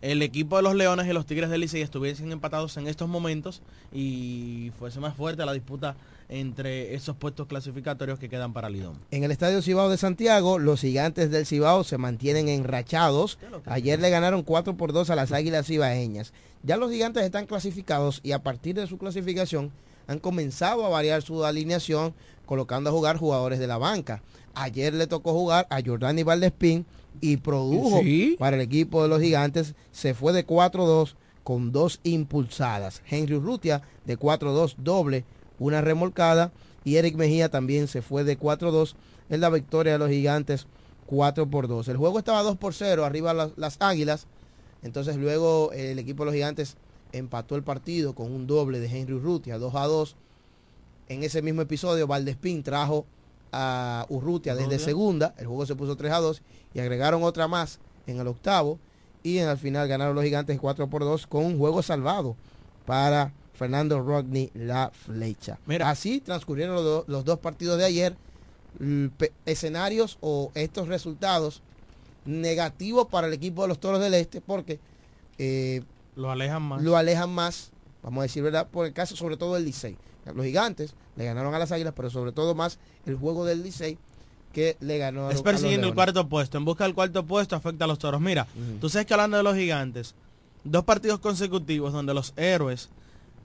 el 0.03 0.22
equipo 0.22 0.57
de 0.57 0.62
los 0.62 0.74
Leones 0.74 1.07
y 1.07 1.12
los 1.12 1.26
Tigres 1.26 1.51
del 1.51 1.61
Licey 1.61 1.82
estuviesen 1.82 2.32
empatados 2.32 2.76
en 2.76 2.86
estos 2.86 3.09
momentos 3.09 3.62
y 3.92 4.72
fuese 4.78 5.01
más 5.01 5.14
fuerte 5.14 5.44
la 5.44 5.53
disputa 5.53 5.94
entre 6.28 6.94
esos 6.94 7.16
puestos 7.16 7.48
clasificatorios 7.48 8.18
que 8.18 8.28
quedan 8.28 8.53
para 8.53 8.70
Lidón. 8.70 8.94
en 9.11 9.24
el 9.24 9.32
Estadio 9.32 9.62
Cibao 9.62 9.90
de 9.90 9.96
Santiago, 9.96 10.59
los 10.59 10.80
gigantes 10.80 11.30
del 11.30 11.44
Cibao 11.44 11.82
se 11.82 11.98
mantienen 11.98 12.48
enrachados. 12.48 13.38
Ayer 13.66 14.01
le 14.01 14.11
ganaron 14.11 14.42
4 14.42 14.76
por 14.76 14.92
2 14.92 15.11
a 15.11 15.16
las 15.16 15.32
Águilas 15.32 15.66
Cibaeñas. 15.66 16.32
Ya 16.62 16.76
los 16.76 16.90
gigantes 16.92 17.24
están 17.24 17.46
clasificados 17.46 18.20
y 18.22 18.32
a 18.32 18.42
partir 18.42 18.76
de 18.76 18.86
su 18.86 18.96
clasificación 18.96 19.72
han 20.07 20.18
comenzado 20.18 20.86
a 20.86 20.88
variar 20.88 21.22
su 21.22 21.44
alineación 21.44 22.14
colocando 22.46 22.90
a 22.90 22.92
jugar 22.92 23.16
jugadores 23.16 23.59
de 23.59 23.66
la 23.66 23.78
banca. 23.78 24.22
Ayer 24.55 24.94
le 24.94 25.07
tocó 25.07 25.32
jugar 25.32 25.66
a 25.70 25.80
Jordani 25.82 26.22
Valdespín 26.22 26.86
y 27.20 27.36
produjo 27.38 28.00
Sí. 28.00 28.36
para 28.38 28.56
el 28.56 28.62
equipo 28.62 29.02
de 29.02 29.08
los 29.08 29.20
gigantes. 29.20 29.74
Se 29.92 30.14
fue 30.14 30.32
de 30.32 30.46
4-2 30.46 31.16
con 31.44 31.72
dos 31.72 32.00
impulsadas. 32.02 33.02
Henry 33.08 33.34
Urrutia 33.36 33.82
de 34.06 34.18
4-2 34.18 34.76
doble, 34.78 35.24
una 35.58 35.80
remolcada. 35.80 36.52
Y 36.84 36.96
Eric 36.96 37.16
Mejía 37.16 37.50
también 37.50 37.88
se 37.88 38.00
fue 38.02 38.24
de 38.24 38.38
4-2 38.38 38.94
en 39.28 39.40
la 39.40 39.50
victoria 39.50 39.92
de 39.94 39.98
los 39.98 40.08
gigantes 40.11 40.66
4 41.06 41.48
por 41.50 41.68
2. 41.68 41.88
El 41.88 41.96
juego 41.96 42.18
estaba 42.18 42.42
2 42.42 42.56
por 42.56 42.72
0, 42.72 43.04
arriba 43.04 43.34
las, 43.34 43.50
las 43.56 43.76
águilas. 43.80 44.26
Entonces 44.82 45.16
luego 45.16 45.72
el 45.72 45.98
equipo 45.98 46.22
de 46.22 46.26
los 46.26 46.34
gigantes 46.34 46.76
empató 47.12 47.56
el 47.56 47.62
partido 47.62 48.14
con 48.14 48.32
un 48.32 48.46
doble 48.46 48.78
de 48.80 48.86
Henry 48.86 49.14
Urrutia, 49.14 49.58
2 49.58 49.74
a 49.74 49.86
2. 49.86 50.16
En 51.08 51.24
ese 51.24 51.42
mismo 51.42 51.61
episodio, 51.62 52.06
Valdespín 52.06 52.62
trajo 52.62 53.04
a 53.53 54.07
Urrutia 54.09 54.55
desde 54.55 54.78
segunda. 54.78 55.34
El 55.38 55.46
juego 55.46 55.66
se 55.66 55.74
puso 55.76 55.96
3 55.96 56.12
a 56.12 56.18
2 56.20 56.42
y 56.74 56.80
agregaron 56.80 57.22
otra 57.22 57.48
más 57.48 57.78
en 58.07 58.18
el 58.20 58.26
octavo. 58.26 58.78
Y 59.22 59.38
en 59.38 59.48
el 59.48 59.59
final 59.59 59.86
ganaron 59.88 60.14
los 60.14 60.24
gigantes 60.24 60.59
4 60.59 60.88
por 60.88 61.03
2 61.03 61.26
con 61.26 61.44
un 61.44 61.59
juego 61.59 61.82
salvado 61.82 62.36
para 62.86 63.32
Fernando 63.55 64.01
Rodney 64.01 64.51
La 64.55 64.90
Flecha. 64.94 65.59
Mira. 65.66 65.90
Así 65.90 66.20
transcurrieron 66.20 66.74
los, 66.76 66.84
do- 66.84 67.05
los 67.07 67.24
dos 67.24 67.38
partidos 67.38 67.76
de 67.78 67.84
ayer. 67.84 68.16
Escenarios 69.46 70.16
o 70.20 70.51
estos 70.55 70.88
resultados 70.88 71.62
negativos 72.24 73.07
para 73.09 73.26
el 73.26 73.32
equipo 73.32 73.62
de 73.62 73.68
los 73.68 73.78
Toros 73.80 74.01
del 74.01 74.14
Este 74.14 74.40
porque 74.40 74.78
eh, 75.38 75.82
Lo 76.16 76.30
alejan 76.30 76.62
más. 76.62 76.82
lo 76.82 76.96
alejan 76.96 77.30
más, 77.30 77.70
vamos 78.03 78.20
a 78.20 78.22
decir 78.22 78.42
verdad, 78.42 78.68
por 78.68 78.86
el 78.86 78.92
caso 78.92 79.16
sobre 79.16 79.36
todo 79.36 79.55
del 79.55 79.64
Licey. 79.64 79.96
Los 80.26 80.44
gigantes 80.44 80.94
le 81.16 81.24
ganaron 81.24 81.54
a 81.54 81.58
las 81.58 81.72
águilas, 81.72 81.94
pero 81.96 82.10
sobre 82.10 82.32
todo 82.32 82.54
más 82.54 82.78
el 83.06 83.16
juego 83.16 83.44
del 83.44 83.62
Licey 83.62 83.98
que 84.52 84.76
le 84.80 84.98
ganó 84.98 85.28
a, 85.28 85.32
Es 85.32 85.42
persiguiendo 85.42 85.86
el 85.86 85.94
cuarto 85.94 86.28
puesto. 86.28 86.58
En 86.58 86.64
busca 86.64 86.84
del 86.84 86.94
cuarto 86.94 87.24
puesto 87.24 87.56
afecta 87.56 87.84
a 87.84 87.88
los 87.88 87.98
toros. 87.98 88.20
Mira, 88.20 88.46
tú 88.80 88.88
sabes 88.88 89.06
que 89.06 89.14
hablando 89.14 89.36
de 89.36 89.42
los 89.42 89.56
gigantes, 89.56 90.14
dos 90.64 90.84
partidos 90.84 91.20
consecutivos 91.20 91.92
donde 91.92 92.14
los 92.14 92.32
héroes 92.36 92.88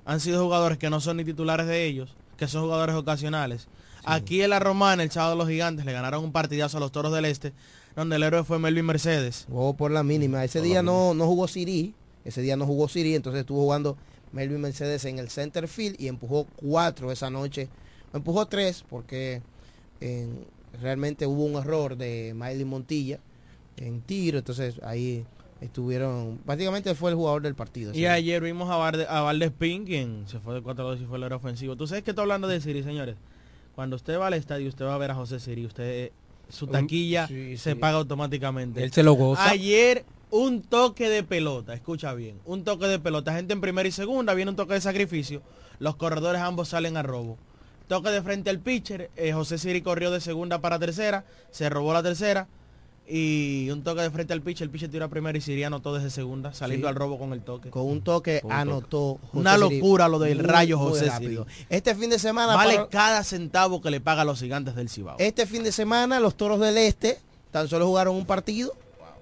han 0.05 0.19
sido 0.19 0.43
jugadores 0.43 0.77
que 0.77 0.89
no 0.89 0.99
son 1.01 1.17
ni 1.17 1.25
titulares 1.25 1.67
de 1.67 1.85
ellos, 1.85 2.15
que 2.37 2.47
son 2.47 2.63
jugadores 2.63 2.95
ocasionales. 2.95 3.67
Aquí 4.03 4.41
en 4.43 4.51
la 4.51 4.59
Romana, 4.59 5.01
el 5.01 5.11
sábado 5.11 5.31
de 5.33 5.37
los 5.39 5.49
gigantes, 5.49 5.85
le 5.85 5.91
ganaron 5.91 6.23
un 6.23 6.31
partidazo 6.31 6.77
a 6.77 6.79
los 6.79 6.91
toros 6.91 7.11
del 7.11 7.25
este, 7.25 7.53
donde 7.95 8.17
el 8.17 8.23
héroe 8.23 8.43
fue 8.43 8.59
Melvin 8.59 8.85
Mercedes. 8.85 9.45
Jugó 9.49 9.75
por 9.75 9.89
la 9.89 10.03
mínima. 10.03 10.43
Ese 10.43 10.59
Por 10.59 10.67
día 10.67 10.83
no, 10.83 11.15
no 11.15 11.25
jugó 11.25 11.47
Siri, 11.47 11.95
ese 12.23 12.41
día 12.41 12.55
no 12.55 12.65
jugó 12.67 12.87
Siri, 12.87 13.15
entonces 13.15 13.41
estuvo 13.41 13.61
jugando 13.61 13.97
Melvin 14.35 14.61
Mercedes 14.61 15.05
en 15.05 15.17
el 15.17 15.29
center 15.29 15.67
field 15.67 15.95
y 15.99 16.07
empujó 16.07 16.45
cuatro 16.57 17.11
esa 17.11 17.29
noche. 17.31 17.69
Empujó 18.13 18.45
tres 18.45 18.83
porque 18.87 19.41
en- 20.01 20.45
realmente 20.81 21.25
hubo 21.25 21.43
un 21.45 21.55
error 21.55 21.95
de 21.97 22.33
Miley 22.35 22.65
Montilla 22.65 23.19
en 23.77 24.01
tiro, 24.01 24.37
entonces 24.37 24.79
ahí 24.83 25.25
estuvieron, 25.61 26.37
prácticamente 26.45 26.93
fue 26.95 27.11
el 27.11 27.15
jugador 27.15 27.41
del 27.41 27.55
partido. 27.55 27.93
Y 27.93 28.05
ayer 28.05 28.41
vimos 28.43 28.69
a, 28.69 28.75
Valde, 28.75 29.05
a 29.09 29.21
Valdespín, 29.21 29.85
quien 29.85 30.27
se 30.27 30.39
fue 30.39 30.53
de 30.53 30.61
4-2 30.61 31.01
y 31.01 31.05
fue 31.05 31.17
el 31.17 31.23
héroe 31.23 31.37
ofensivo. 31.37 31.75
Tú 31.75 31.87
sabes 31.87 32.03
que 32.03 32.11
estoy 32.11 32.23
hablando 32.23 32.47
de 32.47 32.59
Siri, 32.61 32.83
señores. 32.83 33.15
Cuando 33.73 33.95
usted 33.95 34.19
va 34.19 34.27
al 34.27 34.33
estadio, 34.33 34.67
usted 34.69 34.85
va 34.85 34.95
a 34.95 34.97
ver 34.97 35.11
a 35.11 35.15
José 35.15 35.39
Siri. 35.39 35.65
Usted, 35.65 36.11
su 36.49 36.65
Un- 36.65 36.71
taquilla 36.73 37.27
sí, 37.27 37.57
se 37.57 37.71
sí. 37.73 37.75
paga 37.79 37.97
automáticamente. 37.97 38.83
Él 38.83 38.91
se 38.91 39.01
lo 39.03 39.13
goza. 39.13 39.49
Ayer 39.49 40.05
un 40.31 40.61
toque 40.61 41.09
de 41.09 41.23
pelota, 41.23 41.73
escucha 41.73 42.13
bien, 42.13 42.39
un 42.45 42.63
toque 42.63 42.87
de 42.87 42.99
pelota, 42.99 43.33
gente 43.33 43.53
en 43.53 43.61
primera 43.61 43.87
y 43.87 43.91
segunda, 43.91 44.33
viene 44.33 44.51
un 44.51 44.57
toque 44.57 44.73
de 44.73 44.81
sacrificio, 44.81 45.41
los 45.79 45.95
corredores 45.95 46.41
ambos 46.41 46.69
salen 46.69 46.97
a 46.97 47.03
robo. 47.03 47.37
Toque 47.87 48.09
de 48.09 48.21
frente 48.21 48.49
al 48.49 48.59
pitcher, 48.59 49.11
eh, 49.15 49.31
José 49.33 49.57
Siri 49.59 49.81
corrió 49.81 50.09
de 50.11 50.19
segunda 50.19 50.59
para 50.59 50.79
tercera, 50.79 51.23
se 51.51 51.69
robó 51.69 51.93
la 51.93 52.01
tercera 52.01 52.47
y 53.07 53.69
un 53.69 53.83
toque 53.83 54.01
de 54.01 54.09
frente 54.09 54.33
al 54.33 54.41
pitcher, 54.41 54.65
el 54.65 54.71
pitcher 54.71 54.89
tiró 54.89 55.05
a 55.05 55.07
primera 55.09 55.37
y 55.37 55.41
Siri 55.41 55.63
anotó 55.63 55.93
desde 55.93 56.09
segunda, 56.09 56.51
saliendo 56.53 56.87
Sí. 56.87 56.89
al 56.89 56.95
robo 56.95 57.19
con 57.19 57.31
el 57.33 57.41
toque. 57.41 57.69
Con 57.69 57.83
un 57.85 58.01
toque 58.01 58.39
Con 58.41 58.51
un 58.51 58.57
anotó. 58.57 59.19
José 59.21 59.37
Una 59.37 59.57
locura 59.57 60.07
lo 60.07 60.17
del 60.17 60.37
muy, 60.39 60.47
rayo 60.47 60.79
José. 60.79 61.11
Siri. 61.19 61.39
Este 61.69 61.93
fin 61.93 62.09
de 62.09 62.17
semana 62.17 62.55
Vale 62.55 62.75
para- 62.77 62.89
cada 62.89 63.23
centavo 63.23 63.79
que 63.81 63.91
le 63.91 64.01
paga 64.01 64.23
a 64.23 64.25
los 64.25 64.39
gigantes 64.39 64.73
del 64.75 64.89
Cibao. 64.89 65.17
Este 65.19 65.45
fin 65.45 65.61
de 65.63 65.71
semana 65.71 66.19
los 66.19 66.35
Toros 66.35 66.59
del 66.59 66.77
Este 66.79 67.19
tan 67.51 67.67
solo 67.67 67.85
jugaron 67.85 68.15
un 68.15 68.25
partido 68.25 68.73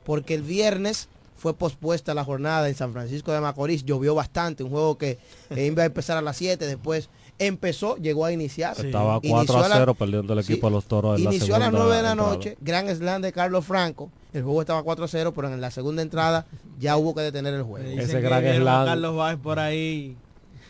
porque 0.06 0.34
el 0.36 0.42
viernes 0.44 1.08
fue 1.38 1.54
pospuesta 1.54 2.14
la 2.14 2.24
jornada 2.24 2.70
en 2.70 2.76
San 2.76 2.94
Francisco 2.94 3.32
de 3.34 3.42
Macorís. 3.42 3.84
Llovió 3.84 4.16
bastante, 4.16 4.64
un 4.64 4.70
juego 4.70 4.98
que 4.98 5.18
eh, 5.50 5.66
iba 5.66 5.84
a 5.84 5.86
empezar 5.86 6.18
a 6.18 6.22
las 6.22 6.38
7, 6.38 6.66
después 6.66 7.10
empezó, 7.40 7.98
llegó 7.98 8.26
a 8.26 8.32
iniciar. 8.32 8.78
Estaba 8.80 9.16
Inició 9.22 9.34
4 9.54 9.58
a 9.66 9.68
la- 9.70 9.76
0 9.78 9.94
perdiendo 9.96 10.34
el 10.34 10.40
equipo 10.40 10.68
de 10.68 10.72
los 10.74 10.86
toros 10.86 11.18
en 11.18 11.26
la 11.26 11.32
Inició 11.34 11.56
a 11.56 11.60
las 11.60 11.68
segunda 11.68 11.86
9 11.86 11.98
de 11.98 12.04
la 12.04 12.12
entrada. 12.12 12.34
noche, 12.34 12.58
gran 12.62 12.88
slam 12.96 13.22
de 13.22 13.32
Carlos 13.34 13.66
Franco. 13.66 14.10
El 14.32 14.44
juego 14.44 14.62
estaba 14.62 14.82
4 14.84 15.06
a 15.06 15.08
0, 15.08 15.34
pero 15.36 15.54
en 15.54 15.60
la 15.60 15.70
segunda 15.72 16.02
entrada 16.02 16.46
ya 16.80 16.96
hubo 16.98 17.14
que 17.14 17.22
detener 17.22 17.54
el 17.56 17.64
juego. 17.64 17.86
Ese 17.88 18.22
gran 18.22 18.46
a 18.48 18.56
slam. 18.56 18.86
Carlos 18.86 19.16
Báez 19.16 19.38
por 19.40 19.60
ahí 19.60 20.16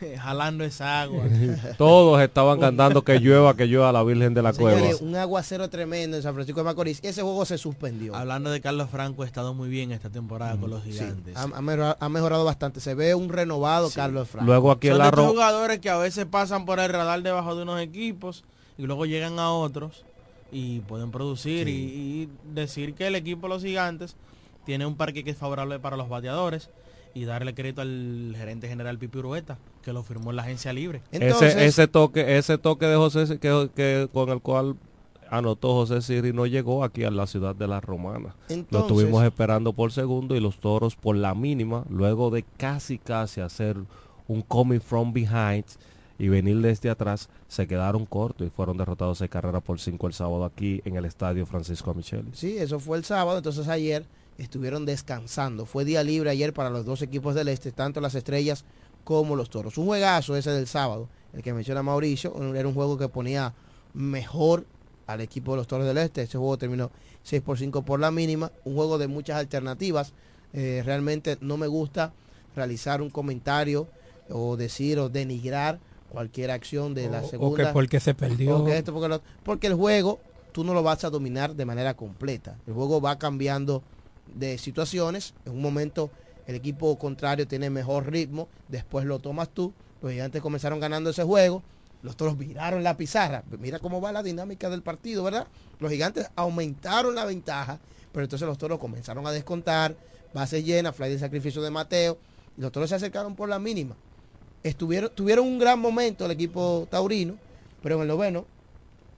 jalando 0.22 0.64
esa 0.64 1.02
agua. 1.02 1.24
Todos 1.78 2.22
estaban 2.22 2.60
cantando 2.60 3.04
que 3.04 3.20
llueva, 3.20 3.56
que 3.56 3.66
llueva 3.68 3.92
la 3.92 4.04
Virgen 4.04 4.34
de 4.34 4.42
la 4.42 4.54
Cueva. 4.54 4.80
Un 5.02 5.16
aguacero 5.16 5.70
tremendo 5.70 6.18
en 6.18 6.24
San 6.24 6.34
Francisco 6.34 6.60
de 6.62 6.66
Macorís. 6.66 7.00
Ese 7.04 7.22
juego 7.22 7.46
se 7.46 7.58
suspendió. 7.58 8.16
Hablando 8.16 8.50
de 8.52 8.62
Carlos 8.62 8.90
Franco, 8.90 9.24
ha 9.24 9.26
estado 9.26 9.54
muy 9.54 9.70
bien 9.70 9.92
esta 9.92 10.10
temporada 10.10 10.58
con 10.58 10.70
los 10.70 10.84
Sí, 10.84 10.94
gigantes. 10.94 11.36
ha, 11.36 11.44
ha 11.44 11.62
mejorado, 11.62 11.98
ha 12.00 12.10
mejorado 12.10 12.46
bastante. 12.46 12.80
Se 12.80 12.94
ve 12.96 13.16
un 13.16 13.30
renovado 13.30 13.90
Carlos 13.94 14.28
Franco. 14.30 14.46
Luego 14.46 14.72
aquí 14.72 14.88
Son 14.90 15.02
el 15.02 15.08
estos 15.08 15.28
jugadores 15.28 15.80
que 15.80 15.90
a 15.90 15.98
veces 15.98 16.26
pasan 16.26 16.66
por 16.66 16.80
el 16.80 16.90
radar 16.92 17.22
debajo 17.22 17.56
de 17.56 17.64
unos 17.64 17.80
equipos 17.82 18.44
y 18.78 18.84
luego 18.84 19.06
llegan 19.06 19.40
a 19.40 19.52
otros 19.52 20.06
y 20.52 20.80
pueden 20.82 21.12
producir 21.12 21.68
y, 21.68 21.72
y 21.74 22.30
decir 22.54 22.94
que 22.94 23.08
el 23.08 23.16
equipo 23.16 23.48
de 23.48 23.54
los 23.56 23.64
gigantes 23.64 24.16
tiene 24.66 24.86
un 24.86 24.96
parque 24.96 25.24
que 25.24 25.32
es 25.32 25.38
favorable 25.38 25.80
para 25.80 25.98
los 25.98 26.10
bateadores 26.10 26.70
y 27.14 27.26
darle 27.26 27.54
crédito 27.54 27.82
al 27.82 28.34
gerente 28.38 28.68
general 28.68 28.98
Pipi 28.98 29.20
Urueta, 29.20 29.58
que 29.84 29.94
lo 29.94 30.04
firmó 30.04 30.32
en 30.32 30.38
la 30.38 30.44
agencia 30.44 30.74
libre. 30.74 31.02
ese, 31.12 31.66
ese 31.66 31.88
toque, 31.88 32.38
ese 32.38 32.58
toque 32.58 32.86
de 32.86 32.96
José 32.96 33.40
que, 33.40 33.70
que 33.76 34.10
con 34.12 34.30
el 34.30 34.42
cual 34.42 34.76
anotó 35.30 35.74
José 35.74 36.02
Siri 36.02 36.32
no 36.32 36.46
llegó 36.46 36.84
aquí 36.84 37.04
a 37.04 37.12
la 37.12 37.26
ciudad 37.26 37.56
de 37.56 37.68
la 37.68 37.82
Romana. 37.82 38.36
lo 38.70 38.80
estuvimos 38.80 39.24
esperando 39.24 39.74
por 39.74 39.92
segundo 39.92 40.36
y 40.36 40.40
los 40.40 40.60
toros 40.60 40.96
por 40.96 41.16
la 41.16 41.34
mínima, 41.34 41.86
luego 41.90 42.30
de 42.30 42.44
casi 42.58 43.00
casi 43.00 43.42
hacer 43.42 43.78
un 44.28 44.42
coming 44.42 44.80
from 44.80 45.12
behind 45.12 45.66
y 46.20 46.28
venir 46.28 46.62
desde 46.62 46.90
atrás, 46.90 47.30
se 47.48 47.68
quedaron 47.68 48.06
cortos 48.06 48.46
y 48.46 48.50
fueron 48.52 48.78
derrotados 48.78 49.20
de 49.20 49.28
carrera 49.28 49.60
por 49.60 49.80
cinco 49.80 50.08
el 50.08 50.14
sábado 50.14 50.46
aquí 50.46 50.82
en 50.86 50.96
el 50.96 51.06
estadio 51.06 51.46
Francisco 51.46 51.94
Micheli. 51.94 52.30
Sí, 52.34 52.58
eso 52.58 52.80
fue 52.80 52.98
el 52.98 53.04
sábado, 53.04 53.38
entonces 53.38 53.68
ayer 53.68 54.06
estuvieron 54.38 54.86
descansando. 54.86 55.66
Fue 55.66 55.86
día 55.86 56.04
libre 56.04 56.30
ayer 56.30 56.54
para 56.54 56.70
los 56.70 56.86
dos 56.86 57.02
equipos 57.02 57.36
del 57.36 57.48
este, 57.50 57.72
tanto 57.72 58.02
las 58.02 58.16
estrellas 58.16 58.66
como 59.04 59.36
los 59.36 59.50
toros. 59.50 59.78
Un 59.78 59.86
juegazo 59.86 60.36
ese 60.36 60.52
del 60.52 60.68
sábado, 60.68 61.10
el 61.34 61.42
que 61.44 61.54
menciona 61.54 61.84
Mauricio, 61.84 62.34
era 62.56 62.68
un 62.68 62.74
juego 62.74 62.98
que 62.98 63.08
ponía 63.10 63.54
mejor 63.94 64.66
al 65.08 65.22
equipo 65.22 65.52
de 65.52 65.58
los 65.58 65.68
toros 65.68 65.86
del 65.86 65.98
este. 65.98 66.24
Ese 66.24 66.38
juego 66.38 66.58
terminó 66.58 66.92
6 67.24 67.42
por 67.42 67.58
5 67.58 67.84
por 67.84 68.00
la 68.00 68.12
mínima, 68.12 68.52
un 68.66 68.76
juego 68.76 68.98
de 68.98 69.08
muchas 69.08 69.38
alternativas. 69.38 70.14
Eh, 70.54 70.82
realmente 70.86 71.38
no 71.42 71.58
me 71.58 71.68
gusta 71.68 72.14
realizar 72.56 73.02
un 73.02 73.10
comentario 73.10 73.88
o 74.30 74.56
decir 74.56 75.00
o 75.00 75.10
denigrar 75.10 75.80
cualquier 76.10 76.52
acción 76.52 76.94
de 76.94 77.10
la 77.10 77.22
O- 77.22 77.26
o 77.26 77.30
segunda. 77.30 77.68
que 77.68 77.74
porque 77.74 78.00
se 78.00 78.14
perdió. 78.14 78.58
o 78.60 78.66
que 78.66 78.78
esto, 78.78 78.94
porque, 78.94 79.10
lo- 79.10 79.22
porque 79.44 79.68
el 79.68 79.74
juego 79.74 80.20
tú 80.52 80.64
no 80.64 80.74
lo 80.76 80.84
vas 80.84 81.04
a 81.04 81.10
dominar 81.10 81.56
de 81.56 81.66
manera 81.66 81.96
completa. 81.96 82.56
El 82.68 82.74
juego 82.74 83.02
va 83.02 83.18
cambiando 83.18 83.82
de 84.34 84.58
situaciones. 84.58 85.34
En 85.46 85.54
un 85.54 85.62
momento 85.62 86.12
el 86.48 86.56
equipo 86.56 86.98
contrario 86.98 87.48
tiene 87.48 87.70
mejor 87.70 88.12
ritmo, 88.12 88.48
después 88.68 89.06
lo 89.06 89.20
tomas 89.20 89.50
tú. 89.50 89.74
Los 90.02 90.12
gigantes 90.12 90.42
comenzaron 90.42 90.80
ganando 90.80 91.10
ese 91.10 91.24
juego. 91.24 91.64
Los 92.02 92.18
toros 92.18 92.38
viraron 92.38 92.84
la 92.84 92.98
pizarra. 92.98 93.44
Mira 93.60 93.80
cómo 93.80 94.02
va 94.02 94.12
la 94.12 94.22
dinámica 94.22 94.70
del 94.70 94.82
partido, 94.82 95.24
¿verdad? 95.24 95.48
Los 95.80 95.90
gigantes 95.90 96.30
aumentaron 96.36 97.16
la 97.16 97.24
ventaja, 97.24 97.80
pero 98.12 98.26
entonces 98.26 98.46
los 98.46 98.58
toros 98.58 98.78
comenzaron 98.80 99.26
a 99.26 99.32
descontar. 99.32 99.96
Base 100.34 100.64
llena, 100.64 100.92
fly 100.92 101.10
de 101.10 101.20
sacrificio 101.20 101.62
de 101.62 101.72
Mateo. 101.72 102.18
Y 102.58 102.62
los 102.62 102.74
toros 102.74 102.90
se 102.90 102.96
acercaron 102.96 103.36
por 103.36 103.48
la 103.48 103.58
mínima. 103.58 103.96
Estuvieron, 104.64 105.12
tuvieron 105.16 105.48
un 105.48 105.60
gran 105.60 105.80
momento 105.80 106.26
el 106.26 106.32
equipo 106.32 106.88
taurino, 106.90 107.38
pero 107.82 107.96
en 107.96 108.02
el 108.02 108.08
noveno, 108.10 108.46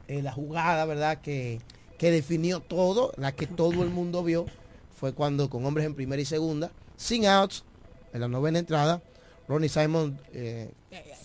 eh, 0.07 0.22
la 0.22 0.32
jugada, 0.32 0.86
¿verdad? 0.86 1.22
Que, 1.22 1.59
que 1.97 2.11
definió 2.11 2.59
todo, 2.59 3.13
la 3.18 3.32
que 3.32 3.47
todo 3.47 3.84
el 3.84 3.89
mundo 3.89 4.24
vio, 4.24 4.45
fue 4.96 5.14
cuando 5.14 5.50
con 5.50 5.66
hombres 5.66 5.86
en 5.86 5.93
primera 5.96 6.22
y 6.22 6.26
segunda, 6.26 6.72
sin 6.98 7.26
outs, 7.26 7.64
en 8.14 8.22
la 8.22 8.28
novena 8.28 8.60
entrada, 8.60 9.02
Ronnie 9.48 9.70
Simon 9.70 10.20
eh, 10.34 10.72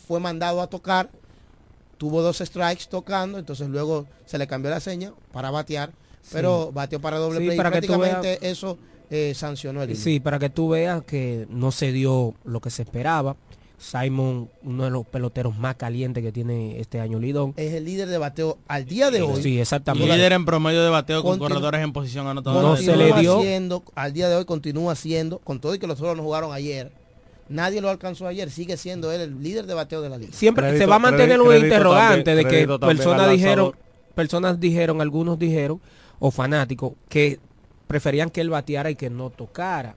fue 0.07 0.21
mandado 0.21 0.61
a 0.61 0.67
tocar, 0.67 1.09
tuvo 1.99 2.23
dos 2.23 2.39
strikes 2.39 2.85
tocando, 2.91 3.39
entonces 3.39 3.69
luego 3.69 4.07
se 4.27 4.39
le 4.39 4.47
cambió 4.47 4.71
la 4.71 4.81
seña 4.81 5.13
para 5.33 5.51
batear, 5.51 5.93
pero 6.33 6.67
Sí. 6.67 6.75
bateó 6.75 7.01
para 7.01 7.19
doble 7.19 7.39
Sí, 7.39 7.45
play. 7.47 7.57
para 7.57 7.71
que 7.71 7.81
tú 7.83 7.87
prácticamente 7.95 8.51
eso 8.51 8.79
eh, 9.11 9.33
sancionó 9.35 9.83
el 9.83 9.91
inning. 9.91 10.03
Sí, 10.03 10.21
para 10.21 10.39
que 10.39 10.51
tú 10.51 10.69
veas 10.69 11.03
que 11.05 11.47
no 11.51 11.73
se 11.73 11.93
dio 11.93 12.35
lo 12.45 12.61
que 12.61 12.71
se 12.71 12.83
esperaba. 12.83 13.37
Simon, 13.81 14.51
uno 14.63 14.85
de 14.85 14.91
los 14.91 15.07
peloteros 15.07 15.57
más 15.57 15.75
calientes 15.77 16.23
que 16.23 16.33
tiene 16.33 16.79
este 16.81 17.01
año 17.01 17.19
Lidón. 17.19 17.55
Es 17.57 17.73
el 17.73 17.87
líder 17.87 18.09
de 18.09 18.19
bateo 18.19 18.59
al 18.69 18.85
día 18.85 19.11
de 19.11 19.23
hoy. 19.23 19.43
Sí, 19.43 19.59
exactamente. 19.59 20.15
Líder 20.15 20.33
en 20.35 20.45
promedio 20.45 20.85
de 20.85 20.91
bateo 20.91 21.23
con 21.23 21.39
corredores 21.39 21.81
en 21.83 21.93
posición 21.95 22.27
anotadora. 22.27 22.69
No 22.69 22.77
se 22.77 22.95
le 22.95 23.11
dio. 23.15 23.41
Siendo, 23.41 23.83
al 23.95 24.13
día 24.13 24.29
de 24.29 24.37
hoy 24.37 24.45
continúa 24.45 24.95
siendo, 24.97 25.39
con 25.39 25.61
todo 25.61 25.75
y 25.75 25.79
que 25.79 25.87
los 25.87 25.97
toros 25.97 26.15
no 26.15 26.23
jugaron 26.23 26.53
ayer, 26.53 26.93
nadie 27.49 27.81
lo 27.81 27.89
alcanzó 27.89 28.27
ayer, 28.27 28.51
sigue 28.51 28.77
siendo 28.77 29.11
él 29.13 29.23
el 29.23 29.43
líder 29.43 29.65
de 29.67 29.73
bateo 29.73 30.03
de 30.03 30.11
la 30.11 30.19
liga. 30.19 30.33
Siempre 30.35 30.65
Crédito- 30.67 30.85
se 30.85 30.87
va 30.87 30.97
a 30.97 30.99
mantener 30.99 31.39
crédito 31.39 31.43
un 31.45 31.49
también- 31.51 31.65
interrogante 31.73 32.35
de 32.35 32.45
que 32.45 32.79
personas 32.79 33.31
dijeron, 33.31 33.73
personas 34.15 34.61
dijeron, 34.61 35.01
algunos 35.01 35.39
dijeron, 35.39 35.81
o 36.19 36.31
fanáticos, 36.31 36.93
que 37.09 37.41
preferían 37.87 38.29
que 38.29 38.43
él 38.43 38.51
bateara 38.51 38.91
y 38.91 38.95
que 38.95 39.09
no 39.09 39.31
tocara. 39.31 39.97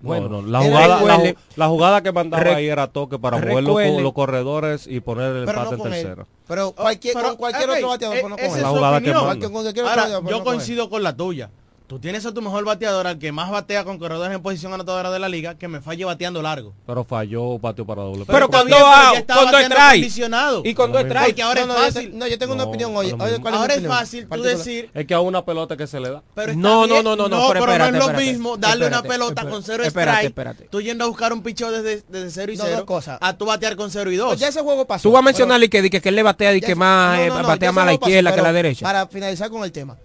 Bueno, 0.00 0.28
No, 0.28 0.42
no, 0.42 0.48
la, 0.48 0.60
jugada, 0.60 1.02
la, 1.02 1.34
la 1.56 1.68
jugada 1.68 2.02
que 2.02 2.12
mandaba 2.12 2.42
Re- 2.44 2.54
ahí 2.54 2.66
era 2.68 2.86
toque 2.88 3.18
para 3.18 3.38
mover 3.38 3.64
los, 3.64 4.02
los 4.02 4.12
corredores 4.12 4.86
y 4.86 5.00
poner 5.00 5.34
el 5.34 5.48
empate 5.48 5.76
no 5.78 5.86
en 5.86 5.92
él. 5.92 6.02
tercera. 6.02 6.26
Pero 6.46 6.72
cualquier, 6.72 7.14
Pero, 7.14 7.28
con 7.28 7.36
cualquier 7.38 7.70
ok, 7.70 7.76
otro 7.76 7.88
bateador, 7.88 8.16
eh, 8.16 8.22
no 8.22 8.28
con 8.36 8.38
esa 8.38 8.46
él. 8.46 8.56
es 8.56 8.62
La 8.62 8.68
su 8.68 8.74
jugada 8.74 9.00
que 9.00 9.10
opinión. 9.10 9.26
manda. 9.26 9.46
Ahora, 9.90 10.30
yo 10.30 10.44
coincido 10.44 10.90
con 10.90 11.02
la 11.02 11.16
tuya. 11.16 11.50
Tú 11.86 12.00
tienes 12.00 12.26
a 12.26 12.34
tu 12.34 12.42
mejor 12.42 12.64
bateador, 12.64 13.06
al 13.06 13.16
que 13.16 13.30
más 13.30 13.48
batea 13.48 13.84
con 13.84 13.96
corredores 14.00 14.34
en 14.34 14.42
posición 14.42 14.74
anotadora 14.74 15.08
de 15.12 15.20
la 15.20 15.28
liga, 15.28 15.54
que 15.56 15.68
me 15.68 15.80
falle 15.80 16.04
bateando 16.04 16.42
largo. 16.42 16.74
Pero 16.84 17.04
falló, 17.04 17.60
patio 17.60 17.86
para 17.86 18.02
doble. 18.02 18.24
Pero 18.26 18.46
está 18.46 18.48
cuando 18.48 18.74
bien, 18.76 19.24
pero 19.24 19.36
bateando 19.44 19.58
strike. 19.60 19.90
condicionado. 19.92 20.62
Y 20.64 20.74
cuando 20.74 20.98
Lo 20.98 21.04
mismo. 21.04 21.14
strike. 21.20 21.28
Porque 21.36 21.42
ahora 21.44 21.64
no, 21.66 21.74
es 21.74 21.78
yo 21.78 21.84
fácil. 22.00 22.18
no, 22.18 22.26
yo 22.26 22.38
tengo 22.40 22.54
una 22.54 22.64
opinión 22.64 22.90
hoy. 22.96 23.10
lo 23.10 23.14
Oye, 23.24 23.26
mismo. 23.34 23.40
¿cuál 23.40 23.54
es 23.54 23.60
tu 23.60 23.60
Ahora 23.62 23.74
es 23.76 23.86
fácil 23.86 24.28
tú 24.28 24.42
decir, 24.42 24.90
Es 24.94 25.06
que 25.06 25.14
a 25.14 25.20
una 25.20 25.44
pelota 25.44 25.76
que 25.76 25.86
se 25.86 26.00
le 26.00 26.10
da. 26.10 26.24
pero 26.34 26.54
No, 26.54 26.88
no, 26.88 26.94
bien. 26.94 27.04
no, 27.04 27.14
no, 27.14 27.28
no, 27.28 27.48
pero 27.52 27.60
pero 27.60 27.72
espérate, 27.72 27.78
no 27.92 27.98
es 27.98 28.04
lo 28.04 28.10
espérate. 28.10 28.30
mismo 28.32 28.56
darle 28.56 28.86
una 28.88 28.96
Espérate, 28.96 29.08
pelota 29.08 29.42
con 29.42 29.60
espérate, 29.60 29.66
cero 29.72 29.84
espérate, 29.84 30.12
strike, 30.16 30.28
espérate. 30.30 30.64
tú 30.68 30.80
yendo 30.80 31.04
a 31.04 31.06
buscar 31.06 31.32
un 31.32 31.42
picheo 31.42 31.70
desde, 31.70 32.02
desde 32.08 32.30
cero 32.32 32.52
y 32.52 32.56
No, 32.56 32.64
cero, 32.64 32.76
dos 32.78 32.84
cosas. 32.86 33.18
a 33.20 33.32
tú 33.38 33.46
batear 33.46 33.76
con 33.76 33.92
cero 33.92 34.10
y 34.10 34.16
dos. 34.16 34.26
Pues 34.30 34.40
ya 34.40 34.48
ese 34.48 34.60
juego 34.60 34.88
pasó. 34.88 35.04
Tú 35.04 35.12
vas 35.12 35.20
a 35.20 35.22
pero- 35.22 35.24
mencionar 35.26 35.62
y 35.62 35.68
que, 35.68 35.82
di 35.82 35.90
que, 35.90 36.00
él 36.08 36.16
le 36.16 36.24
batea 36.24 36.52
y 36.52 36.60
que 36.60 36.74
más 36.74 37.20
eh, 37.20 37.30
batea 37.30 37.70
más 37.70 37.82
a 37.82 37.86
la 37.86 37.92
izquierda 37.94 38.34
que 38.34 38.40
a 38.40 38.42
la 38.42 38.52
derecha. 38.52 38.84
Para 38.84 39.06
finalizar 39.06 39.48
con 39.50 39.62
el 39.62 39.70
tema. 39.70 39.96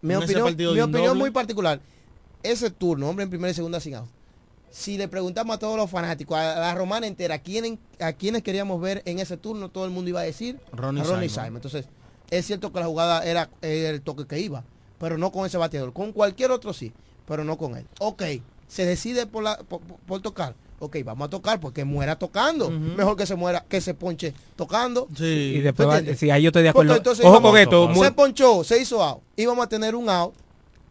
Mi 0.00 0.14
opinión, 0.14 0.56
mi 0.56 0.80
opinión 0.80 1.18
muy 1.18 1.30
particular. 1.30 1.80
Ese 2.42 2.70
turno, 2.70 3.08
hombre 3.08 3.24
en 3.24 3.30
primera 3.30 3.50
y 3.50 3.54
segunda 3.54 3.80
sin 3.80 3.96
out. 3.96 4.08
Si 4.70 4.98
le 4.98 5.08
preguntamos 5.08 5.56
a 5.56 5.58
todos 5.58 5.76
los 5.76 5.90
fanáticos, 5.90 6.36
a 6.36 6.60
la 6.60 6.74
romana 6.74 7.06
entera, 7.06 7.36
¿a 7.36 7.38
quiénes, 7.38 7.78
a 8.00 8.12
quiénes 8.12 8.42
queríamos 8.42 8.80
ver 8.80 9.02
en 9.06 9.18
ese 9.18 9.36
turno, 9.36 9.70
todo 9.70 9.86
el 9.86 9.90
mundo 9.90 10.10
iba 10.10 10.20
a 10.20 10.24
decir 10.24 10.60
Ronnie 10.72 11.00
a 11.00 11.04
Ronnie 11.04 11.28
Simon. 11.28 11.44
Simon. 11.44 11.56
Entonces, 11.56 11.86
es 12.30 12.46
cierto 12.46 12.72
que 12.72 12.80
la 12.80 12.86
jugada 12.86 13.24
era, 13.24 13.48
el 13.62 14.02
toque 14.02 14.26
que 14.26 14.38
iba, 14.38 14.64
pero 14.98 15.16
no 15.16 15.32
con 15.32 15.46
ese 15.46 15.56
bateador. 15.56 15.92
Con 15.92 16.12
cualquier 16.12 16.50
otro 16.50 16.72
sí, 16.72 16.92
pero 17.26 17.44
no 17.44 17.56
con 17.56 17.76
él. 17.76 17.86
Ok, 17.98 18.22
se 18.68 18.84
decide 18.84 19.26
por, 19.26 19.42
la, 19.42 19.58
por 19.58 20.20
tocar. 20.20 20.54
Ok, 20.80 20.96
vamos 21.04 21.26
a 21.26 21.30
tocar 21.30 21.58
porque 21.58 21.84
muera 21.84 22.16
tocando. 22.16 22.70
Mejor 22.70 23.16
que 23.16 23.26
se 23.26 23.34
muera, 23.34 23.64
que 23.68 23.80
se 23.80 23.94
ponche 23.94 24.32
tocando. 24.56 25.08
Sí. 25.16 25.54
Y 25.56 25.60
después, 25.60 26.16
si 26.18 26.30
ahí 26.30 26.42
yo 26.42 26.48
estoy 26.50 26.62
de 26.62 26.72
Porque 26.72 26.86
acuerdo. 26.86 26.96
entonces 26.98 27.24
Ojo 27.24 27.42
con 27.42 27.56
esto. 27.58 27.88
muy- 27.88 28.06
Se 28.06 28.12
ponchó, 28.12 28.62
se 28.64 28.80
hizo 28.80 29.02
out. 29.02 29.20
Íbamos 29.36 29.64
a 29.66 29.68
tener 29.68 29.94
un 29.96 30.08
out 30.08 30.34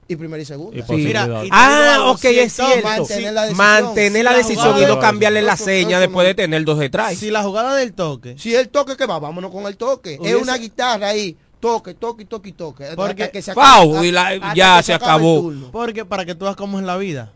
y 0.09 0.15
primera 0.17 0.41
y 0.41 0.45
segunda. 0.45 0.77
Y 0.77 0.81
Sí. 0.83 0.93
Mira, 1.05 1.45
y- 1.45 1.49
Ah, 1.51 1.95
algo, 1.95 2.11
ok, 2.11 2.19
si 2.19 2.39
es 2.39 2.53
cierto. 2.53 2.87
mantener 2.87 3.33
la 3.33 3.41
decisión. 3.43 3.57
Mantener 3.57 4.23
la 4.25 4.31
Si 4.31 4.35
la 4.35 4.37
decisión 4.37 4.81
y 4.81 4.85
no 4.85 4.99
cambiarle 4.99 5.41
la 5.41 5.55
seña 5.57 5.99
después 5.99 6.27
de 6.27 6.33
tener 6.35 6.65
dos 6.65 6.79
detrás. 6.79 7.15
Si 7.15 7.31
la 7.31 7.43
jugada 7.43 7.75
del 7.75 7.93
toque, 7.93 8.35
Si 8.37 8.53
el 8.55 8.69
toque 8.69 8.97
que 8.97 9.05
va, 9.05 9.19
vámonos 9.19 9.51
con 9.51 9.65
el 9.67 9.77
toque. 9.77 10.19
Es 10.21 10.35
una 10.35 10.57
guitarra 10.57 11.07
ahí. 11.09 11.37
Toque, 11.59 11.95
toque, 11.95 12.23
toque, 12.25 12.51
toque. 12.51 12.85
Porque- 12.95 13.23
Hasta 13.23 13.31
que 13.31 13.41
se 13.41 13.53
Pau, 13.55 13.93
acabe- 13.95 14.07
y 14.07 14.11
la- 14.11 14.27
hasta 14.27 14.53
ya 14.53 14.83
se 14.83 14.93
acabó. 14.93 15.51
porque 15.71 16.05
para 16.05 16.23
que 16.23 16.35
tú 16.35 16.45
veas 16.45 16.55
cómo 16.55 16.77
es 16.77 16.85
la 16.85 16.97
vida, 16.97 17.33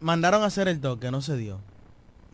mandaron 0.00 0.42
a 0.42 0.46
hacer 0.46 0.68
el 0.68 0.80
toque, 0.80 1.10
no 1.10 1.20
se 1.22 1.36
dio. 1.36 1.58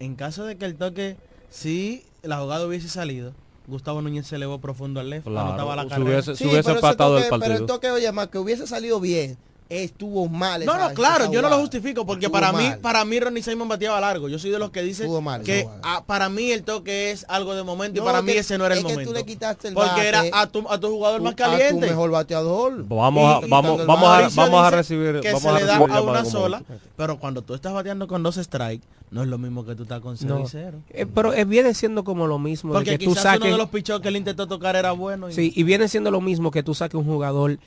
En 0.01 0.15
caso 0.17 0.45
de 0.45 0.57
que 0.57 0.65
el 0.65 0.75
toque, 0.77 1.17
si 1.51 2.05
la 2.23 2.39
jugada 2.41 2.67
hubiese 2.67 2.89
salido, 2.89 3.33
Gustavo 3.67 4.03
Núñez 4.03 4.27
se 4.27 4.37
elevó 4.37 4.59
profundo 4.61 5.01
al 5.01 5.09
left, 5.11 5.27
Claro, 5.27 5.49
anotaba 5.49 5.77
la 5.77 5.89
carrera. 5.89 6.11
hubiese- 6.11 6.37
Sí, 6.37 6.45
hubiese 6.45 6.63
pero 6.65 6.79
ese 6.79 6.87
empatado 6.87 7.17
el 7.19 7.25
toque- 7.25 7.31
Pero 7.31 7.41
partido. 7.41 7.61
el 7.61 7.67
toque, 7.67 7.91
oye, 7.91 8.13
más 8.13 8.29
que 8.29 8.39
hubiese 8.39 8.67
salido 8.67 9.01
bien, 9.01 9.39
estuvo 9.69 10.29
mal. 10.29 10.65
No, 10.65 10.77
no, 10.79 10.95
claro, 10.95 11.31
yo 11.33 11.41
no 11.43 11.49
lo 11.49 11.59
justifico 11.59 12.05
porque 12.07 12.27
Estuvo 12.27 12.39
para 12.41 12.53
mí, 12.53 12.65
mal. 12.69 12.79
para 12.81 13.05
mí 13.05 13.19
Ronnie 13.19 13.43
Simon 13.43 13.67
bateaba 13.69 14.01
largo. 14.01 14.29
Yo 14.29 14.39
soy 14.39 14.51
de 14.51 14.59
los 14.59 14.71
que 14.71 14.83
dicen 14.83 15.11
mal 15.25 15.43
que 15.43 15.67
para 16.07 16.29
mí 16.29 16.51
el 16.53 16.63
toque 16.65 17.11
es 17.11 17.25
algo 17.29 17.55
de 17.55 17.63
momento 17.63 18.01
No, 18.01 18.05
y 18.05 18.07
para 18.07 18.23
mí 18.23 18.33
que- 18.33 18.39
ese 18.41 18.59
no 18.59 18.67
era 18.67 18.75
el 18.75 18.81
es 18.81 18.85
que 18.85 18.93
tú 18.93 18.99
momento. 19.01 19.13
le 19.19 19.25
quitaste 19.25 19.69
el 19.69 19.75
porque 19.75 19.89
bate 19.91 20.09
era 20.09 20.23
a 20.33 20.47
tu, 20.47 20.69
a 20.69 20.79
tu 20.79 20.89
jugador 20.91 21.19
Tú- 21.19 21.25
más 21.25 21.33
A 21.33 21.37
tu 21.37 21.43
caliente. 21.43 21.87
mejor 21.87 22.11
bateador. 22.11 22.85
Vamos 22.87 23.43
a, 23.43 23.47
vamos, 23.47 23.87
vamos 23.87 24.09
a, 24.09 24.29
vamos 24.35 24.65
a 24.67 24.71
recibir. 24.71 25.21
que 25.21 25.29
vamos 25.29 25.43
se 25.43 25.49
a 25.49 25.53
le 25.53 25.65
da 25.65 25.77
a 25.77 26.01
una 26.03 26.25
sola, 26.25 26.63
pero 26.97 27.19
cuando 27.19 27.43
tú 27.43 27.55
estás 27.55 27.73
bateando 27.73 28.07
con 28.07 28.23
dos 28.23 28.37
strikes, 28.37 28.87
no 29.11 29.23
es 29.23 29.29
lo 29.29 29.39
mismo 29.39 29.65
que 29.65 29.75
tú 29.75 29.85
estás 29.85 30.01
con 30.01 30.17
0 30.17 30.39
No. 30.41 30.45
y 30.45 30.49
0. 30.49 30.79
Eh, 30.91 31.07
pero 31.07 31.33
eh, 31.33 31.45
viene 31.45 31.73
siendo 31.75 32.05
como 32.05 32.27
lo 32.27 32.39
mismo 32.39 32.73
de 32.73 32.79
Porque 32.79 32.99
que 32.99 33.05
tú 33.05 33.11
quizás 33.13 33.25
uno 33.25 33.33
saques 33.35 33.53
de 33.53 33.59
los 33.59 33.69
pichos 33.71 34.01
que 34.01 34.09
él 34.09 34.17
intentó 34.17 34.47
tocar 34.47 34.77
era 34.77 34.93
bueno. 34.93 35.29
Y 35.31 35.33
sí 35.33 35.53
y 35.55 35.63
viene 35.63 35.89
siendo 35.89 36.11
lo 36.11 36.21
mismo 36.21 36.51
que 36.51 36.63
tú 36.63 36.75
saques 36.75 36.95
un 36.97 37.05
jugador 37.05 37.59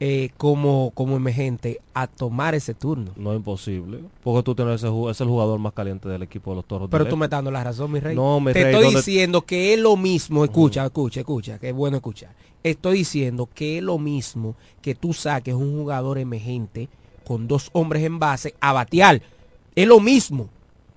eh, 0.00 0.30
como 0.36 0.92
como 0.94 1.16
emergente 1.16 1.80
a 1.92 2.06
tomar 2.06 2.54
ese 2.54 2.72
turno 2.72 3.10
No 3.16 3.32
es 3.32 3.36
imposible. 3.38 3.98
Porque 4.22 4.42
tú 4.44 4.54
tienes 4.54 4.76
ese 4.82 4.92
es 5.10 5.20
el 5.20 5.26
jugador 5.26 5.58
más 5.58 5.72
caliente 5.72 6.08
del 6.08 6.22
equipo 6.22 6.50
de 6.52 6.56
los 6.56 6.64
toros. 6.66 6.88
pero 6.90 7.04
tú 7.06 7.16
me 7.16 7.24
Este. 7.24 7.34
estás 7.34 7.38
dando 7.38 7.50
la 7.50 7.64
razón 7.64 7.90
mi 7.90 7.98
rey 8.00 8.14
No, 8.14 8.38
mi 8.38 8.52
te 8.52 8.62
rey, 8.62 8.72
estoy 8.72 8.84
¿dónde- 8.84 8.98
diciendo 9.00 9.42
que 9.42 9.74
es 9.74 9.80
lo 9.80 9.96
mismo 9.96 10.44
escucha 10.44 10.84
escucha 10.84 11.20
escucha 11.20 11.58
que 11.58 11.70
es 11.70 11.74
bueno 11.74 11.96
escuchar 11.96 12.30
estoy 12.62 12.98
diciendo 12.98 13.48
que 13.52 13.78
es 13.78 13.82
lo 13.82 13.98
mismo 13.98 14.54
que 14.82 14.94
tú 14.94 15.12
saques 15.12 15.54
un 15.54 15.76
jugador 15.78 16.18
emergente 16.18 16.88
con 17.26 17.48
dos 17.48 17.68
hombres 17.72 18.04
en 18.04 18.18
base 18.20 18.54
a 18.60 18.72
batear 18.72 19.20
es 19.74 19.86
lo 19.88 19.98
mismo 20.00 20.48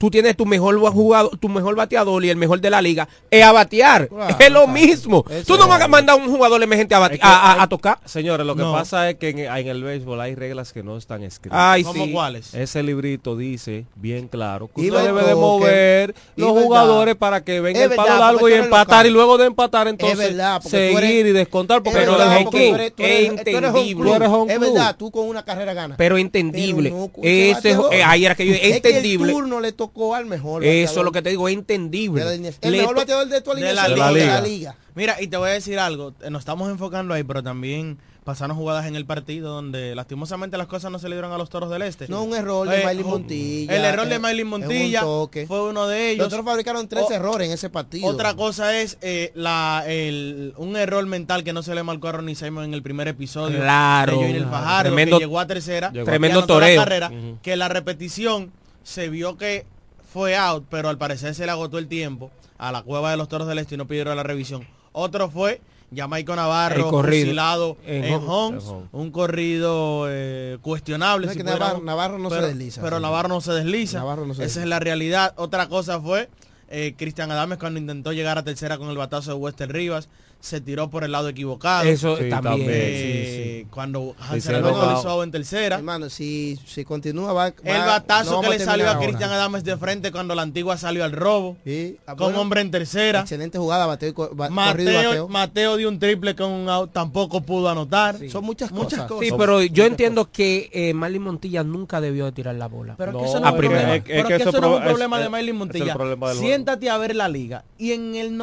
tú 0.02 0.10
tienes 0.10 0.36
tu 0.36 0.47
mejor 0.47 0.80
jugador, 0.80 1.38
tu 1.38 1.47
mejor 1.47 1.76
bateador 1.76 2.26
y 2.26 2.30
el 2.32 2.36
mejor 2.36 2.60
de 2.60 2.72
la 2.72 2.82
liga, 2.82 3.08
es 3.30 3.43
a 3.43 3.52
batear. 3.52 4.08
Claro, 4.08 4.36
es 4.39 4.49
lo 4.52 4.64
claro. 4.64 4.68
mismo. 4.68 5.24
Eso 5.30 5.43
Tú 5.45 5.58
no 5.62 5.68
vas 5.68 5.80
a 5.80 5.88
mandar 5.88 6.18
a 6.20 6.20
un 6.24 6.28
jugador 6.28 6.62
emergente 6.64 6.95
a, 6.95 6.99
bate- 6.99 7.14
Es 7.14 7.20
que 7.22 7.28
a, 7.28 7.30
a- 7.36 7.54
hay- 7.54 7.60
a 7.62 7.68
tocar. 7.68 7.99
Señores, 8.06 8.47
lo 8.47 8.56
que 8.56 8.64
No. 8.64 8.74
pasa 8.74 9.08
es 9.12 9.18
que 9.18 9.30
en, 9.30 9.39
en 9.39 9.68
el 9.68 9.84
béisbol 9.84 10.20
hay 10.20 10.34
reglas 10.34 10.74
que 10.74 10.82
no 10.82 10.97
están 10.97 11.22
escritas. 11.22 11.60
Ay, 11.62 11.84
¿Cómo 11.84 12.06
sí. 12.06 12.12
cuáles? 12.12 12.52
Ese 12.56 12.82
librito 12.82 13.38
dice 13.38 13.86
bien 13.95 14.28
claro 14.28 14.72
que 14.74 14.82
Y 14.82 14.89
usted 14.89 15.04
verdad, 15.04 15.16
debe 15.16 15.28
de 15.30 15.36
mover 15.36 16.16
los 16.36 16.54
verdad. 16.56 16.66
jugadores 16.66 17.16
para 17.16 17.43
que 17.43 17.62
venga 17.62 17.80
Es 17.84 17.91
el 17.91 17.95
palo 17.95 18.10
verdad, 18.10 18.20
largo 18.20 18.49
y 18.49 18.54
empatar 18.54 19.06
y 19.06 19.12
luego 19.12 19.38
de 19.38 19.45
empatar 19.45 19.88
entonces 19.88 20.18
verdad, 20.18 20.62
seguir 20.64 20.97
eres- 20.97 21.26
y 21.28 21.32
descontar 21.32 21.84
porque 21.84 21.99
Es 21.99 22.06
tú 22.06 22.12
verdad, 22.12 22.39
porque 22.43 22.70
tú 22.70 22.76
eres- 22.76 22.95
tú 22.95 23.04
eres- 23.04 23.30
entendible. 23.30 24.12
Tú 24.28 24.47
Es 24.49 24.60
verdad, 24.60 24.95
tú 24.97 25.12
con 25.12 25.28
una 25.28 25.45
carrera 25.45 25.76
ganas. 25.76 25.95
Pero 25.97 26.18
entendible. 26.18 26.89
Pero 26.89 27.12
no, 27.16 27.24
ese 27.24 27.78
eh, 27.91 28.04
ahí 28.04 28.26
era 28.26 28.34
que 28.34 28.47
yo, 28.47 28.56
entendible. 28.60 29.32
el 29.32 29.38
turno 29.38 29.60
le 29.60 29.72
tocó 29.74 29.90
al 30.15 30.25
mejor. 30.25 30.63
Eso 30.63 30.99
es 30.99 31.05
lo 31.05 31.11
que 31.11 31.21
te 31.21 31.29
digo, 31.29 31.47
es 31.47 31.53
entendible. 31.55 32.21
El 32.61 32.71
mejor 32.71 32.95
bateador 32.95 33.27
de 33.27 33.41
tu 33.41 33.51
de 33.53 33.73
la, 33.73 33.83
alineación 33.83 34.13
liga. 34.13 34.25
de 34.25 34.41
la 34.41 34.47
liga. 34.47 34.75
Mira, 34.95 35.21
y 35.21 35.27
te 35.27 35.37
voy 35.37 35.49
a 35.49 35.53
decir 35.53 35.79
algo, 35.79 36.13
eh, 36.21 36.29
nos 36.29 36.39
estamos 36.39 36.69
enfocando 36.69 37.13
ahí, 37.13 37.23
pero 37.23 37.41
también 37.43 37.97
pasaron 38.25 38.55
jugadas 38.55 38.85
en 38.85 38.95
el 38.95 39.05
partido 39.05 39.51
donde 39.51 39.95
lastimosamente 39.95 40.55
las 40.57 40.67
cosas 40.67 40.91
no 40.91 40.99
se 40.99 41.09
le 41.09 41.15
dieron 41.15 41.31
a 41.31 41.37
los 41.39 41.49
toros 41.49 41.69
del 41.71 41.81
este. 41.81 42.07
No, 42.07 42.21
un 42.23 42.35
error 42.35 42.67
de 42.69 42.81
Eh, 42.81 42.85
Miley 42.85 43.03
un- 43.03 43.09
Montilla. 43.09 43.75
El 43.75 43.83
error 43.85 44.07
de 44.07 44.15
eh, 44.15 44.19
Miley 44.19 44.43
un 44.43 44.49
Montilla 44.49 45.01
toque. 45.01 45.47
fue 45.47 45.67
uno 45.69 45.87
de 45.87 46.09
ellos. 46.11 46.25
Los 46.25 46.27
otros 46.33 46.45
fabricaron 46.45 46.87
tres 46.87 47.05
O- 47.07 47.11
errores 47.11 47.47
en 47.47 47.53
ese 47.53 47.69
partido. 47.71 48.05
Otra 48.07 48.35
cosa 48.35 48.79
es 48.79 48.97
eh, 49.01 49.31
la, 49.33 49.83
el, 49.87 50.53
un 50.57 50.75
error 50.77 51.03
mental 51.07 51.43
que 51.43 51.51
no 51.53 51.63
se 51.63 51.73
le 51.73 51.81
marcó 51.83 52.09
a 52.09 52.11
Ronnie 52.13 52.35
Simon 52.35 52.65
en 52.65 52.73
el 52.75 52.83
primer 52.83 53.07
episodio. 53.07 53.57
Claro. 53.59 54.19
De 54.19 54.27
Johnny 54.27 54.39
Fajardo, 54.41 54.89
Tremendo- 54.91 55.17
que 55.17 55.23
llegó 55.23 55.39
a 55.39 55.47
tercera. 55.47 55.91
Llegó. 55.91 56.05
Tremendo 56.05 56.45
toreo. 56.45 56.79
carrera. 56.79 57.11
Que 57.41 57.55
la 57.55 57.69
repetición 57.69 58.51
se 58.83 59.09
vio 59.09 59.35
que 59.37 59.65
fue 60.12 60.36
out, 60.36 60.66
pero 60.70 60.89
al 60.89 60.97
parecer 60.97 61.34
se 61.36 61.45
le 61.45 61.51
agotó 61.51 61.78
el 61.78 61.88
tiempo 61.88 62.32
a 62.57 62.72
la 62.72 62.82
cueva 62.84 63.12
de 63.12 63.18
los 63.18 63.28
toros 63.30 63.47
del 63.47 63.59
este 63.59 63.76
y 63.76 63.78
no 63.78 63.88
pidieron 63.88 64.16
la 64.16 64.24
revisión. 64.24 64.68
Otro 64.91 65.30
fue 65.30 65.62
Jamaico 65.95 66.36
Navarro, 66.36 66.89
fusilado 66.89 67.78
En 67.86 68.03
en. 68.05 68.14
Holmes, 68.28 68.64
un 68.91 69.12
corrido 69.12 70.05
eh, 70.09 70.57
cuestionable. 70.62 71.26
No, 71.28 71.32
es 71.32 71.38
si 71.38 71.43
que 71.43 71.49
Navarro- 71.49 71.82
Navarro 71.84 72.18
no 72.20 72.30
se 72.30 72.36
pero- 72.36 72.47
desliza, 72.47 72.82
Pero 72.82 72.97
sí. 72.97 73.01
Navarro 73.01 73.30
no 73.30 73.41
se 73.41 73.51
desliza. 73.53 73.99
Navarro 73.99 74.26
no 74.26 74.34
se 74.34 74.39
Esa 74.43 74.59
desliza. 74.59 74.62
es 74.64 74.68
la 74.70 74.80
realidad. 74.80 75.34
Otra 75.38 75.68
cosa 75.70 75.99
fue 75.99 76.30
eh, 76.70 76.93
Cristian 76.97 77.30
Adames 77.32 77.57
cuando 77.57 77.80
intentó 77.80 78.14
llegar 78.14 78.38
a 78.38 78.43
tercera 78.43 78.78
con 78.78 78.89
el 78.89 78.97
batazo 78.97 79.32
de 79.32 79.38
Wester 79.38 79.72
Rivas. 79.72 80.07
Se 80.41 80.59
tiró 80.59 80.89
por 80.89 81.03
el 81.03 81.11
lado 81.11 81.29
equivocado. 81.29 81.83
Eso 81.87 82.17
Sí, 82.17 82.27
también. 82.29 82.41
también. 82.57 82.69
Eh, 82.71 83.65
Cuando 83.71 84.15
Alonso 84.19 84.51
notaba. 84.51 84.93
lo 84.93 84.99
hizo 84.99 85.23
en 85.23 85.31
tercera. 85.31 85.75
Hermano, 85.77 86.09
si, 86.09 86.59
si 86.65 86.83
continúa 86.83 87.31
va, 87.31 87.47
El 87.63 87.77
batazo 87.85 88.31
no 88.33 88.41
que 88.41 88.49
le 88.57 88.59
salió 88.59 88.89
a 88.89 88.97
Cristian. 88.99 89.29
Adames 89.31 89.63
de 89.63 89.77
frente 89.77 90.11
cuando 90.11 90.35
la 90.35 90.41
antigua 90.41 90.77
salió 90.77 91.03
al 91.03 91.11
robo. 91.11 91.57
Sí, 91.63 91.97
ah, 92.07 92.15
Con 92.15 92.27
bueno, 92.27 92.41
hombre 92.41 92.61
en 92.61 92.71
tercera. 92.71 93.21
Excelente 93.21 93.57
jugada, 93.59 93.97
co- 94.13 94.31
ba- 94.33 94.49
Mateo, 94.49 94.85
bateo. 94.93 95.27
Mateo 95.29 95.77
dio 95.77 95.87
un 95.89 95.99
triple 95.99 96.35
con 96.35 96.51
un 96.51 96.69
out, 96.69 96.91
tampoco 96.91 97.41
pudo 97.41 97.69
anotar. 97.69 98.17
Son 98.29 98.43
muchas 98.43 98.71
Muchas 98.71 99.01
cosas. 99.01 99.07
cosas. 99.07 99.27
Sí, 99.27 99.33
pero 99.37 99.61
yo 99.61 99.85
entiendo 99.85 100.31
que 100.31 100.69
eh, 100.73 100.93
Marlin 100.93 101.21
Montilla 101.21 101.63
nunca 101.63 102.01
debió 102.01 102.25
de 102.25 102.31
tirar 102.31 102.55
la 102.55 102.67
bola. 102.67 102.95
Pero 102.97 103.11
es 103.11 103.17
que 103.17 103.23
No, 103.23 103.29
eso 103.29 103.39
no 103.39 103.45
a 103.45 103.49
es 103.49 103.53
un 103.53 103.59
primera. 103.59 103.81
problema, 103.81 103.95
Es 103.97 104.03
pero 104.03 104.19
es 104.21 104.25
que 104.27 104.33
es 104.33 104.37
que 104.37 104.41
eso 104.43 104.49
eso 104.49 104.61
no 104.61 104.67
es 104.67 104.73
un 104.77 104.81
es- 104.83 104.89
problema 104.89 105.19
de 105.19 105.25
el 105.25 105.53
Montilla. 105.55 105.95
Siéntate 106.33 106.89
a 106.89 106.97
ver 106.97 107.15
la 107.15 107.29
liga 107.29 107.63
y 107.77 107.91
en 107.93 108.15
el 108.15 108.35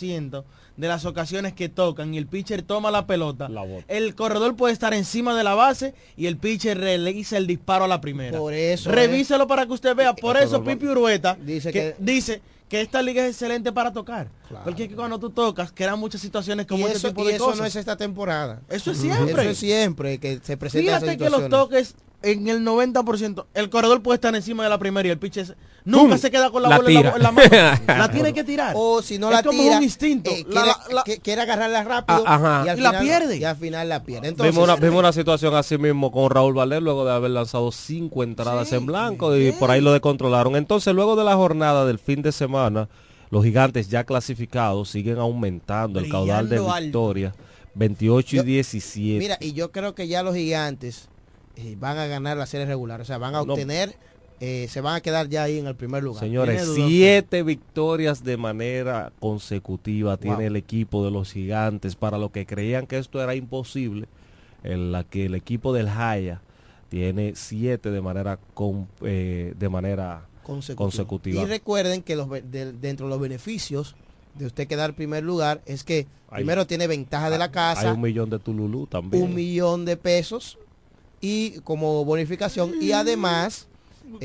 90-95% 0.00 0.44
de 0.76 0.88
las 0.88 1.04
ocasiones 1.04 1.52
que 1.52 1.68
tocan 1.68 2.14
y 2.14 2.18
el 2.18 2.26
pitcher 2.26 2.62
toma 2.62 2.90
la 2.90 3.06
pelota, 3.06 3.48
La 3.48 3.64
el 3.88 4.14
corredor 4.14 4.56
puede 4.56 4.72
estar 4.72 4.94
encima 4.94 5.36
de 5.36 5.44
la 5.44 5.54
base 5.54 5.94
y 6.16 6.26
el 6.26 6.36
pitcher 6.38 6.78
realiza 6.78 7.36
el 7.36 7.46
disparo 7.46 7.84
a 7.84 7.88
la 7.88 8.00
primera. 8.00 8.38
Por 8.38 8.54
eso, 8.54 8.90
Revíselo 8.90 9.46
para 9.46 9.66
que 9.66 9.72
usted 9.72 9.94
vea. 9.94 10.14
Por 10.14 10.36
el 10.36 10.44
eso 10.44 10.64
Pipi 10.64 10.86
Urueta 10.86 11.36
Dice 11.40 11.72
que, 11.72 11.78
que- 11.78 11.96
dice 11.98 12.40
que 12.68 12.80
esta 12.80 13.02
liga 13.02 13.24
es 13.24 13.32
excelente 13.32 13.72
para 13.72 13.92
tocar. 13.92 14.28
Claro. 14.48 14.64
Porque 14.64 14.84
es 14.84 14.88
que 14.88 14.94
cuando 14.94 15.18
tú 15.18 15.30
tocas, 15.30 15.72
crean 15.74 15.98
muchas 15.98 16.20
situaciones 16.20 16.66
como 16.66 16.86
este 16.86 16.98
eso, 16.98 17.08
tipo 17.08 17.24
y 17.24 17.26
de 17.26 17.34
eso 17.34 17.44
cosas. 17.46 17.60
no 17.60 17.66
es 17.66 17.74
esta 17.76 17.96
temporada. 17.96 18.60
Eso 18.68 18.92
es 18.92 18.98
siempre. 18.98 19.32
Eso 19.42 19.50
es 19.50 19.58
siempre 19.58 20.18
que 20.18 20.38
se 20.42 20.56
presentan 20.56 20.88
esas 20.94 21.00
Fíjate 21.02 21.18
que 21.18 21.30
los 21.30 21.42
situaciones. 21.42 21.50
toques 21.50 21.94
en 22.22 22.48
el 22.48 22.60
90%, 22.64 23.46
el 23.54 23.70
corredor 23.70 24.02
puede 24.02 24.16
estar 24.16 24.34
encima 24.34 24.62
de 24.64 24.68
la 24.68 24.78
primera 24.78 25.08
y 25.08 25.10
el 25.10 25.18
pitcher 25.18 25.56
nunca 25.84 26.18
se 26.18 26.30
queda 26.30 26.50
con 26.50 26.62
la, 26.62 26.68
La 26.68 26.76
bola 26.76 26.88
en 26.90 26.94
la, 26.94 27.00
tira. 27.00 27.16
en 27.16 27.22
la 27.22 27.32
mano. 27.32 27.48
la 27.86 28.10
tiene 28.10 28.32
que 28.34 28.44
tirar. 28.44 28.74
O 28.76 29.00
si 29.02 29.18
no 29.18 29.28
Es 29.28 29.36
la 29.36 29.42
como 29.42 29.62
tira, 29.62 29.78
un 29.78 29.82
instinto. 29.82 30.30
eh, 30.30 30.44
quiere, 30.44 30.66
la- 30.66 30.94
la- 30.94 31.02
que- 31.04 31.18
quiere 31.18 31.40
agarrarla 31.42 31.82
rápido 31.84 32.22
Ah, 32.26 32.34
ajá. 32.34 32.62
y, 32.66 32.68
al 32.68 32.78
Y 32.78 32.82
la 32.82 32.90
final- 32.90 33.02
pierde. 33.04 33.36
Y 33.38 33.44
al 33.44 33.56
final 33.56 33.88
la 33.88 34.02
pierde. 34.02 34.28
Entonces, 34.28 34.54
Vimos 34.54 34.68
una, 34.68 34.76
vimos 34.76 34.98
una 34.98 35.12
situación 35.12 35.54
así 35.54 35.78
mismo 35.78 36.12
con 36.12 36.28
Raúl 36.30 36.52
Valdés 36.54 36.82
luego 36.82 37.04
de 37.04 37.12
haber 37.12 37.30
lanzado 37.30 37.72
cinco 37.72 38.22
entradas 38.22 38.68
Sí, 38.68 38.74
en 38.74 38.86
blanco 38.86 39.34
y 39.36 39.52
por 39.52 39.70
ahí 39.70 39.80
lo 39.80 39.92
descontrolaron. 39.92 40.56
Entonces 40.56 40.94
luego 40.94 41.16
de 41.16 41.24
la 41.24 41.34
jornada 41.36 41.86
del 41.86 41.98
fin 41.98 42.20
de 42.22 42.32
semana, 42.32 42.88
los 43.30 43.44
gigantes 43.44 43.88
ya 43.88 44.04
clasificados 44.04 44.90
siguen 44.90 45.18
aumentando 45.18 45.98
el 46.00 46.10
caudal 46.10 46.48
de 46.48 46.60
victoria. 46.60 47.34
28 47.74 48.34
y 48.34 48.38
Yo- 48.38 48.42
17. 48.42 49.18
Mira, 49.20 49.38
y 49.40 49.52
yo 49.52 49.70
creo 49.70 49.94
que 49.94 50.08
ya 50.08 50.22
los 50.24 50.34
gigantes 50.34 51.08
eh, 51.60 51.76
van 51.78 51.98
a 51.98 52.06
ganar 52.06 52.36
la 52.36 52.46
serie 52.46 52.66
regular. 52.66 53.00
O 53.00 53.04
sea, 53.04 53.18
van 53.18 53.34
a 53.34 53.42
obtener, 53.42 53.94
eh, 54.40 54.66
se 54.70 54.80
van 54.80 54.96
a 54.96 55.00
quedar 55.00 55.28
ya 55.28 55.42
ahí 55.44 55.58
en 55.58 55.66
el 55.66 55.74
primer 55.76 56.02
lugar. 56.02 56.22
Señores, 56.24 56.68
siete 56.74 57.42
victorias 57.42 58.24
de 58.24 58.36
manera 58.36 59.12
consecutiva 59.20 60.16
tiene 60.16 60.46
el 60.46 60.56
equipo 60.56 61.04
de 61.04 61.10
los 61.10 61.32
gigantes 61.32 61.96
para 61.96 62.18
los 62.18 62.30
que 62.30 62.46
creían 62.46 62.86
que 62.86 62.98
esto 62.98 63.22
era 63.22 63.34
imposible, 63.34 64.06
en 64.62 64.92
la 64.92 65.04
que 65.04 65.26
el 65.26 65.34
equipo 65.34 65.72
del 65.72 65.88
Jaya 65.88 66.40
tiene 66.88 67.34
siete 67.36 67.90
de 67.90 68.00
manera 68.00 68.38
con- 68.54 68.88
eh, 69.02 69.54
de 69.58 69.68
manera 69.68 70.26
consecutiva. 70.42 70.76
consecutiva. 70.84 71.42
Y 71.42 71.44
recuerden 71.46 72.02
que 72.02 72.16
los, 72.16 72.28
de- 72.30 72.72
dentro 72.72 73.06
de 73.06 73.10
los 73.10 73.20
beneficios 73.20 73.94
de 74.34 74.46
usted 74.46 74.66
quedar 74.66 74.94
primer 74.94 75.22
lugar 75.22 75.60
es 75.66 75.84
que 75.84 76.06
Hay- 76.30 76.38
primero 76.42 76.66
tiene 76.66 76.86
ventaja 76.86 77.30
de 77.30 77.38
la 77.38 77.44
Hay 77.46 77.50
casa, 77.50 77.92
un 77.92 78.00
millón 78.00 78.30
de 78.30 78.38
Tululú 78.38 78.86
también. 78.86 79.22
un 79.22 79.34
millón 79.34 79.84
de 79.84 79.96
pesos 79.96 80.58
y 81.20 81.60
como 81.60 82.04
bonificación 82.04 82.74
y 82.80 82.92
además 82.92 83.66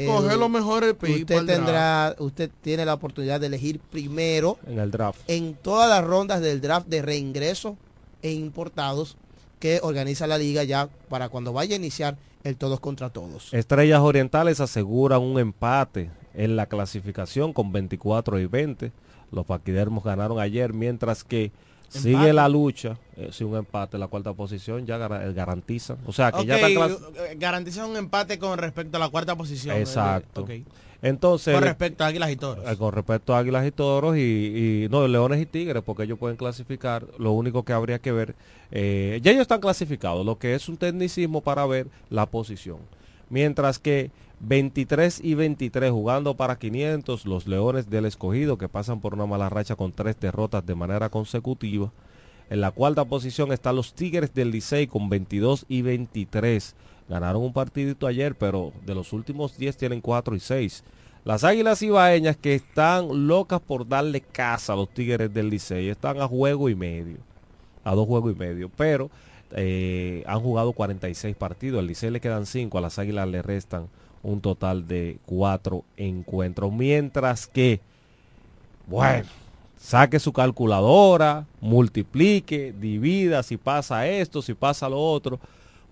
Coge 0.07 0.35
los 0.35 0.49
mejores 0.49 0.93
picos 0.95 1.19
usted 1.21 1.35
draft. 1.35 1.47
tendrá 1.47 2.15
usted 2.17 2.49
tiene 2.61 2.85
la 2.85 2.95
oportunidad 2.95 3.39
de 3.39 3.47
elegir 3.47 3.79
primero 3.79 4.57
en 4.65 4.79
el 4.79 4.89
draft. 4.89 5.19
en 5.27 5.53
todas 5.53 5.87
las 5.87 6.03
rondas 6.03 6.41
del 6.41 6.59
draft 6.59 6.87
de 6.87 7.03
reingreso 7.03 7.77
e 8.23 8.31
importados 8.31 9.15
que 9.59 9.79
organiza 9.83 10.25
la 10.25 10.37
liga 10.39 10.63
ya 10.63 10.89
para 11.07 11.29
cuando 11.29 11.53
vaya 11.53 11.75
a 11.75 11.77
iniciar 11.77 12.17
el 12.43 12.57
todos 12.57 12.79
contra 12.79 13.09
todos. 13.09 13.53
Estrellas 13.53 13.99
Orientales 14.01 14.59
aseguran 14.59 15.21
un 15.21 15.39
empate 15.39 16.09
en 16.33 16.55
la 16.55 16.65
clasificación 16.65 17.53
con 17.53 17.71
24 17.71 18.39
y 18.39 18.45
20. 18.47 18.91
Los 19.31 19.45
paquidermos 19.45 20.03
ganaron 20.03 20.39
ayer, 20.39 20.73
mientras 20.73 21.23
que 21.23 21.51
sigue 21.89 22.11
Empate. 22.13 22.33
la 22.33 22.49
lucha. 22.49 22.97
Eh, 23.17 23.29
sí, 23.31 23.43
un 23.43 23.55
empate 23.55 23.97
en 23.97 24.01
la 24.01 24.07
cuarta 24.07 24.33
posición 24.33 24.85
ya 24.85 24.97
gar- 24.97 25.29
eh, 25.29 25.33
garantizan. 25.33 25.97
O 26.05 26.11
sea, 26.11 26.31
que 26.31 26.45
ya 26.45 26.55
está 26.55 26.67
clas- 26.69 26.99
eh, 27.31 27.35
garantiza 27.37 27.85
un 27.85 27.95
empate 27.97 28.37
con 28.39 28.57
respecto 28.57 28.97
a 28.97 28.99
la 28.99 29.09
cuarta 29.09 29.35
posición. 29.35 29.77
Exacto. 29.77 30.45
Entonces, 31.01 31.53
Con 31.53 31.63
respecto 31.63 32.03
a 32.03 32.07
Águilas 32.07 32.31
y 32.31 32.35
Toros. 32.35 32.63
eh, 32.67 32.75
con 32.77 32.91
respecto 32.93 33.35
a 33.35 33.39
Águilas 33.39 33.67
y 33.67 33.71
Toros 33.71 34.17
y, 34.17 34.19
y- 34.85 34.87
no, 34.89 35.07
Leones 35.07 35.39
y 35.41 35.45
Tigres, 35.45 35.83
porque 35.85 36.03
ellos 36.03 36.17
pueden 36.17 36.35
clasificar. 36.37 37.05
Lo 37.19 37.31
único 37.33 37.63
que 37.63 37.73
habría 37.73 37.99
que 37.99 38.11
ver, 38.11 38.35
eh, 38.71 39.19
ya 39.21 39.31
ellos 39.31 39.41
están 39.43 39.59
clasificados, 39.59 40.25
lo 40.25 40.39
que 40.39 40.55
es 40.55 40.67
un 40.67 40.77
tecnicismo 40.77 41.41
para 41.41 41.65
ver 41.67 41.87
la 42.09 42.25
posición. 42.25 42.77
Mientras 43.29 43.77
que 43.77 44.09
23 44.41 45.21
y 45.23 45.33
23 45.33 45.91
jugando 45.91 46.35
para 46.35 46.57
500, 46.57 47.25
los 47.25 47.47
Leones 47.47 47.89
del 47.89 48.05
Escogido 48.05 48.57
que 48.57 48.69
pasan 48.69 48.99
por 48.99 49.13
una 49.13 49.25
mala 49.25 49.49
racha 49.49 49.75
con 49.75 49.91
tres 49.91 50.19
derrotas 50.19 50.65
de 50.65 50.75
manera 50.75 51.09
consecutiva. 51.09 51.91
En 52.49 52.61
la 52.61 52.71
cuarta 52.71 53.05
posición 53.05 53.51
están 53.51 53.75
los 53.75 53.93
Tigres 53.93 54.33
del 54.33 54.51
Licey 54.51 54.87
con 54.87 55.09
22 55.09 55.65
y 55.67 55.81
23. 55.81 56.75
Ganaron 57.09 57.41
un 57.41 57.53
partidito 57.53 58.07
ayer, 58.07 58.35
pero 58.35 58.71
de 58.85 58.93
los 58.93 59.13
últimos 59.13 59.57
10 59.57 59.77
tienen 59.77 60.01
4 60.01 60.35
y 60.35 60.39
6. 60.39 60.83
Las 61.23 61.43
Águilas 61.43 61.81
Ibaeñas 61.81 62.37
que 62.37 62.53
están 62.53 63.27
locas 63.27 63.59
por 63.59 63.87
darle 63.87 64.21
casa 64.21 64.73
a 64.73 64.75
los 64.75 64.89
Tigres 64.89 65.33
del 65.33 65.49
Licey 65.49 65.89
están 65.89 66.21
a 66.21 66.27
juego 66.27 66.69
y 66.69 66.75
medio. 66.75 67.17
A 67.83 67.95
dos 67.95 68.05
juegos 68.07 68.33
y 68.33 68.35
medio. 68.35 68.69
Pero 68.75 69.09
eh, 69.51 70.23
han 70.27 70.39
jugado 70.41 70.73
46 70.73 71.35
partidos. 71.35 71.79
Al 71.79 71.87
Licey 71.87 72.11
le 72.11 72.21
quedan 72.21 72.45
5. 72.45 72.77
A 72.77 72.81
las 72.81 72.99
Águilas 72.99 73.27
le 73.27 73.41
restan 73.41 73.87
un 74.25 74.41
total 74.41 74.87
de 74.87 75.19
4 75.25 75.83
encuentros. 75.97 76.71
Mientras 76.73 77.47
que, 77.47 77.79
bueno, 78.87 79.27
saque 79.77 80.19
su 80.19 80.33
calculadora, 80.33 81.45
multiplique, 81.61 82.73
divida 82.79 83.43
si 83.43 83.57
pasa 83.57 84.07
esto, 84.07 84.41
si 84.41 84.53
pasa 84.53 84.89
lo 84.89 84.99
otro. 84.99 85.39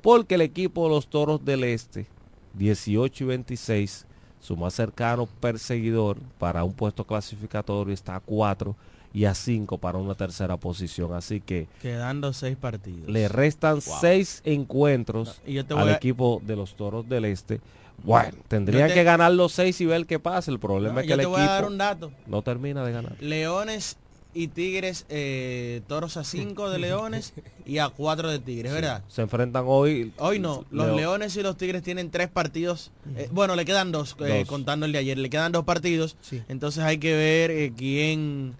Porque 0.01 0.35
el 0.35 0.41
equipo 0.41 0.83
de 0.83 0.89
los 0.95 1.07
Toros 1.07 1.43
del 1.45 1.63
Este, 1.63 2.07
18 2.55 3.23
y 3.23 3.27
26, 3.27 4.05
su 4.41 4.57
más 4.57 4.73
cercano 4.73 5.27
perseguidor 5.39 6.17
para 6.39 6.63
un 6.63 6.73
puesto 6.73 7.05
clasificatorio 7.05 7.93
está 7.93 8.15
a 8.15 8.19
4 8.19 8.75
y 9.13 9.25
a 9.25 9.33
5 9.35 9.77
para 9.77 9.99
una 9.99 10.15
tercera 10.15 10.57
posición. 10.57 11.13
Así 11.13 11.39
que 11.39 11.67
Quedando 11.81 12.33
seis 12.33 12.57
partidos. 12.57 13.07
le 13.07 13.27
restan 13.29 13.75
Wow. 13.75 13.97
6 14.01 14.41
encuentros 14.43 15.39
Y 15.45 15.53
yo 15.53 15.65
te 15.65 15.73
al 15.75 15.87
a- 15.87 15.93
equipo 15.93 16.41
de 16.43 16.55
los 16.55 16.75
Toros 16.75 17.07
del 17.07 17.25
Este. 17.25 17.61
Bueno, 18.03 18.37
tendrían 18.47 18.89
te- 18.89 18.93
que 18.93 19.03
ganar 19.03 19.31
los 19.31 19.51
seis 19.53 19.79
y 19.81 19.85
ver 19.85 20.05
qué 20.05 20.19
pasa. 20.19 20.51
El 20.51 20.59
problema 20.59 20.95
No, 20.95 20.99
es 21.01 21.03
que 21.05 21.09
yo 21.09 21.13
el 21.15 21.19
te 21.19 21.23
equipo 21.23 21.37
voy 21.37 21.47
a 21.47 21.51
dar 21.51 21.65
un 21.65 21.77
dato. 21.77 22.11
no 22.27 22.41
termina 22.41 22.83
de 22.85 22.91
ganar. 22.91 23.15
Leones 23.21 23.97
y 24.35 24.47
Tigres, 24.47 25.05
eh, 25.09 25.81
toros 25.87 26.17
a 26.17 26.23
5 26.23 26.69
de 26.71 26.79
Leones 26.79 27.33
y 27.65 27.77
a 27.77 27.89
4 27.89 28.29
de 28.31 28.39
Tigres, 28.39 28.73
¿verdad? 28.73 29.03
Se 29.07 29.21
enfrentan 29.21 29.63
hoy. 29.67 30.11
Hoy 30.17 30.39
no, 30.39 30.65
los 30.71 30.87
Leo- 30.87 30.95
Leones 30.95 31.35
y 31.37 31.43
los 31.43 31.55
Tigres 31.55 31.83
tienen 31.83 32.09
tres 32.11 32.29
partidos. 32.29 32.91
eh, 33.15 33.29
bueno, 33.31 33.55
le 33.55 33.63
quedan 33.63 33.91
dos, 33.91 34.15
eh, 34.19 34.39
Dos. 34.39 34.47
contando 34.49 34.85
el 34.85 34.91
de 34.91 34.97
ayer. 34.97 35.17
Le 35.17 35.29
quedan 35.29 35.51
dos 35.51 35.63
partidos. 35.65 36.17
Entonces 36.49 36.83
hay 36.83 36.97
que 36.97 37.15
ver 37.15 37.51
eh, 37.51 37.73
quién... 37.77 38.55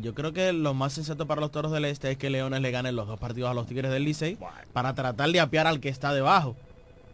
yo 0.00 0.14
creo 0.14 0.32
que 0.32 0.52
lo 0.52 0.72
más 0.74 0.92
sensato 0.92 1.26
para 1.26 1.40
los 1.40 1.50
Toros 1.50 1.72
del 1.72 1.84
Este 1.86 2.10
es 2.12 2.16
que 2.16 2.30
Leones 2.30 2.60
le 2.60 2.70
ganen 2.70 2.94
los 2.94 3.08
dos 3.08 3.18
partidos 3.18 3.50
a 3.50 3.54
los 3.54 3.66
Tigres 3.66 3.90
del 3.90 4.04
Licey 4.04 4.38
para 4.72 4.94
tratar 4.94 5.30
de 5.32 5.40
apiar 5.40 5.66
al 5.66 5.80
que 5.80 5.88
está 5.88 6.14
debajo. 6.14 6.54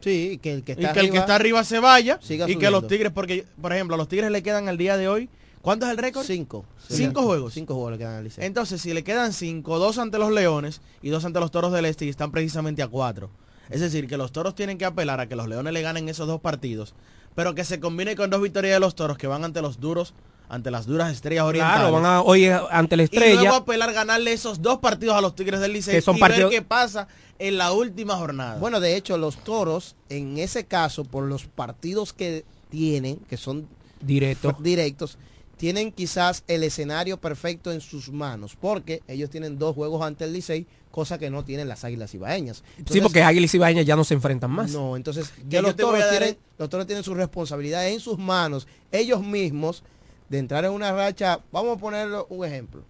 Sí, 0.00 0.38
que 0.42 0.54
el 0.54 0.62
que 0.62 0.72
Y 0.72 0.84
está 0.84 0.92
que 0.92 1.00
el 1.00 1.06
que 1.06 1.10
arriba 1.10 1.20
está 1.20 1.34
arriba 1.34 1.64
se 1.64 1.78
vaya 1.80 2.18
siga 2.22 2.48
y 2.48 2.56
que 2.56 2.70
los 2.70 2.86
Tigres, 2.86 3.12
porque 3.12 3.44
por 3.60 3.72
ejemplo, 3.72 3.94
a 3.94 3.98
los 3.98 4.08
Tigres 4.08 4.30
le 4.30 4.42
quedan 4.42 4.68
al 4.68 4.78
día 4.78 4.96
de 4.96 5.08
hoy, 5.08 5.28
¿cuánto 5.60 5.86
es 5.86 5.92
el 5.92 5.98
récord? 5.98 6.24
Cinco. 6.24 6.64
Cinco 6.88 7.22
juegos. 7.22 7.54
Cinco 7.54 7.74
juegos 7.74 7.92
le 7.92 7.98
quedan 7.98 8.14
al 8.14 8.24
Licey. 8.24 8.44
Entonces, 8.44 8.80
si 8.80 8.94
le 8.94 9.04
quedan 9.04 9.32
cinco, 9.32 9.78
dos 9.78 9.98
ante 9.98 10.18
los 10.18 10.32
Leones 10.32 10.80
y 11.02 11.10
dos 11.10 11.24
ante 11.24 11.40
los 11.40 11.50
Toros 11.50 11.72
del 11.72 11.84
Este 11.84 12.04
y 12.04 12.08
están 12.08 12.30
precisamente 12.30 12.82
a 12.82 12.88
cuatro. 12.88 13.30
Es 13.70 13.80
decir, 13.80 14.06
que 14.06 14.16
los 14.16 14.32
Toros 14.32 14.54
tienen 14.54 14.78
que 14.78 14.84
apelar 14.84 15.20
a 15.20 15.28
que 15.28 15.36
los 15.36 15.48
Leones 15.48 15.72
le 15.72 15.82
ganen 15.82 16.08
esos 16.08 16.26
dos 16.26 16.40
partidos, 16.40 16.94
pero 17.34 17.54
que 17.54 17.64
se 17.64 17.80
combine 17.80 18.16
con 18.16 18.30
dos 18.30 18.40
victorias 18.40 18.74
de 18.76 18.80
los 18.80 18.94
Toros 18.94 19.18
que 19.18 19.26
van 19.26 19.44
ante 19.44 19.60
los 19.60 19.78
duros, 19.78 20.14
ante 20.48 20.70
las 20.70 20.86
duras 20.86 21.12
estrellas 21.12 21.44
orientales. 21.44 21.80
Claro, 21.80 21.92
van 21.94 22.06
a, 22.06 22.22
hoy 22.22 22.44
eh, 22.46 22.58
ante 22.70 22.96
la 22.96 23.02
Y 23.04 23.08
luego 23.12 23.24
estrella. 23.32 23.56
apelar 23.56 23.92
ganarle 23.92 24.32
esos 24.32 24.62
dos 24.62 24.78
partidos 24.78 25.16
a 25.16 25.20
los 25.20 25.34
Tigres 25.34 25.60
del 25.60 25.72
Licey 25.72 25.94
Que 25.94 26.00
son 26.02 26.16
y 26.16 26.20
partidos- 26.20 26.50
ver 26.50 26.60
qué 26.60 26.66
pasa 26.66 27.06
en 27.38 27.58
la 27.58 27.72
última 27.72 28.16
jornada. 28.16 28.58
Bueno, 28.58 28.80
de 28.80 28.96
hecho, 28.96 29.16
los 29.18 29.36
toros, 29.44 29.94
en 30.08 30.38
ese 30.38 30.64
caso, 30.66 31.04
por 31.04 31.24
los 31.24 31.44
partidos 31.44 32.12
que 32.12 32.44
tienen, 32.70 33.16
que 33.28 33.36
son 33.36 33.68
Directo. 34.00 34.56
directos, 34.60 35.18
tienen 35.56 35.90
quizás 35.92 36.44
el 36.46 36.62
escenario 36.62 37.16
perfecto 37.18 37.72
en 37.72 37.80
sus 37.80 38.10
manos, 38.10 38.56
porque 38.60 39.02
ellos 39.08 39.28
tienen 39.28 39.58
dos 39.58 39.74
juegos 39.74 40.02
ante 40.02 40.24
el 40.24 40.32
Licey, 40.32 40.66
cosa 40.90 41.18
que 41.18 41.30
no 41.30 41.44
tienen 41.44 41.68
las 41.68 41.84
Águilas 41.84 42.14
Ibaeñas. 42.14 42.58
sí, 42.58 42.62
Entonces, 42.78 43.02
porque 43.02 43.22
Águilas 43.22 43.54
y 43.54 43.58
Bañas 43.58 43.84
ya 43.84 43.96
no 43.96 44.04
se 44.04 44.14
enfrentan 44.14 44.50
más. 44.50 44.70
No, 44.70 44.96
entonces 44.96 45.32
yo 45.48 45.60
los 45.62 45.74
toros, 45.76 46.00
tienen, 46.10 46.38
los 46.58 46.68
toros 46.68 46.86
tienen 46.86 47.02
su 47.04 47.12
responsabilidad 47.14 47.86
en 47.88 48.00
sus 48.00 48.18
manos, 48.18 48.66
ellos 48.92 49.20
mismos, 49.22 49.82
de 50.28 50.38
entrar 50.38 50.64
en 50.64 50.72
una 50.72 50.92
racha, 50.92 51.40
vamos 51.52 51.76
a 51.76 51.80
ponerlo 51.80 52.26
un 52.30 52.44
ejemplo. 52.44 52.82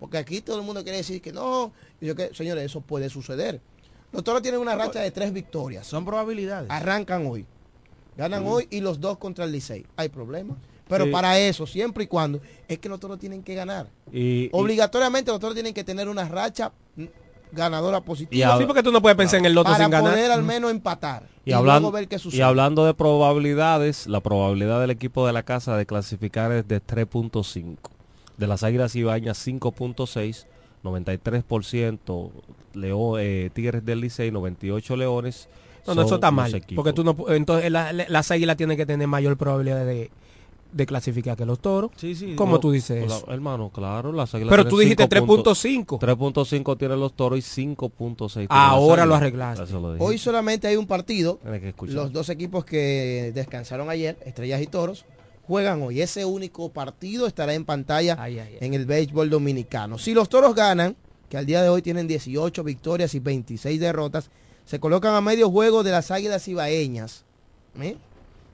Porque 0.00 0.18
aquí 0.18 0.40
todo 0.40 0.58
el 0.58 0.64
mundo 0.64 0.82
quiere 0.82 0.98
decir 0.98 1.20
que 1.22 1.32
no, 1.32 1.72
y 2.00 2.06
yo 2.06 2.14
que, 2.14 2.34
señores, 2.34 2.64
eso 2.64 2.80
puede 2.80 3.08
suceder. 3.08 3.60
Los 4.12 4.22
toros 4.22 4.42
tienen 4.42 4.60
una 4.60 4.74
racha 4.76 5.00
de 5.00 5.10
tres 5.10 5.32
victorias. 5.32 5.86
Son 5.86 6.04
probabilidades. 6.04 6.70
Arrancan 6.70 7.26
hoy. 7.26 7.46
Ganan 8.16 8.44
hoy 8.46 8.68
y 8.70 8.80
los 8.80 9.00
dos 9.00 9.18
contra 9.18 9.44
el 9.44 9.50
Licey. 9.52 9.86
Hay 9.96 10.08
problema. 10.08 10.56
Pero 10.88 11.06
Sí. 11.06 11.10
para 11.10 11.38
eso, 11.38 11.66
siempre 11.66 12.04
y 12.04 12.06
cuando, 12.06 12.40
es 12.68 12.78
que 12.78 12.88
los 12.88 13.00
toros 13.00 13.18
tienen 13.18 13.42
que 13.42 13.54
ganar. 13.54 13.88
Y, 14.12 14.44
y- 14.44 14.50
Obligatoriamente 14.52 15.30
los 15.30 15.40
toros 15.40 15.54
tienen 15.54 15.72
que 15.74 15.82
tener 15.82 16.08
una 16.08 16.28
racha 16.28 16.70
mm, 16.96 17.04
ganadora 17.52 18.00
positiva. 18.02 18.56
Sí, 18.58 18.66
porque 18.66 18.82
tú 18.82 18.92
no 18.92 19.00
puedes 19.02 19.16
pensar 19.16 19.40
en 19.40 19.46
el 19.46 19.54
loto 19.54 19.72
para 19.72 19.84
sin 19.84 19.90
ganar. 19.90 20.12
poder 20.12 20.30
al 20.30 20.42
menos 20.42 20.70
empatar. 20.70 21.26
Y, 21.46 21.50
Y, 21.50 21.52
hablando, 21.52 21.90
luego 21.90 21.92
ver 21.92 22.08
qué 22.08 22.16
y 22.30 22.40
hablando 22.40 22.86
de 22.86 22.94
probabilidades, 22.94 24.06
la 24.06 24.20
probabilidad 24.20 24.80
del 24.80 24.90
equipo 24.90 25.26
de 25.26 25.32
la 25.34 25.42
casa 25.42 25.76
de 25.76 25.84
clasificar 25.86 26.50
es 26.52 26.66
de 26.66 26.80
3.5. 26.80 27.76
De 28.38 28.46
las 28.46 28.62
Águilas 28.62 28.96
Ibañas 28.96 29.38
5.6, 29.46 30.46
93% 30.82 32.30
Leo, 32.74 33.18
eh, 33.18 33.50
Tigres 33.52 33.84
del 33.84 34.00
Licey, 34.00 34.30
98 34.30 34.96
Leones. 34.96 35.48
No, 35.86 35.94
no, 35.94 36.02
eso 36.02 36.14
está 36.16 36.30
mal. 36.30 36.54
equipos. 36.54 36.76
Porque 36.82 36.92
tú 36.94 37.04
no, 37.04 37.14
entonces 37.28 37.70
la- 37.70 37.92
la- 37.92 38.06
las 38.08 38.30
águilas 38.30 38.56
tienen 38.56 38.76
que 38.76 38.86
tener 38.86 39.06
mayor 39.06 39.36
probabilidad 39.36 39.84
de, 39.84 40.10
de 40.74 40.86
clasificar 40.86 41.36
que 41.36 41.46
los 41.46 41.60
toros. 41.60 41.90
Sí, 41.96 42.14
sí. 42.14 42.34
Como 42.34 42.54
No, 42.54 42.60
tú 42.60 42.70
dices 42.72 43.08
la- 43.08 43.16
eso. 43.16 43.30
hermano, 43.30 43.70
claro, 43.70 44.12
las 44.12 44.34
Águilas 44.34 44.50
Pero 44.50 44.66
tú 44.68 44.78
dijiste 44.78 45.04
5.5. 45.08 45.98
3.5. 45.98 45.98
3.5 45.98 46.76
tienen 46.76 47.00
los 47.00 47.14
toros 47.14 47.38
y 47.38 47.42
5.6 47.42 48.32
tienen 48.32 48.48
Ahora 48.50 49.06
lo 49.06 49.14
arreglaste. 49.14 49.72
Lo. 49.72 49.96
Hoy 49.98 50.18
solamente 50.18 50.66
hay 50.66 50.76
un 50.76 50.86
partido. 50.86 51.38
Los 51.86 52.12
dos 52.12 52.28
equipos 52.28 52.64
que 52.64 53.30
descansaron 53.34 53.88
ayer, 53.88 54.18
Estrellas 54.24 54.60
y 54.62 54.66
Toros, 54.66 55.04
juegan 55.46 55.82
hoy. 55.82 56.00
Ese 56.00 56.24
único 56.24 56.70
partido 56.70 57.26
estará 57.26 57.54
en 57.54 57.64
pantalla 57.64 58.16
Ay, 58.18 58.38
ay, 58.38 58.58
ay. 58.60 58.66
en 58.66 58.74
el 58.74 58.86
béisbol 58.86 59.30
dominicano. 59.30 59.98
Si 59.98 60.12
los 60.14 60.28
Toros 60.28 60.54
ganan, 60.54 60.96
que 61.28 61.36
al 61.36 61.46
día 61.46 61.62
de 61.62 61.68
hoy 61.68 61.82
tienen 61.82 62.08
18 62.08 62.64
victorias 62.64 63.14
y 63.14 63.20
26 63.20 63.78
derrotas, 63.78 64.30
se 64.64 64.80
colocan 64.80 65.14
a 65.14 65.20
medio 65.20 65.50
juego 65.50 65.82
de 65.82 65.90
las 65.90 66.10
Águilas 66.10 66.48
Ibaeñas. 66.48 67.24
¿eh? 67.80 67.96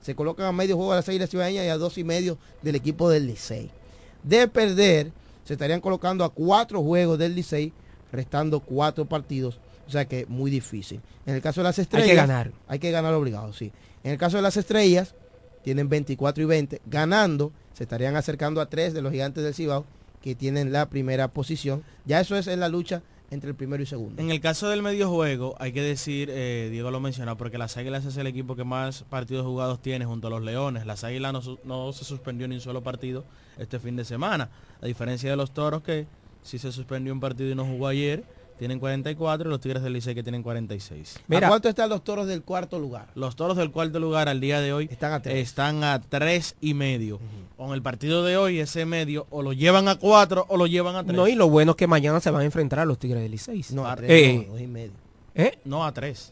Se 0.01 0.15
colocan 0.15 0.45
a 0.45 0.51
medio 0.51 0.75
juego 0.75 0.91
de 0.91 0.97
las 0.97 1.09
Águilas 1.09 1.33
Ibaeñas 1.33 1.65
y 1.65 1.69
a 1.69 1.77
dos 1.77 1.97
y 1.97 2.03
medio 2.03 2.37
del 2.61 2.75
equipo 2.75 3.09
del 3.09 3.27
Licey. 3.27 3.69
De 4.23 4.47
perder, 4.47 5.11
se 5.43 5.53
estarían 5.53 5.81
colocando 5.81 6.23
a 6.23 6.29
cuatro 6.29 6.81
juegos 6.81 7.19
del 7.19 7.35
Licey, 7.35 7.73
restando 8.11 8.59
cuatro 8.59 9.05
partidos. 9.05 9.59
O 9.87 9.91
sea 9.91 10.05
que 10.05 10.25
muy 10.27 10.49
difícil. 10.49 11.01
En 11.25 11.35
el 11.35 11.41
caso 11.41 11.61
de 11.61 11.65
las 11.65 11.79
estrellas. 11.79 12.15
ganar. 12.15 12.51
Hay 12.67 12.79
que 12.79 12.91
ganar 12.91 13.13
obligado, 13.13 13.53
sí. 13.53 13.71
En 14.03 14.11
el 14.11 14.17
caso 14.17 14.37
de 14.37 14.43
las 14.43 14.57
estrellas, 14.57 15.15
tienen 15.63 15.89
24 15.89 16.43
y 16.43 16.45
20. 16.45 16.81
Ganando, 16.85 17.51
se 17.73 17.83
estarían 17.83 18.15
acercando 18.15 18.61
a 18.61 18.67
tres 18.67 18.93
de 18.93 19.01
los 19.01 19.11
gigantes 19.11 19.43
del 19.43 19.53
Cibao, 19.53 19.85
que 20.21 20.35
tienen 20.35 20.71
la 20.71 20.89
primera 20.89 21.27
posición. 21.27 21.83
Ya 22.05 22.21
eso 22.21 22.35
es 22.37 22.47
en 22.47 22.59
la 22.59 22.69
lucha 22.69 23.01
entre 23.31 23.49
el 23.49 23.55
primero 23.55 23.81
y 23.81 23.85
segundo. 23.85 24.21
En 24.21 24.29
el 24.29 24.41
caso 24.41 24.69
del 24.69 24.83
medio 24.83 25.09
juego, 25.09 25.55
hay 25.57 25.71
que 25.71 25.81
decir, 25.81 26.29
eh, 26.31 26.67
Diego 26.69 26.91
lo 26.91 26.99
menciona, 26.99 27.35
porque 27.35 27.57
las 27.57 27.77
Águilas 27.77 28.05
es 28.05 28.17
el 28.17 28.27
equipo 28.27 28.55
que 28.55 28.65
más 28.65 29.03
partidos 29.03 29.45
jugados 29.45 29.81
tiene 29.81 30.05
junto 30.05 30.27
a 30.27 30.29
los 30.29 30.43
Leones. 30.43 30.85
Las 30.85 31.03
Águilas 31.03 31.33
no, 31.33 31.41
no 31.63 31.93
se 31.93 32.03
suspendió 32.03 32.47
ni 32.47 32.55
un 32.55 32.61
solo 32.61 32.83
partido 32.83 33.23
este 33.57 33.79
fin 33.79 33.95
de 33.95 34.05
semana. 34.05 34.49
A 34.81 34.85
diferencia 34.85 35.29
de 35.29 35.37
los 35.37 35.51
Toros 35.53 35.81
que 35.81 36.05
sí 36.43 36.59
se 36.59 36.71
suspendió 36.71 37.13
un 37.13 37.21
partido 37.21 37.49
y 37.49 37.55
no 37.55 37.65
jugó 37.65 37.87
ayer, 37.87 38.23
tienen 38.61 38.79
44 38.79 39.49
y 39.49 39.49
los 39.49 39.59
Tigres 39.59 39.81
del 39.81 39.91
Licey 39.91 40.13
que 40.13 40.21
tienen 40.21 40.43
46. 40.43 41.19
¿A 41.31 41.47
cuánto 41.47 41.67
están 41.67 41.89
los 41.89 42.03
toros 42.03 42.27
del 42.27 42.43
cuarto 42.43 42.77
lugar? 42.77 43.07
Los 43.15 43.35
Toros 43.35 43.57
del 43.57 43.71
cuarto 43.71 43.99
lugar 43.99 44.29
al 44.29 44.39
día 44.39 44.61
de 44.61 44.71
hoy 44.71 44.87
Están 44.91 45.13
a 45.13 45.19
tres. 45.19 45.35
están 45.39 45.83
a 45.83 45.99
tres 45.99 46.55
y 46.61 46.75
medio. 46.75 47.19
Con 47.57 47.73
el 47.73 47.81
partido 47.81 48.23
de 48.23 48.37
hoy, 48.37 48.59
ese 48.59 48.85
medio 48.85 49.25
o 49.31 49.41
lo 49.41 49.53
llevan 49.53 49.87
a 49.87 49.95
cuatro 49.95 50.45
o 50.47 50.57
lo 50.57 50.67
llevan 50.67 50.95
a 50.95 51.03
tres. 51.03 51.15
No, 51.15 51.27
y 51.27 51.33
lo 51.33 51.49
bueno 51.49 51.71
es 51.71 51.75
que 51.75 51.87
mañana 51.87 52.19
se 52.19 52.29
van 52.29 52.43
a 52.43 52.45
enfrentar 52.45 52.77
a 52.77 52.85
los 52.85 52.99
Tigres 52.99 53.23
del 53.23 53.31
Licey. 53.31 53.65
No, 53.71 53.87
a 53.87 53.95
tres, 53.95 54.11
Eh, 54.11 54.45
no, 54.45 54.51
dos 54.53 54.61
y 54.61 54.67
medio. 54.67 54.91
¿eh? 55.33 55.57
No, 55.65 55.83
a 55.83 55.91
tres. 55.91 56.31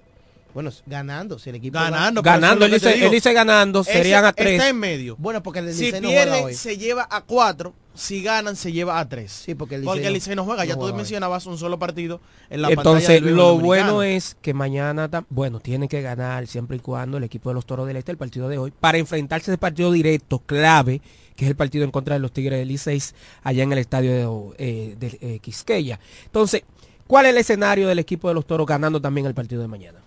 Bueno, 0.54 0.72
ganando, 0.88 1.38
si 1.38 1.50
el 1.52 1.58
equipo 1.58 1.78
Ganando, 1.78 2.24
va- 2.24 2.32
Ganando, 2.34 2.68
dice, 2.68 2.94
digo. 2.94 3.06
él 3.06 3.12
dice 3.12 3.34
ganando, 3.34 3.82
Ese 3.82 3.94
serían 3.94 4.26
a 4.26 4.34
tres. 4.34 4.54
Está 4.54 4.70
en 4.70 4.80
medio. 4.80 5.16
Bueno, 5.18 5.44
porque 5.44 5.60
el 5.60 5.74
Si 5.74 5.86
Licey 5.86 6.02
no 6.02 6.08
juega 6.10 6.24
pierde, 6.24 6.44
hoy. 6.44 6.54
se 6.56 6.78
lleva 6.78 7.08
a 7.10 7.22
cuatro. 7.22 7.74
Si 7.94 8.24
ganan, 8.24 8.56
se 8.56 8.72
lleva 8.72 9.00
a 9.00 9.08
tres. 9.08 9.32
Sí, 9.32 9.54
porque 9.56 9.76
el 9.76 9.84
Porque 9.84 10.08
el 10.08 10.14
Licey 10.14 10.32
Licey 10.32 10.36
no 10.36 10.46
juega. 10.46 10.66
Ya 10.66 10.70
no 10.74 10.78
tú 10.78 10.82
juega 10.82 10.96
hoy. 10.96 10.98
mencionabas 10.98 11.46
un 11.46 11.58
solo 11.60 11.78
partido 11.78 12.20
en 12.50 12.62
la 12.64 12.70
pantalla 12.70 12.82
Entonces, 12.92 13.10
del 13.10 13.24
béisbol 13.26 13.38
lo 13.38 13.60
bueno 13.60 14.04
es 14.04 14.38
que 14.42 14.54
mañana, 14.56 15.10
bueno, 15.30 15.60
tiene 15.60 15.88
que 15.88 16.02
ganar 16.02 16.48
siempre 16.48 16.78
y 16.78 16.80
cuando 16.80 17.18
el 17.18 17.24
equipo 17.26 17.50
de 17.50 17.56
los 17.56 17.66
Toros 17.68 17.86
del 17.88 17.98
Este, 17.98 18.12
el 18.12 18.18
partido 18.18 18.48
de 18.50 18.58
hoy, 18.58 18.72
para 18.72 18.98
enfrentarse 18.98 19.52
al 19.52 19.58
partido 19.60 19.92
directo, 19.92 20.40
clave, 20.40 21.02
que 21.36 21.46
es 21.46 21.50
el 21.52 21.56
partido 21.58 21.84
en 21.84 21.92
contra 21.92 22.16
de 22.16 22.20
los 22.22 22.32
Tigres 22.32 22.58
del 22.58 22.70
Licey, 22.70 23.02
allá 23.44 23.64
en 23.64 23.72
el 23.72 23.78
estadio 23.80 24.12
de, 24.58 24.66
eh, 24.66 24.96
de, 24.98 25.18
eh, 25.22 25.40
Quisqueya. 25.40 26.00
Entonces, 26.26 26.64
¿cuál 27.06 27.26
es 27.28 27.32
el 27.34 27.38
escenario 27.38 27.88
del 27.88 28.00
equipo 28.00 28.30
de 28.30 28.34
los 28.34 28.48
Toros 28.48 28.66
ganando 28.66 29.00
también 29.00 29.28
el 29.28 29.34
partido 29.36 29.62
de 29.62 29.68
mañana? 29.68 30.00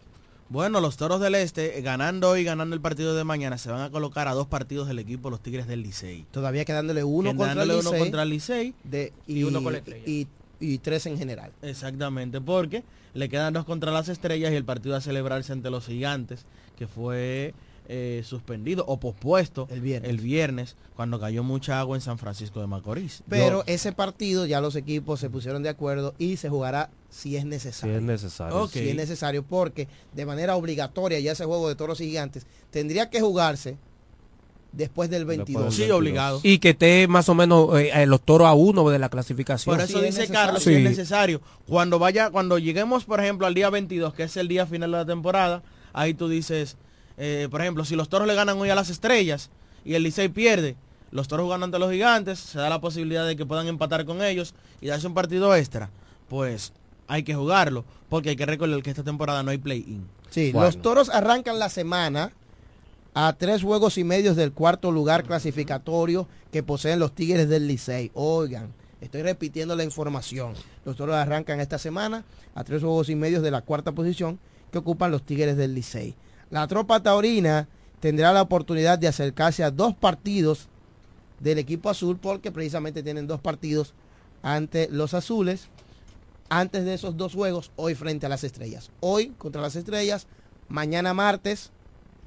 Bueno, 0.52 0.82
los 0.82 0.98
Toros 0.98 1.18
del 1.18 1.34
Este, 1.34 1.78
eh, 1.78 1.80
ganando 1.80 2.28
hoy, 2.28 2.44
ganando 2.44 2.74
el 2.76 2.82
partido 2.82 3.16
de 3.16 3.24
mañana, 3.24 3.56
se 3.56 3.70
van 3.70 3.80
a 3.80 3.90
colocar 3.90 4.28
a 4.28 4.34
dos 4.34 4.46
partidos 4.48 4.86
del 4.86 4.98
equipo 4.98 5.30
los 5.30 5.40
Tigres 5.40 5.66
del 5.66 5.80
Licey. 5.82 6.26
Todavía 6.30 6.66
quedándole 6.66 7.02
uno 7.02 7.30
contra 7.30 7.52
el 7.52 7.68
Quedándole 7.68 7.88
uno 7.88 7.98
contra 7.98 8.22
el 8.22 8.28
Licey. 8.28 8.74
de- 8.84 9.14
y, 9.26 9.38
Y 9.38 9.44
uno 9.44 9.62
con 9.62 9.72
la 9.72 9.78
estrella. 9.78 10.04
y- 10.06 10.26
y 10.60 10.76
tres 10.76 11.06
en 11.06 11.16
general. 11.16 11.52
Exactamente, 11.62 12.38
porque 12.42 12.84
le 13.14 13.30
quedan 13.30 13.54
dos 13.54 13.64
contra 13.64 13.92
las 13.92 14.10
estrellas 14.10 14.52
y 14.52 14.56
el 14.56 14.64
partido 14.66 14.94
a 14.94 15.00
celebrarse 15.00 15.54
ante 15.54 15.70
los 15.70 15.86
gigantes, 15.86 16.44
que 16.76 16.86
fue 16.86 17.54
eh, 17.88 18.22
suspendido 18.24 18.84
o 18.86 18.98
pospuesto 19.00 19.66
El 19.70 19.80
viernes. 19.80 20.10
el 20.10 20.18
viernes, 20.18 20.76
cuando 20.96 21.18
cayó 21.20 21.42
mucha 21.42 21.80
agua 21.80 21.96
en 21.96 22.00
San 22.00 22.16
Francisco 22.18 22.60
de 22.60 22.66
Macorís. 22.66 23.22
Pero 23.28 23.58
Yo- 23.58 23.64
ese 23.66 23.92
partido 23.92 24.46
ya 24.46 24.60
los 24.60 24.76
equipos 24.76 25.18
se 25.20 25.28
pusieron 25.28 25.62
de 25.62 25.68
acuerdo 25.68 26.14
y 26.18 26.36
se 26.36 26.48
jugará 26.48 26.90
si 27.10 27.36
es 27.36 27.42
Si 27.42 27.48
necesario. 27.48 27.96
es 27.96 28.02
necesario. 28.02 28.68
Si 28.68 28.88
es 28.88 28.94
necesario, 28.96 29.42
porque 29.42 29.88
de 30.14 30.24
manera 30.26 30.56
obligatoria 30.56 31.18
ya 31.20 31.32
ese 31.32 31.44
juego 31.44 31.68
de 31.68 31.74
toros 31.74 32.00
y 32.00 32.06
gigantes 32.06 32.46
tendría 32.70 33.10
que 33.10 33.20
jugarse 33.20 33.76
después 34.72 35.10
del 35.10 35.26
Después 35.26 35.36
22. 35.38 35.62
del 35.64 35.72
sí, 35.72 35.78
22. 35.82 35.98
obligado. 35.98 36.40
Y 36.42 36.58
que 36.58 36.70
esté 36.70 37.06
más 37.08 37.28
o 37.28 37.34
menos 37.34 37.78
eh, 37.78 37.90
eh, 37.92 38.06
los 38.06 38.22
Toros 38.22 38.46
a 38.48 38.54
uno 38.54 38.88
de 38.88 38.98
la 38.98 39.10
clasificación. 39.10 39.76
Por 39.76 39.84
eso 39.84 39.98
Sí, 39.98 40.04
dice. 40.06 40.28
Carlos, 40.28 40.62
si 40.62 40.72
es 40.74 40.82
necesario. 40.82 41.42
Cuando 41.66 41.98
vaya, 41.98 42.30
cuando 42.30 42.58
lleguemos, 42.58 43.04
por 43.04 43.20
ejemplo, 43.20 43.46
al 43.46 43.52
día 43.54 43.68
22, 43.68 44.14
que 44.14 44.22
es 44.22 44.36
el 44.38 44.48
día 44.48 44.64
final 44.66 44.90
de 44.92 44.96
la 44.98 45.04
temporada, 45.04 45.62
ahí 45.92 46.14
tú 46.14 46.26
dices, 46.28 46.78
eh, 47.24 47.46
por 47.48 47.60
ejemplo, 47.60 47.84
si 47.84 47.94
los 47.94 48.08
toros 48.08 48.26
le 48.26 48.34
ganan 48.34 48.58
hoy 48.58 48.68
a 48.70 48.74
las 48.74 48.90
estrellas 48.90 49.48
y 49.84 49.94
el 49.94 50.02
Licey 50.02 50.28
pierde, 50.28 50.74
los 51.12 51.28
toros 51.28 51.44
jugan 51.44 51.62
ante 51.62 51.78
los 51.78 51.92
gigantes, 51.92 52.40
se 52.40 52.58
da 52.58 52.68
la 52.68 52.80
posibilidad 52.80 53.24
de 53.24 53.36
que 53.36 53.46
puedan 53.46 53.68
empatar 53.68 54.04
con 54.04 54.22
ellos 54.22 54.54
y 54.80 54.88
darse 54.88 55.06
un 55.06 55.14
partido 55.14 55.54
extra, 55.54 55.88
pues 56.28 56.72
hay 57.06 57.22
que 57.22 57.34
jugarlo, 57.36 57.84
porque 58.08 58.30
hay 58.30 58.36
que 58.36 58.44
recordar 58.46 58.82
que 58.82 58.90
esta 58.90 59.04
temporada 59.04 59.44
no 59.44 59.52
hay 59.52 59.58
play-in. 59.58 60.04
Sí, 60.30 60.50
Bueno. 60.50 60.66
los 60.66 60.82
toros 60.82 61.10
arrancan 61.10 61.60
la 61.60 61.68
semana 61.68 62.32
a 63.14 63.34
tres 63.34 63.62
juegos 63.62 63.98
y 63.98 64.04
medios 64.04 64.34
del 64.34 64.52
cuarto 64.52 64.90
lugar 64.90 65.22
clasificatorio 65.22 66.26
que 66.50 66.62
poseen 66.64 66.98
los 66.98 67.14
Tigres 67.14 67.48
del 67.48 67.68
Licey. 67.68 68.10
Oigan, 68.14 68.72
estoy 69.00 69.22
repitiendo 69.22 69.76
la 69.76 69.84
información. 69.84 70.54
Los 70.84 70.96
toros 70.96 71.14
arrancan 71.14 71.60
esta 71.60 71.78
semana 71.78 72.24
a 72.56 72.64
tres 72.64 72.80
juegos 72.82 73.10
y 73.10 73.14
medios 73.14 73.42
de 73.44 73.50
la 73.52 73.60
cuarta 73.60 73.92
posición 73.92 74.40
que 74.72 74.78
ocupan 74.78 75.10
los 75.12 75.22
Tigres 75.22 75.56
del 75.56 75.74
Licey. 75.74 76.14
La 76.52 76.66
tropa 76.66 77.02
taurina 77.02 77.66
tendrá 77.98 78.30
la 78.30 78.42
oportunidad 78.42 78.98
de 78.98 79.08
acercarse 79.08 79.64
a 79.64 79.70
dos 79.70 79.94
partidos 79.94 80.68
del 81.40 81.56
equipo 81.56 81.88
azul 81.88 82.18
porque 82.18 82.52
precisamente 82.52 83.02
tienen 83.02 83.26
dos 83.26 83.40
partidos 83.40 83.94
ante 84.42 84.86
los 84.90 85.14
azules 85.14 85.68
antes 86.50 86.84
de 86.84 86.92
esos 86.92 87.16
dos 87.16 87.32
juegos 87.32 87.72
hoy 87.76 87.94
frente 87.94 88.26
a 88.26 88.28
las 88.28 88.44
estrellas. 88.44 88.90
Hoy 89.00 89.28
contra 89.38 89.62
las 89.62 89.76
estrellas, 89.76 90.26
mañana 90.68 91.14
martes 91.14 91.70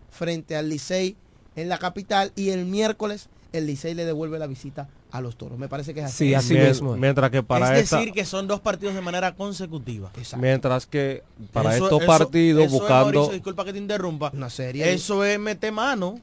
frente 0.09 0.55
al 0.55 0.69
Licey 0.69 1.15
en 1.55 1.69
la 1.69 1.77
capital 1.77 2.31
y 2.35 2.49
el 2.49 2.65
miércoles 2.65 3.29
el 3.53 3.67
Licey 3.67 3.93
le 3.93 4.05
devuelve 4.05 4.39
la 4.39 4.47
visita 4.47 4.89
a 5.17 5.21
los 5.21 5.35
toros. 5.37 5.57
Me 5.57 5.67
parece 5.69 5.93
que 5.93 6.01
es 6.01 6.05
así. 6.07 6.27
Sí, 6.27 6.33
así 6.33 6.53
Mien- 6.53 6.67
mismo. 6.67 6.95
Mientras 6.97 7.29
que 7.31 7.41
para 7.43 7.75
es 7.77 7.83
esta- 7.83 7.97
decir, 7.99 8.13
que 8.13 8.25
son 8.25 8.47
dos 8.47 8.59
partidos 8.59 8.95
de 8.95 9.01
manera 9.01 9.35
consecutiva. 9.35 10.11
mientras 10.37 10.85
que 10.85 11.23
para 11.53 11.75
Eso- 11.75 11.85
estos 11.85 12.01
eso- 12.01 12.07
partidos 12.07 12.65
eso 12.65 12.75
es, 12.75 12.79
buscando 12.81 13.05
Mauricio, 13.05 13.33
disculpa 13.33 13.65
que 13.65 13.73
te 13.73 13.79
interrumpa. 13.79 14.31
Una 14.33 14.49
serie. 14.49 14.93
Eso 14.93 15.23
es 15.23 15.39
meter 15.39 15.71
mano. 15.71 16.19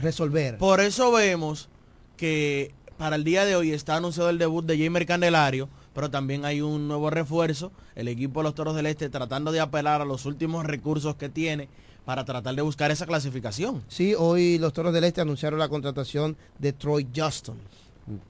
Resolver. 0.00 0.58
Por 0.58 0.80
eso 0.80 1.12
vemos 1.12 1.68
que 2.16 2.72
para 2.98 3.16
el 3.16 3.24
día 3.24 3.44
de 3.44 3.56
hoy 3.56 3.72
está 3.72 3.96
anunciado 3.96 4.30
el 4.30 4.38
debut 4.38 4.64
de 4.64 4.82
Jamer 4.82 5.06
Candelario, 5.06 5.68
pero 5.94 6.10
también 6.10 6.44
hay 6.44 6.60
un 6.60 6.88
nuevo 6.88 7.10
refuerzo, 7.10 7.72
el 7.94 8.08
equipo 8.08 8.40
de 8.40 8.44
los 8.44 8.54
Toros 8.54 8.74
del 8.76 8.86
Este 8.86 9.08
tratando 9.08 9.52
de 9.52 9.60
apelar 9.60 10.00
a 10.00 10.04
los 10.04 10.24
últimos 10.26 10.64
recursos 10.64 11.16
que 11.16 11.28
tiene 11.28 11.68
para 12.04 12.24
tratar 12.24 12.54
de 12.54 12.62
buscar 12.62 12.90
esa 12.90 13.06
clasificación. 13.06 13.82
Sí, 13.88 14.14
hoy 14.18 14.58
los 14.58 14.72
toros 14.72 14.92
del 14.92 15.04
Este 15.04 15.20
anunciaron 15.20 15.60
la 15.60 15.68
contratación 15.68 16.36
de 16.58 16.72
Troy 16.72 17.06
Justin. 17.14 17.54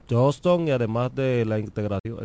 Johnston 0.09 0.67
y 0.67 0.71
además 0.71 1.13
de 1.15 1.45
la 1.45 1.59
integración 1.59 2.19
en 2.19 2.21